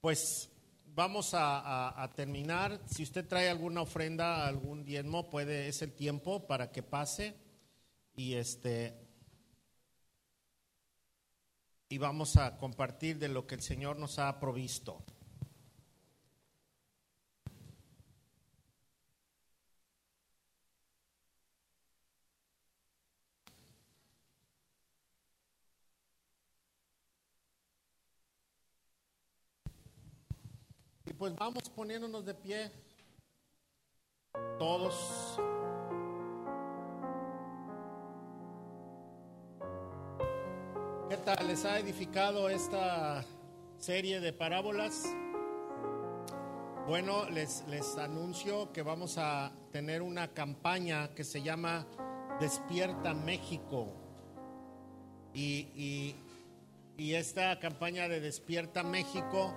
pues 0.00 0.50
vamos 0.94 1.34
a, 1.34 2.02
a- 2.02 2.10
terminar. 2.12 2.80
Si 2.86 3.02
usted 3.02 3.26
trae 3.26 3.48
alguna 3.48 3.80
ofrenda, 3.82 4.46
algún 4.46 4.84
diezmo, 4.84 5.30
puede, 5.30 5.68
es 5.68 5.82
el 5.82 5.92
tiempo 5.92 6.46
para 6.46 6.70
que 6.70 6.82
pase. 6.82 7.34
Y 8.14 8.34
este 8.34 8.94
y 11.88 11.98
vamos 11.98 12.36
a 12.36 12.56
compartir 12.56 13.18
de 13.18 13.28
lo 13.28 13.46
que 13.46 13.54
el 13.54 13.62
Señor 13.62 13.98
nos 13.98 14.18
ha 14.18 14.38
provisto. 14.40 15.04
Pues 31.22 31.36
vamos 31.36 31.62
poniéndonos 31.68 32.24
de 32.24 32.34
pie 32.34 32.68
todos. 34.58 35.38
¿Qué 41.08 41.16
tal? 41.18 41.46
¿Les 41.46 41.64
ha 41.64 41.78
edificado 41.78 42.48
esta 42.48 43.24
serie 43.78 44.18
de 44.18 44.32
parábolas? 44.32 45.04
Bueno, 46.88 47.30
les, 47.30 47.64
les 47.68 47.96
anuncio 47.98 48.72
que 48.72 48.82
vamos 48.82 49.16
a 49.16 49.52
tener 49.70 50.02
una 50.02 50.26
campaña 50.26 51.14
que 51.14 51.22
se 51.22 51.40
llama 51.40 51.86
Despierta 52.40 53.14
México. 53.14 53.86
Y, 55.32 55.68
y- 55.76 56.16
y 56.96 57.14
esta 57.14 57.60
campaña 57.60 58.08
de 58.08 58.20
Despierta 58.20 58.82
México 58.82 59.54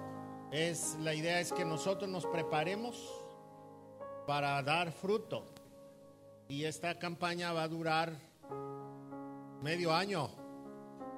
es 0.51 0.95
la 1.01 1.13
idea 1.13 1.39
es 1.39 1.51
que 1.51 1.65
nosotros 1.65 2.09
nos 2.09 2.25
preparemos 2.25 2.97
para 4.27 4.61
dar 4.63 4.91
fruto. 4.91 5.45
Y 6.47 6.65
esta 6.65 6.97
campaña 6.99 7.51
va 7.53 7.63
a 7.63 7.67
durar 7.67 8.13
medio 9.61 9.93
año, 9.93 10.29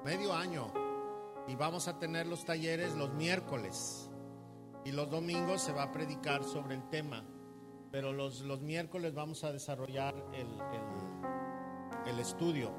medio 0.04 0.32
año. 0.34 0.72
Y 1.46 1.54
vamos 1.54 1.88
a 1.88 1.98
tener 1.98 2.26
los 2.26 2.44
talleres 2.44 2.94
los 2.94 3.12
miércoles. 3.14 4.10
Y 4.84 4.92
los 4.92 5.10
domingos 5.10 5.60
se 5.62 5.72
va 5.72 5.84
a 5.84 5.92
predicar 5.92 6.44
sobre 6.44 6.74
el 6.74 6.88
tema. 6.88 7.24
Pero 7.90 8.12
los, 8.12 8.40
los 8.40 8.60
miércoles 8.60 9.14
vamos 9.14 9.44
a 9.44 9.52
desarrollar 9.52 10.14
el, 10.32 10.46
el- 12.06 12.18
estudio. 12.18 12.70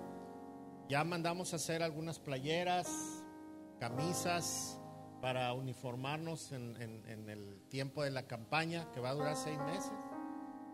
Ya 0.88 1.04
mandamos 1.04 1.54
a 1.54 1.58
hacer 1.58 1.82
algunas 1.84 2.20
playeras, 2.20 3.24
camisas 3.80 4.79
para 5.22 5.54
uniformarnos 5.54 6.52
en, 6.52 6.76
el 7.30 7.62
tiempo 7.70 8.04
de 8.04 8.12
la 8.12 8.24
campaña, 8.24 8.90
que 8.94 9.00
va 9.00 9.10
a 9.10 9.14
durar 9.14 9.36
seis 9.36 9.60
meses, 9.60 9.92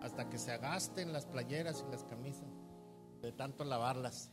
hasta 0.02 0.30
que 0.30 0.38
se 0.38 0.52
agasten 0.52 1.12
las 1.12 1.26
playeras 1.26 1.84
y 1.88 1.92
las 1.92 2.04
camisas, 2.04 2.48
de 3.22 3.32
tanto 3.32 3.64
lavarlas. 3.64 4.30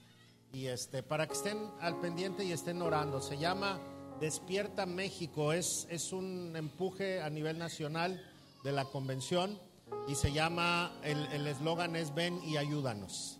Y 0.53 0.67
este, 0.67 1.03
para 1.03 1.27
que 1.27 1.33
estén 1.33 1.59
al 1.81 1.99
pendiente 2.01 2.45
y 2.45 2.53
estén 2.53 2.83
orando, 2.83 3.23
se 3.23 3.39
llama 3.39 3.81
Despierta 4.21 4.85
México, 4.85 5.53
es, 5.53 5.87
es 5.91 6.13
un 6.13 6.55
empuje 6.57 7.23
a 7.23 7.31
nivel 7.31 7.59
nacional 7.59 8.23
de 8.65 8.73
la 8.73 8.85
convención 8.85 9.59
y 10.09 10.15
se 10.15 10.33
llama, 10.33 10.93
el 11.03 11.47
eslogan 11.47 11.97
es 11.97 12.15
ven 12.15 12.39
y 12.45 12.59
ayúdanos, 12.59 13.39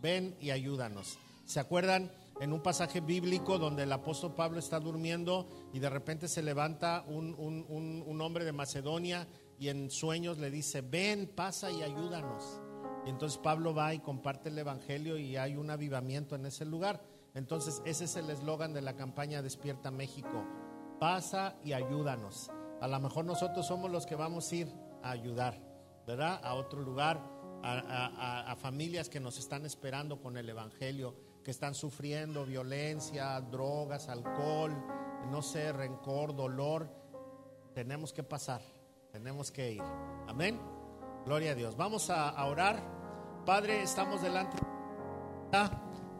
ven 0.00 0.36
y 0.40 0.50
ayúdanos. 0.50 1.18
¿Se 1.44 1.60
acuerdan? 1.60 2.10
En 2.40 2.52
un 2.52 2.60
pasaje 2.62 3.00
bíblico 3.00 3.58
donde 3.58 3.84
el 3.84 3.92
apóstol 3.92 4.34
Pablo 4.34 4.58
está 4.58 4.80
durmiendo 4.80 5.46
y 5.72 5.78
de 5.78 5.88
repente 5.88 6.28
se 6.28 6.42
levanta 6.42 7.04
un, 7.06 7.34
un- 7.38 7.64
un- 8.06 8.20
hombre 8.20 8.44
de 8.44 8.52
Macedonia 8.52 9.28
y 9.58 9.68
en 9.68 9.88
sueños 9.90 10.38
le 10.38 10.50
dice, 10.50 10.80
ven, 10.80 11.30
pasa 11.34 11.70
y 11.70 11.82
ayúdanos. 11.82 12.60
Y 13.06 13.10
entonces 13.10 13.38
Pablo 13.38 13.72
va 13.74 13.94
y 13.94 14.00
comparte 14.00 14.48
el 14.48 14.58
Evangelio 14.58 15.16
y 15.16 15.36
hay 15.36 15.56
un 15.56 15.70
avivamiento 15.70 16.34
en 16.34 16.46
ese 16.46 16.64
lugar. 16.64 17.02
Entonces 17.34 17.80
ese 17.84 18.04
es 18.04 18.16
el 18.16 18.28
eslogan 18.30 18.72
de 18.72 18.82
la 18.82 18.96
campaña 18.96 19.40
Despierta 19.42 19.90
México. 19.90 20.44
Pasa 20.98 21.56
y 21.64 21.72
ayúdanos. 21.72 22.50
A 22.80 22.88
lo 22.88 22.98
mejor 22.98 23.24
nosotros 23.26 23.66
somos 23.66 23.90
los 23.90 24.06
que 24.06 24.16
vamos 24.16 24.50
a 24.50 24.54
ir 24.56 24.68
a 25.02 25.10
ayudar, 25.10 25.60
¿verdad? 26.06 26.40
A 26.42 26.54
otro 26.54 26.80
lugar, 26.82 27.20
a- 27.62 28.50
a 28.52 28.56
familias 28.56 29.08
que 29.08 29.20
nos 29.20 29.38
están 29.38 29.64
esperando 29.64 30.20
con 30.20 30.36
el 30.36 30.48
Evangelio, 30.48 31.14
que 31.44 31.50
están 31.50 31.74
sufriendo 31.74 32.46
violencia, 32.46 33.38
drogas, 33.40 34.08
alcohol, 34.08 34.72
no 35.30 35.42
sé, 35.42 35.72
rencor, 35.72 36.34
dolor. 36.34 36.88
Tenemos 37.74 38.12
que 38.12 38.22
pasar, 38.22 38.62
tenemos 39.12 39.52
que 39.52 39.72
ir. 39.72 39.82
Amén. 40.26 40.58
Gloria 41.26 41.52
a 41.52 41.54
Dios. 41.54 41.76
Vamos 41.76 42.08
a, 42.08 42.42
orar. 42.46 42.82
Padre, 43.44 43.82
estamos 43.82 44.22
delante. 44.22 44.56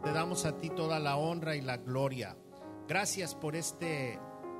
Te 0.03 0.13
damos 0.13 0.45
a 0.45 0.57
ti 0.57 0.69
toda 0.69 0.99
la 0.99 1.17
honra 1.17 1.55
y 1.55 1.61
la 1.61 1.77
gloria. 1.77 2.37
Gracias 2.87 3.33
por 3.33 3.55
este 3.55 4.19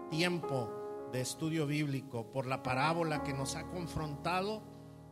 tiempo 0.10 1.08
de 1.12 1.22
estudio 1.22 1.68
bíblico, 1.68 2.32
por 2.32 2.48
la 2.48 2.64
parábola 2.64 3.24
que 3.24 3.34
nos 3.34 3.56
ha 3.56 3.68
confrontado 3.70 4.64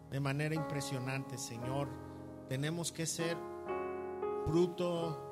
de 0.10 0.20
manera 0.20 0.56
impresionante, 0.56 1.38
Señor. 1.38 1.88
Tenemos 2.50 2.92
que 2.92 3.06
ser 3.06 3.38
fruto 4.46 5.23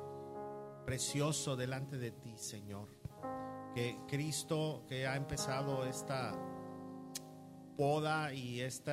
precioso 0.84 1.56
delante 1.56 1.96
de 1.98 2.10
ti, 2.10 2.36
Señor. 2.36 2.88
Que 3.74 3.98
Cristo, 4.06 4.84
que 4.86 5.06
ha 5.06 5.16
empezado 5.16 5.84
esta 5.86 6.34
poda 7.76 8.32
y 8.34 8.60
este 8.60 8.92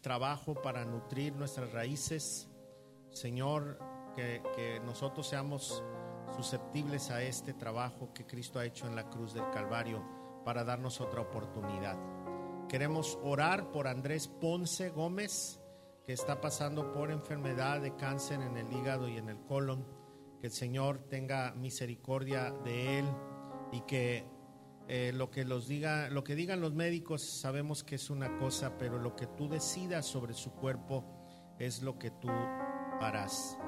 trabajo 0.00 0.54
para 0.54 0.84
nutrir 0.84 1.34
nuestras 1.34 1.72
raíces, 1.72 2.48
Señor, 3.10 3.78
que, 4.14 4.42
que 4.54 4.80
nosotros 4.80 5.26
seamos 5.26 5.82
susceptibles 6.36 7.10
a 7.10 7.22
este 7.22 7.54
trabajo 7.54 8.12
que 8.12 8.26
Cristo 8.26 8.58
ha 8.58 8.64
hecho 8.64 8.86
en 8.86 8.94
la 8.94 9.08
cruz 9.08 9.32
del 9.32 9.48
Calvario 9.50 10.04
para 10.44 10.64
darnos 10.64 11.00
otra 11.00 11.22
oportunidad. 11.22 11.98
Queremos 12.68 13.18
orar 13.22 13.72
por 13.72 13.88
Andrés 13.88 14.28
Ponce 14.28 14.90
Gómez, 14.90 15.58
que 16.04 16.12
está 16.12 16.40
pasando 16.40 16.92
por 16.92 17.10
enfermedad 17.10 17.80
de 17.80 17.96
cáncer 17.96 18.40
en 18.42 18.56
el 18.56 18.72
hígado 18.72 19.08
y 19.08 19.16
en 19.16 19.28
el 19.28 19.40
colon. 19.40 19.97
Que 20.40 20.46
el 20.46 20.52
Señor 20.52 20.98
tenga 21.08 21.52
misericordia 21.52 22.52
de 22.64 23.00
él 23.00 23.06
y 23.72 23.80
que 23.82 24.24
eh, 24.86 25.12
lo 25.14 25.30
que 25.30 25.44
los 25.44 25.68
diga, 25.68 26.08
lo 26.08 26.24
que 26.24 26.34
digan 26.34 26.60
los 26.60 26.74
médicos 26.74 27.22
sabemos 27.22 27.84
que 27.84 27.96
es 27.96 28.08
una 28.08 28.38
cosa, 28.38 28.78
pero 28.78 28.98
lo 28.98 29.16
que 29.16 29.26
tú 29.26 29.48
decidas 29.48 30.06
sobre 30.06 30.32
su 30.32 30.52
cuerpo 30.52 31.04
es 31.58 31.82
lo 31.82 31.98
que 31.98 32.10
tú 32.10 32.28
harás. 33.00 33.58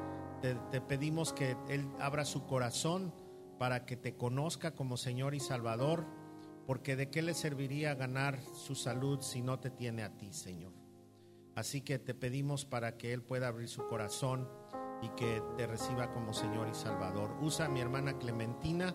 Te, 0.40 0.54
te 0.70 0.80
pedimos 0.80 1.32
que 1.32 1.56
él 1.68 1.86
abra 1.98 2.24
su 2.24 2.46
corazón 2.46 3.12
para 3.58 3.84
que 3.84 3.96
te 3.96 4.16
conozca 4.16 4.74
como 4.74 4.96
Señor 4.96 5.34
y 5.34 5.40
Salvador, 5.40 6.06
porque 6.66 6.96
de 6.96 7.10
qué 7.10 7.20
le 7.20 7.34
serviría 7.34 7.94
ganar 7.94 8.40
su 8.54 8.74
salud 8.74 9.20
si 9.20 9.42
no 9.42 9.60
te 9.60 9.68
tiene 9.68 10.02
a 10.02 10.16
ti, 10.16 10.32
Señor. 10.32 10.72
Así 11.54 11.82
que 11.82 11.98
te 11.98 12.14
pedimos 12.14 12.64
para 12.64 12.96
que 12.96 13.12
Él 13.12 13.22
pueda 13.22 13.48
abrir 13.48 13.68
su 13.68 13.86
corazón 13.86 14.48
y 15.02 15.08
que 15.10 15.42
te 15.56 15.66
reciba 15.66 16.10
como 16.12 16.32
Señor 16.32 16.68
y 16.68 16.74
Salvador. 16.74 17.36
Usa 17.40 17.66
a 17.66 17.68
mi 17.68 17.80
hermana 17.80 18.14
Clementina 18.18 18.94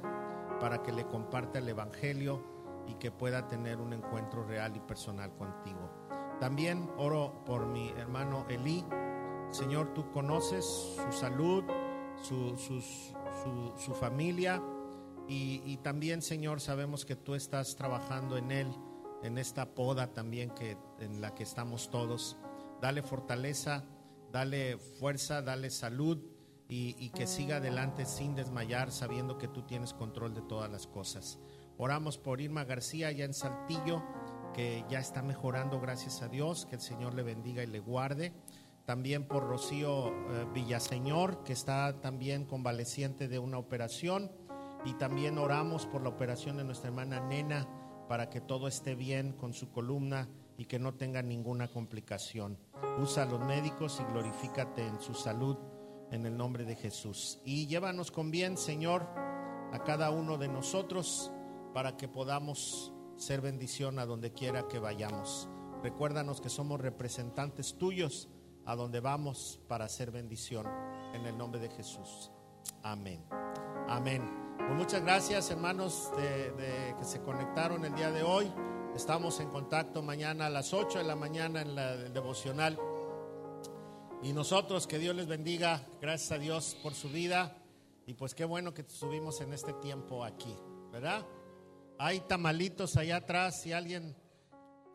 para 0.60 0.82
que 0.84 0.92
le 0.92 1.06
comparta 1.06 1.60
el 1.60 1.70
Evangelio 1.70 2.42
y 2.88 2.94
que 2.96 3.12
pueda 3.12 3.48
tener 3.48 3.82
un 3.82 3.94
encuentro 3.94 4.44
real 4.44 4.76
y 4.76 4.80
personal 4.80 5.34
contigo. 5.36 5.90
También 6.40 6.90
oro 6.98 7.44
por 7.46 7.66
mi 7.66 7.90
hermano 7.92 8.46
Elí. 8.50 8.86
Señor, 9.52 9.94
tú 9.94 10.12
conoces 10.12 10.66
su 10.66 11.12
salud, 11.12 11.64
su, 12.22 12.56
su- 12.58 13.74
su 13.78 13.94
familia 13.94 14.62
y, 15.28 15.62
y 15.66 15.78
también, 15.78 16.22
Señor, 16.22 16.62
sabemos 16.62 17.06
que 17.06 17.16
tú 17.16 17.36
estás 17.36 17.76
trabajando 17.76 18.38
en 18.38 18.52
él, 18.52 18.68
en 19.24 19.38
esta 19.38 19.66
poda 19.74 20.14
también 20.14 20.50
que, 20.52 20.78
en 21.00 21.22
la 21.22 21.34
que 21.34 21.44
estamos 21.44 21.90
todos. 21.90 22.38
Dale 22.82 23.02
fortaleza, 23.02 23.84
dale 24.36 24.78
fuerza, 24.78 25.42
dale 25.42 25.70
salud 25.70 26.18
y, 26.68 26.94
y 27.00 27.12
que 27.12 27.26
siga 27.26 27.58
adelante 27.58 28.06
sin 28.06 28.36
desmayar, 28.36 28.92
sabiendo 28.92 29.38
que 29.38 29.48
tú 29.48 29.62
tienes 29.62 29.94
control 29.94 30.34
de 30.34 30.42
todas 30.42 30.70
las 30.70 30.88
cosas. 30.88 31.40
Oramos 31.78 32.18
por 32.18 32.42
Irma 32.42 32.66
García 32.66 33.14
ya 33.14 33.24
en 33.24 33.34
Saltillo, 33.34 34.04
que 34.54 34.84
ya 34.90 35.00
está 35.00 35.22
mejorando, 35.22 35.80
gracias 35.80 36.22
a 36.22 36.28
Dios, 36.28 36.66
que 36.66 36.76
el 36.76 36.82
Señor 36.82 37.14
le 37.14 37.24
bendiga 37.24 37.64
y 37.64 37.68
le 37.68 37.80
guarde. 37.80 38.34
También 38.84 39.26
por 39.26 39.48
Rocío 39.48 40.10
eh, 40.10 40.46
Villaseñor, 40.54 41.46
que 41.46 41.54
está 41.54 42.02
también 42.02 42.44
convaleciente 42.44 43.30
de 43.30 43.40
una 43.40 43.58
operación. 43.58 44.34
Y 44.84 44.96
también 44.96 45.38
oramos 45.38 45.86
por 45.86 46.04
la 46.04 46.10
operación 46.10 46.58
de 46.58 46.66
nuestra 46.66 46.90
hermana 46.90 47.22
Nena, 47.22 47.70
para 48.10 48.30
que 48.30 48.42
todo 48.42 48.68
esté 48.68 48.96
bien 48.96 49.32
con 49.32 49.54
su 49.54 49.72
columna 49.72 50.28
y 50.58 50.66
que 50.66 50.80
no 50.80 50.94
tenga 50.94 51.22
ninguna 51.22 51.68
complicación. 51.68 52.58
Usa 53.00 53.24
a 53.24 53.26
los 53.26 53.40
médicos 53.42 54.02
y 54.02 54.12
glorifícate 54.12 54.86
en 54.86 55.00
su 55.00 55.14
salud 55.14 55.58
en 56.12 56.26
el 56.26 56.38
nombre 56.38 56.66
de 56.66 56.76
Jesús. 56.76 57.40
Y 57.44 57.68
llévanos 57.68 58.12
con 58.12 58.32
bien, 58.32 58.58
Señor, 58.58 59.08
a 59.72 59.82
cada 59.86 60.12
uno 60.12 60.38
de 60.38 60.48
nosotros 60.48 61.32
para 61.74 61.98
que 61.98 62.08
podamos 62.08 62.94
ser 63.18 63.42
bendición 63.42 64.00
a 64.00 64.06
donde 64.06 64.32
quiera 64.32 64.68
que 64.68 64.80
vayamos. 64.80 65.50
Recuérdanos 65.84 66.42
que 66.42 66.50
somos 66.50 66.80
representantes 66.80 67.78
tuyos 67.78 68.30
a 68.66 68.76
donde 68.76 69.00
vamos 69.00 69.60
para 69.68 69.88
ser 69.90 70.12
bendición 70.12 70.66
en 71.14 71.26
el 71.26 71.38
nombre 71.38 71.60
de 71.60 71.70
Jesús. 71.70 72.32
Amén. 72.82 73.24
Amén. 73.88 74.56
Pues 74.58 74.74
muchas 74.74 75.02
gracias, 75.02 75.52
hermanos, 75.52 76.12
de 76.18 76.96
que 76.98 77.06
se 77.06 77.22
conectaron 77.22 77.86
el 77.86 77.94
día 77.94 78.12
de 78.12 78.24
hoy. 78.24 78.52
Estamos 78.96 79.42
en 79.42 79.50
contacto 79.50 80.02
mañana 80.02 80.46
a 80.46 80.50
las 80.50 80.74
8 80.74 81.00
de 81.00 81.04
la 81.04 81.18
mañana 81.18 81.62
en 81.62 81.76
la 81.76 81.98
devocional. 81.98 82.80
Y 84.24 84.32
nosotros, 84.32 84.88
que 84.88 85.00
Dios 85.00 85.14
les 85.14 85.28
bendiga, 85.28 85.86
gracias 86.00 86.32
a 86.32 86.38
Dios 86.38 86.78
por 86.82 86.94
su 86.94 87.10
vida. 87.10 87.58
Y 88.08 88.14
pues 88.14 88.34
qué 88.34 88.46
bueno 88.46 88.74
que 88.74 88.84
estuvimos 88.84 89.42
en 89.42 89.52
este 89.52 89.74
tiempo 89.74 90.24
aquí, 90.24 90.56
¿verdad? 90.94 91.26
Hay 92.00 92.22
tamalitos 92.22 92.96
allá 92.96 93.18
atrás, 93.18 93.62
si 93.62 93.74
alguien 93.74 94.16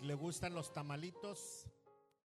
le 0.01 0.15
gustan 0.15 0.55
los 0.55 0.73
tamalitos. 0.73 1.67